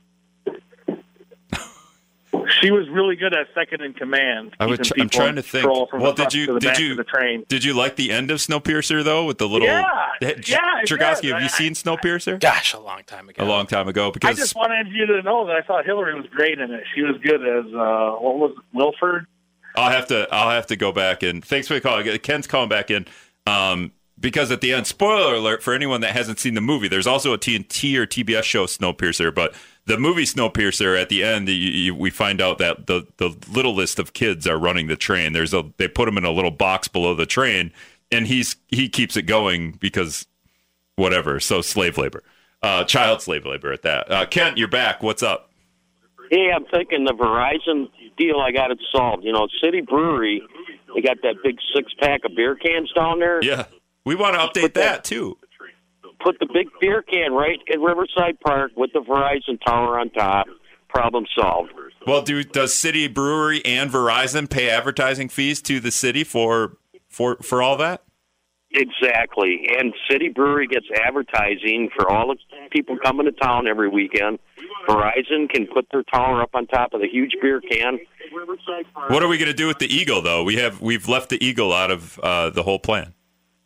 She 2.61 2.71
was 2.71 2.87
really 2.89 3.15
good 3.15 3.33
at 3.33 3.47
second 3.53 3.81
in 3.81 3.93
command. 3.93 4.55
I 4.59 4.65
was 4.65 4.79
tr- 4.79 4.93
I'm 4.99 5.09
trying 5.09 5.35
to 5.35 5.41
think. 5.41 5.63
control 5.63 5.89
Well, 5.93 6.13
did 6.13 6.33
you- 6.33 6.53
the 6.53 6.59
did 6.59 6.77
you- 6.79 6.95
the 6.95 7.03
train? 7.03 7.45
Did 7.47 7.63
you 7.63 7.73
like 7.73 7.95
the 7.95 8.11
end 8.11 8.31
of 8.31 8.37
Snowpiercer 8.39 9.03
though, 9.03 9.25
with 9.25 9.37
the 9.37 9.47
little? 9.47 9.67
Yeah, 9.67 9.83
Hey, 10.19 10.35
yeah, 10.47 10.59
I 10.61 10.83
Chergosky, 10.83 11.21
did. 11.21 11.31
have 11.33 11.41
you 11.41 11.45
I- 11.45 11.47
seen 11.47 11.73
Snowpiercer? 11.73 12.39
Gosh, 12.39 12.73
a 12.73 12.79
long 12.79 13.01
time 13.05 13.29
ago. 13.29 13.43
A 13.43 13.45
long 13.45 13.65
time 13.67 13.87
ago, 13.87 14.11
Because 14.11 14.29
I 14.29 14.33
just 14.33 14.55
wanted 14.55 14.87
you 14.91 15.05
to 15.07 15.21
know 15.23 15.45
that 15.47 15.55
I 15.55 15.61
thought 15.61 15.85
Hillary 15.85 16.15
was 16.15 16.25
great 16.33 16.59
in 16.59 16.71
it. 16.71 16.83
She 16.93 17.01
was 17.01 17.15
good 17.23 17.41
as 17.41 17.65
uh, 17.73 18.11
what 18.19 18.37
was 18.37 18.51
it, 18.57 18.63
Wilford? 18.73 19.25
I'll 19.75 19.91
have 19.91 20.07
to 20.07 20.27
I'll 20.31 20.51
have 20.51 20.67
to 20.67 20.75
go 20.75 20.91
back 20.91 21.21
and 21.23 21.43
thanks 21.43 21.67
for 21.67 21.73
the 21.73 21.81
call. 21.81 22.01
Ken's 22.19 22.47
calling 22.47 22.69
back 22.69 22.89
in. 22.91 23.05
Um, 23.47 23.91
because 24.17 24.49
at 24.49 24.61
the 24.61 24.71
end, 24.73 24.87
spoiler 24.87 25.35
alert 25.35 25.61
for 25.61 25.73
anyone 25.73 25.99
that 26.01 26.11
hasn't 26.11 26.39
seen 26.39 26.53
the 26.53 26.61
movie, 26.61 26.87
there's 26.87 27.05
also 27.05 27.33
a 27.33 27.37
TNT 27.37 27.97
or 27.97 28.05
TBS 28.05 28.43
show 28.45 28.65
Snowpiercer, 28.65 29.35
but 29.35 29.53
the 29.85 29.97
movie 29.97 30.23
Snowpiercer 30.23 30.99
at 30.99 31.09
the 31.09 31.23
end, 31.23 31.47
you, 31.47 31.53
you, 31.53 31.95
we 31.95 32.09
find 32.09 32.41
out 32.41 32.57
that 32.57 32.87
the 32.87 33.05
the 33.17 33.35
little 33.49 33.75
list 33.75 33.99
of 33.99 34.13
kids 34.13 34.47
are 34.47 34.57
running 34.57 34.87
the 34.87 34.95
train. 34.95 35.33
There's 35.33 35.53
a 35.53 35.63
they 35.77 35.87
put 35.87 36.07
him 36.07 36.17
in 36.17 36.25
a 36.25 36.31
little 36.31 36.51
box 36.51 36.87
below 36.87 37.13
the 37.13 37.25
train, 37.25 37.71
and 38.11 38.27
he's 38.27 38.55
he 38.67 38.89
keeps 38.89 39.15
it 39.15 39.23
going 39.23 39.73
because 39.73 40.25
whatever. 40.95 41.39
So 41.39 41.61
slave 41.61 41.97
labor, 41.97 42.23
uh, 42.63 42.83
child 42.85 43.21
slave 43.21 43.45
labor 43.45 43.71
at 43.71 43.83
that. 43.83 44.11
Uh, 44.11 44.25
Kent, 44.25 44.57
you're 44.57 44.67
back. 44.67 45.03
What's 45.03 45.21
up? 45.23 45.51
Hey, 46.31 46.51
I'm 46.51 46.65
thinking 46.65 47.05
the 47.05 47.13
Verizon 47.13 47.89
deal. 48.17 48.39
I 48.39 48.51
got 48.51 48.71
it 48.71 48.79
solved. 48.91 49.23
You 49.23 49.33
know, 49.33 49.47
City 49.63 49.81
Brewery. 49.81 50.41
They 50.95 51.01
got 51.01 51.17
that 51.21 51.35
big 51.43 51.57
six 51.75 51.93
pack 51.99 52.25
of 52.25 52.35
beer 52.35 52.55
cans 52.55 52.91
down 52.93 53.19
there. 53.19 53.43
Yeah, 53.43 53.65
we 54.03 54.15
want 54.15 54.33
to 54.33 54.61
update 54.61 54.73
that 54.73 55.03
too. 55.03 55.37
Put 56.25 56.39
the 56.39 56.47
big 56.51 56.67
beer 56.81 57.03
can 57.03 57.33
right 57.33 57.59
at 57.71 57.79
Riverside 57.79 58.39
Park 58.39 58.71
with 58.75 58.91
the 58.93 58.99
Verizon 58.99 59.63
tower 59.63 59.99
on 59.99 60.09
top. 60.09 60.47
Problem 60.89 61.25
solved. 61.39 61.71
Well, 62.07 62.23
do 62.23 62.43
does 62.43 62.73
City 62.73 63.07
Brewery 63.07 63.63
and 63.63 63.91
Verizon 63.91 64.49
pay 64.49 64.69
advertising 64.69 65.29
fees 65.29 65.61
to 65.63 65.79
the 65.79 65.91
city 65.91 66.23
for 66.23 66.77
for 67.07 67.37
for 67.43 67.61
all 67.61 67.77
that? 67.77 68.05
Exactly. 68.71 69.67
And 69.77 69.93
City 70.09 70.29
Brewery 70.29 70.67
gets 70.67 70.87
advertising 71.05 71.89
for 71.95 72.09
all 72.09 72.27
the 72.29 72.37
people 72.71 72.97
coming 73.03 73.25
to 73.25 73.31
town 73.31 73.67
every 73.67 73.87
weekend. 73.87 74.39
Verizon 74.87 75.49
can 75.49 75.67
put 75.67 75.87
their 75.91 76.03
tower 76.03 76.41
up 76.41 76.51
on 76.53 76.67
top 76.67 76.93
of 76.93 77.01
the 77.01 77.07
huge 77.07 77.35
beer 77.41 77.61
can. 77.61 77.99
What 79.07 79.23
are 79.23 79.27
we 79.27 79.37
going 79.37 79.51
to 79.51 79.53
do 79.53 79.67
with 79.67 79.79
the 79.79 79.93
Eagle 79.93 80.21
though? 80.21 80.43
We 80.43 80.55
have 80.57 80.81
we've 80.81 81.07
left 81.07 81.29
the 81.29 81.43
Eagle 81.43 81.71
out 81.71 81.91
of 81.91 82.19
uh, 82.19 82.49
the 82.49 82.63
whole 82.63 82.79
plan. 82.79 83.13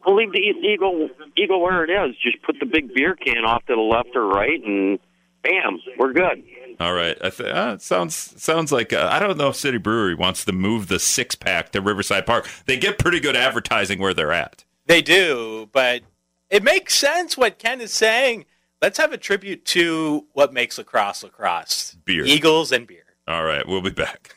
We'll 0.06 0.16
leave 0.16 0.32
the 0.32 0.40
eagle 0.40 1.10
eagle 1.36 1.62
where 1.62 1.84
it 1.84 1.90
is. 1.90 2.16
Just 2.22 2.42
put 2.44 2.58
the 2.60 2.66
big 2.66 2.94
beer 2.94 3.16
can 3.16 3.44
off 3.46 3.66
to 3.66 3.76
the 3.76 3.82
left 3.82 4.16
or 4.16 4.28
right, 4.28 4.64
and 4.64 4.98
bam, 5.44 5.80
we're 5.98 6.14
good. 6.14 6.44
All 6.80 6.94
right, 6.94 7.18
I 7.22 7.30
th- 7.30 7.50
uh, 7.50 7.78
sounds 7.80 8.16
sounds 8.16 8.72
like 8.72 8.94
uh, 8.94 9.10
I 9.12 9.20
don't 9.20 9.38
know 9.38 9.50
if 9.50 9.58
City 9.58 9.78
Brewery 9.78 10.16
wants 10.16 10.46
to 10.46 10.54
move 10.54 10.88
the 10.88 11.00
six 11.00 11.36
pack 11.36 11.72
to 11.74 11.82
Riverside 11.82 12.26
Park. 12.26 12.50
They 12.66 12.78
get 12.78 12.98
pretty 12.98 13.20
good 13.20 13.36
advertising 13.36 14.00
where 14.00 14.14
they're 14.14 14.32
at. 14.32 14.64
They 14.86 15.02
do, 15.02 15.70
but 15.74 16.04
it 16.50 16.64
makes 16.64 16.94
sense 16.96 17.38
what 17.38 17.60
Ken 17.60 17.82
is 17.82 17.92
saying. 17.92 18.46
Let's 18.82 18.98
have 18.98 19.12
a 19.12 19.18
tribute 19.18 19.66
to 19.66 20.28
what 20.32 20.54
makes 20.54 20.78
La 20.78 20.86
Crosse 20.86 21.24
lacrosse: 21.24 21.98
Beer. 22.06 22.24
Eagles, 22.24 22.72
and 22.72 22.88
beer. 22.88 23.04
All 23.28 23.44
right, 23.44 23.68
we'll 23.68 23.82
be 23.82 23.90
back. 23.90 24.34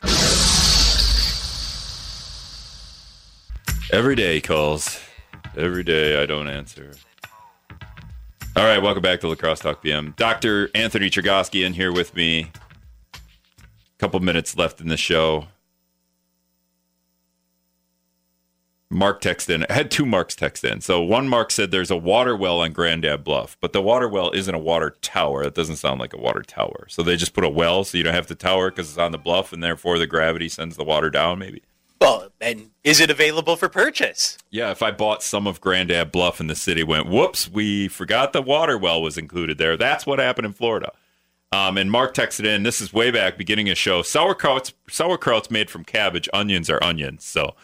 Every 3.91 4.15
day 4.15 4.41
calls. 4.41 4.99
Every 5.55 5.83
day 5.83 6.21
I 6.21 6.25
don't 6.25 6.47
answer. 6.47 6.93
All 8.55 8.63
right, 8.63 8.81
welcome 8.81 9.03
back 9.03 9.19
to 9.21 9.27
La 9.27 9.35
Crosse 9.35 9.59
Talk 9.59 9.83
PM. 9.83 10.13
Dr. 10.17 10.69
Anthony 10.73 11.09
Chergosky 11.09 11.65
in 11.65 11.73
here 11.73 11.91
with 11.91 12.15
me. 12.15 12.51
A 13.13 13.19
couple 13.99 14.19
minutes 14.19 14.57
left 14.57 14.81
in 14.81 14.87
the 14.87 14.97
show. 14.97 15.47
Mark 18.89 19.21
texted 19.21 19.49
in. 19.55 19.65
I 19.69 19.73
had 19.73 19.89
two 19.89 20.05
Marks 20.05 20.35
text 20.35 20.63
in. 20.63 20.81
So 20.81 21.01
one 21.01 21.27
Mark 21.27 21.51
said 21.51 21.71
there's 21.71 21.91
a 21.91 21.97
water 21.97 22.35
well 22.35 22.61
on 22.61 22.71
Grandad 22.71 23.23
Bluff, 23.23 23.57
but 23.59 23.73
the 23.73 23.81
water 23.81 24.07
well 24.07 24.31
isn't 24.31 24.53
a 24.53 24.59
water 24.59 24.95
tower. 25.01 25.43
It 25.43 25.55
doesn't 25.55 25.77
sound 25.77 25.99
like 25.99 26.13
a 26.13 26.19
water 26.19 26.41
tower. 26.41 26.85
So 26.89 27.01
they 27.01 27.15
just 27.15 27.33
put 27.33 27.43
a 27.43 27.49
well 27.49 27.83
so 27.83 27.97
you 27.97 28.03
don't 28.03 28.13
have 28.13 28.27
the 28.27 28.35
tower 28.35 28.69
because 28.69 28.89
it's 28.89 28.99
on 28.99 29.11
the 29.11 29.17
bluff 29.17 29.51
and 29.51 29.63
therefore 29.63 29.97
the 29.97 30.07
gravity 30.07 30.47
sends 30.47 30.77
the 30.77 30.83
water 30.83 31.09
down, 31.09 31.39
maybe. 31.39 31.63
Well, 32.03 32.29
and 32.41 32.69
is 32.83 32.99
it 32.99 33.09
available 33.09 33.55
for 33.55 33.69
purchase? 33.69 34.37
Yeah, 34.49 34.71
if 34.71 34.83
I 34.83 34.91
bought 34.91 35.23
some 35.23 35.47
of 35.47 35.61
Grandad 35.61 36.11
Bluff 36.11 36.39
and 36.39 36.49
the 36.49 36.55
city 36.55 36.83
went, 36.83 37.07
whoops, 37.07 37.49
we 37.49 37.87
forgot 37.87 38.33
the 38.33 38.41
water 38.41 38.77
well 38.77 39.01
was 39.01 39.17
included 39.17 39.57
there. 39.57 39.77
That's 39.77 40.05
what 40.05 40.19
happened 40.19 40.45
in 40.45 40.53
Florida. 40.53 40.91
Um, 41.51 41.77
and 41.77 41.89
Mark 41.91 42.13
texted 42.13 42.45
in, 42.45 42.63
this 42.63 42.81
is 42.81 42.91
way 42.93 43.11
back, 43.11 43.37
beginning 43.37 43.69
of 43.69 43.77
show. 43.77 44.01
Sauerkraut's, 44.01 44.73
sauerkraut's 44.89 45.49
made 45.51 45.69
from 45.69 45.83
cabbage. 45.83 46.27
Onions 46.33 46.69
are 46.69 46.83
onions. 46.83 47.23
So 47.23 47.55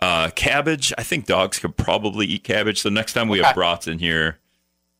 Uh, 0.00 0.30
cabbage. 0.30 0.92
I 0.96 1.02
think 1.02 1.26
dogs 1.26 1.58
could 1.58 1.76
probably 1.76 2.24
eat 2.26 2.44
cabbage. 2.44 2.80
So 2.80 2.88
next 2.88 3.14
time 3.14 3.28
we 3.28 3.40
have 3.40 3.54
brats 3.54 3.88
in 3.88 3.98
here, 3.98 4.38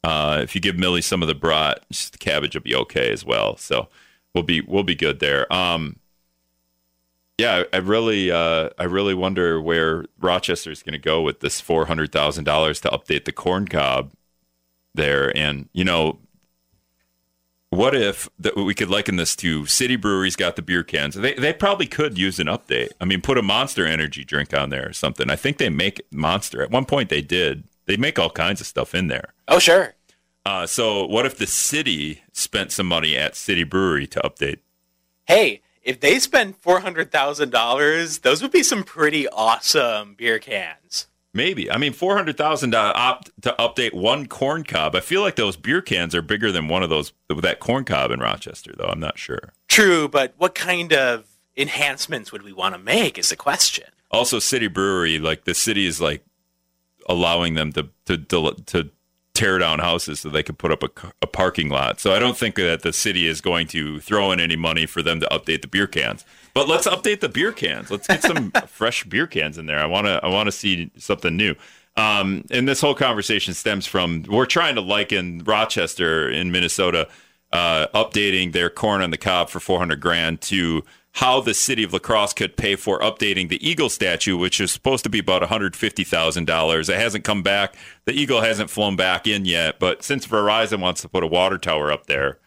uh, 0.02 0.40
if 0.42 0.56
you 0.56 0.60
give 0.60 0.76
Millie 0.76 1.02
some 1.02 1.22
of 1.22 1.28
the 1.28 1.36
brat, 1.36 1.84
the 1.88 2.18
cabbage 2.18 2.54
will 2.54 2.62
be 2.62 2.74
okay 2.74 3.12
as 3.12 3.24
well. 3.24 3.56
So 3.56 3.88
we'll 4.34 4.42
be 4.42 4.60
we'll 4.60 4.82
be 4.82 4.96
good 4.96 5.20
there. 5.20 5.52
Um, 5.52 6.00
yeah, 7.38 7.62
I 7.72 7.76
really 7.76 8.30
uh, 8.32 8.70
I 8.78 8.84
really 8.84 9.14
wonder 9.14 9.60
where 9.60 10.04
Rochester 10.20 10.72
is 10.72 10.82
going 10.82 10.92
to 10.92 10.98
go 10.98 11.22
with 11.22 11.40
this 11.40 11.60
four 11.60 11.86
hundred 11.86 12.10
thousand 12.12 12.44
dollars 12.44 12.80
to 12.80 12.88
update 12.88 13.24
the 13.24 13.32
corn 13.32 13.66
cob 13.68 14.12
there, 14.94 15.34
and 15.36 15.68
you 15.72 15.84
know. 15.84 16.18
What 17.70 17.94
if 17.94 18.30
that 18.38 18.56
we 18.56 18.74
could 18.74 18.88
liken 18.88 19.16
this 19.16 19.36
to 19.36 19.66
City 19.66 19.96
Brewery's 19.96 20.36
got 20.36 20.56
the 20.56 20.62
beer 20.62 20.82
cans? 20.82 21.14
They 21.14 21.34
they 21.34 21.52
probably 21.52 21.86
could 21.86 22.16
use 22.16 22.40
an 22.40 22.46
update. 22.46 22.92
I 22.98 23.04
mean, 23.04 23.20
put 23.20 23.36
a 23.36 23.42
Monster 23.42 23.86
Energy 23.86 24.24
drink 24.24 24.54
on 24.54 24.70
there 24.70 24.88
or 24.88 24.94
something. 24.94 25.28
I 25.28 25.36
think 25.36 25.58
they 25.58 25.68
make 25.68 26.00
Monster. 26.10 26.62
At 26.62 26.70
one 26.70 26.86
point, 26.86 27.10
they 27.10 27.20
did. 27.20 27.64
They 27.84 27.98
make 27.98 28.18
all 28.18 28.30
kinds 28.30 28.62
of 28.62 28.66
stuff 28.66 28.94
in 28.94 29.08
there. 29.08 29.34
Oh, 29.48 29.58
sure. 29.58 29.94
Uh, 30.46 30.66
so, 30.66 31.04
what 31.04 31.26
if 31.26 31.36
the 31.36 31.46
city 31.46 32.22
spent 32.32 32.72
some 32.72 32.86
money 32.86 33.14
at 33.18 33.36
City 33.36 33.64
Brewery 33.64 34.06
to 34.06 34.20
update? 34.20 34.60
Hey, 35.26 35.60
if 35.88 36.00
they 36.00 36.18
spend 36.18 36.54
four 36.58 36.80
hundred 36.80 37.10
thousand 37.10 37.50
dollars, 37.50 38.18
those 38.18 38.42
would 38.42 38.52
be 38.52 38.62
some 38.62 38.84
pretty 38.84 39.26
awesome 39.26 40.14
beer 40.14 40.38
cans. 40.38 41.06
Maybe. 41.32 41.70
I 41.70 41.78
mean, 41.78 41.94
four 41.94 42.14
hundred 42.14 42.36
thousand 42.36 42.72
to 42.72 42.78
opt 42.78 43.30
to 43.40 43.54
update 43.58 43.94
one 43.94 44.26
corn 44.26 44.64
cob. 44.64 44.94
I 44.94 45.00
feel 45.00 45.22
like 45.22 45.36
those 45.36 45.56
beer 45.56 45.80
cans 45.80 46.14
are 46.14 46.20
bigger 46.20 46.52
than 46.52 46.68
one 46.68 46.82
of 46.82 46.90
those 46.90 47.14
that 47.34 47.58
corn 47.58 47.84
cob 47.84 48.10
in 48.10 48.20
Rochester, 48.20 48.74
though. 48.76 48.88
I'm 48.88 49.00
not 49.00 49.18
sure. 49.18 49.54
True, 49.66 50.08
but 50.08 50.34
what 50.36 50.54
kind 50.54 50.92
of 50.92 51.24
enhancements 51.56 52.32
would 52.32 52.42
we 52.42 52.52
want 52.52 52.74
to 52.74 52.78
make 52.78 53.16
is 53.16 53.30
the 53.30 53.36
question. 53.36 53.86
Also, 54.10 54.38
City 54.38 54.68
Brewery, 54.68 55.18
like 55.18 55.44
the 55.44 55.54
city 55.54 55.86
is 55.86 56.02
like 56.02 56.22
allowing 57.08 57.54
them 57.54 57.72
to 57.72 57.88
to 58.04 58.18
to, 58.18 58.52
to 58.66 58.90
tear 59.38 59.56
down 59.58 59.78
houses 59.78 60.18
so 60.18 60.28
they 60.28 60.42
can 60.42 60.56
put 60.56 60.72
up 60.72 60.82
a, 60.82 60.90
a 61.22 61.26
parking 61.28 61.68
lot. 61.68 62.00
So 62.00 62.12
I 62.12 62.18
don't 62.18 62.36
think 62.36 62.56
that 62.56 62.82
the 62.82 62.92
city 62.92 63.28
is 63.28 63.40
going 63.40 63.68
to 63.68 64.00
throw 64.00 64.32
in 64.32 64.40
any 64.40 64.56
money 64.56 64.84
for 64.84 65.00
them 65.00 65.20
to 65.20 65.26
update 65.26 65.62
the 65.62 65.68
beer 65.68 65.86
cans. 65.86 66.24
But 66.54 66.66
let's 66.66 66.88
update 66.88 67.20
the 67.20 67.28
beer 67.28 67.52
cans. 67.52 67.88
Let's 67.88 68.08
get 68.08 68.22
some 68.22 68.50
fresh 68.66 69.04
beer 69.04 69.28
cans 69.28 69.56
in 69.56 69.66
there. 69.66 69.78
I 69.78 69.86
want 69.86 70.08
to 70.08 70.20
I 70.24 70.28
want 70.28 70.48
to 70.48 70.52
see 70.52 70.90
something 70.98 71.36
new. 71.36 71.54
Um, 71.96 72.44
and 72.50 72.68
this 72.68 72.80
whole 72.80 72.96
conversation 72.96 73.54
stems 73.54 73.86
from 73.86 74.24
we're 74.28 74.44
trying 74.44 74.74
to 74.74 74.80
liken 74.80 75.44
Rochester 75.44 76.28
in 76.28 76.50
Minnesota 76.50 77.08
uh, 77.52 77.86
updating 77.94 78.52
their 78.52 78.70
corn 78.70 79.02
on 79.02 79.10
the 79.10 79.16
cob 79.16 79.50
for 79.50 79.60
400 79.60 80.00
grand 80.00 80.40
to 80.42 80.82
how 81.12 81.40
the 81.40 81.54
city 81.54 81.82
of 81.82 81.92
La 81.92 81.98
Crosse 81.98 82.32
could 82.32 82.56
pay 82.56 82.76
for 82.76 83.00
updating 83.00 83.48
the 83.48 83.68
eagle 83.68 83.88
statue, 83.88 84.36
which 84.36 84.60
is 84.60 84.70
supposed 84.70 85.04
to 85.04 85.10
be 85.10 85.18
about 85.18 85.42
$150,000. 85.42 86.88
It 86.88 86.96
hasn't 86.96 87.24
come 87.24 87.42
back. 87.42 87.74
The 88.04 88.12
eagle 88.12 88.40
hasn't 88.40 88.70
flown 88.70 88.94
back 88.94 89.26
in 89.26 89.44
yet. 89.44 89.78
But 89.80 90.02
since 90.04 90.26
Verizon 90.26 90.80
wants 90.80 91.02
to 91.02 91.08
put 91.08 91.24
a 91.24 91.26
water 91.26 91.58
tower 91.58 91.90
up 91.90 92.06
there, 92.06 92.38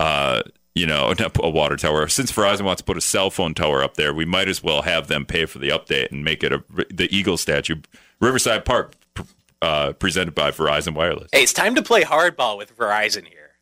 uh, 0.00 0.42
you 0.74 0.86
know, 0.86 1.12
not 1.18 1.36
a 1.42 1.50
water 1.50 1.76
tower. 1.76 2.08
Since 2.08 2.32
Verizon 2.32 2.62
wants 2.62 2.82
to 2.82 2.84
put 2.84 2.96
a 2.96 3.00
cell 3.00 3.30
phone 3.30 3.54
tower 3.54 3.82
up 3.82 3.94
there, 3.94 4.12
we 4.12 4.24
might 4.24 4.48
as 4.48 4.62
well 4.62 4.82
have 4.82 5.08
them 5.08 5.24
pay 5.24 5.46
for 5.46 5.58
the 5.58 5.68
update 5.68 6.10
and 6.10 6.24
make 6.24 6.42
it 6.44 6.52
a 6.52 6.62
the 6.90 7.08
eagle 7.10 7.36
statue, 7.36 7.76
Riverside 8.20 8.64
Park, 8.64 8.94
uh, 9.62 9.92
presented 9.94 10.34
by 10.34 10.50
Verizon 10.50 10.94
Wireless. 10.94 11.30
Hey, 11.32 11.42
it's 11.42 11.52
time 11.52 11.74
to 11.74 11.82
play 11.82 12.02
hardball 12.02 12.58
with 12.58 12.76
Verizon 12.76 13.26
here. 13.26 13.52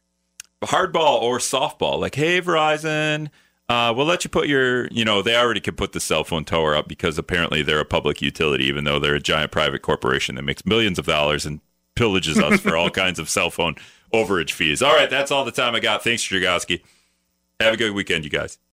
hardball 0.63 1.23
or 1.23 1.39
softball. 1.39 2.01
Like, 2.01 2.15
hey, 2.15 2.41
Verizon, 2.41 3.29
uh, 3.69 3.93
we'll 3.97 4.07
let 4.07 4.25
you 4.25 4.31
put 4.31 4.47
your, 4.47 4.89
you 4.89 5.05
know, 5.05 5.23
they 5.23 5.37
already 5.37 5.61
could 5.61 5.77
put 5.77 5.93
the 5.93 6.01
cell 6.01 6.25
phone 6.25 6.45
tower 6.45 6.75
up 6.75 6.87
because 6.87 7.19
apparently 7.19 7.63
they're 7.63 7.81
a 7.81 7.85
public 7.85 8.21
utility, 8.21 8.65
even 8.65 8.85
though 8.85 8.99
they're 8.99 9.15
a 9.15 9.21
giant 9.21 9.53
private 9.53 9.83
corporation 9.83 10.35
that 10.35 10.43
makes 10.43 10.67
millions 10.67 10.99
of 10.99 11.07
dollars 11.07 11.47
and 11.47 11.61
pillages 11.97 12.43
us 12.43 12.61
for 12.61 12.77
all 12.77 12.91
kinds 13.03 13.19
of 13.19 13.29
cell 13.29 13.51
phone 13.51 13.75
overage 14.13 14.53
fees. 14.53 14.83
All 14.83 14.95
right, 14.95 15.09
that's 15.09 15.31
all 15.31 15.45
the 15.45 15.53
time 15.53 15.75
I 15.75 15.81
got. 15.81 16.05
Thanks, 16.05 16.23
Chergosky. 16.23 16.83
Have 17.59 17.75
a 17.75 17.77
good 17.77 17.93
weekend, 17.95 18.25
you 18.25 18.31
guys. 18.31 18.59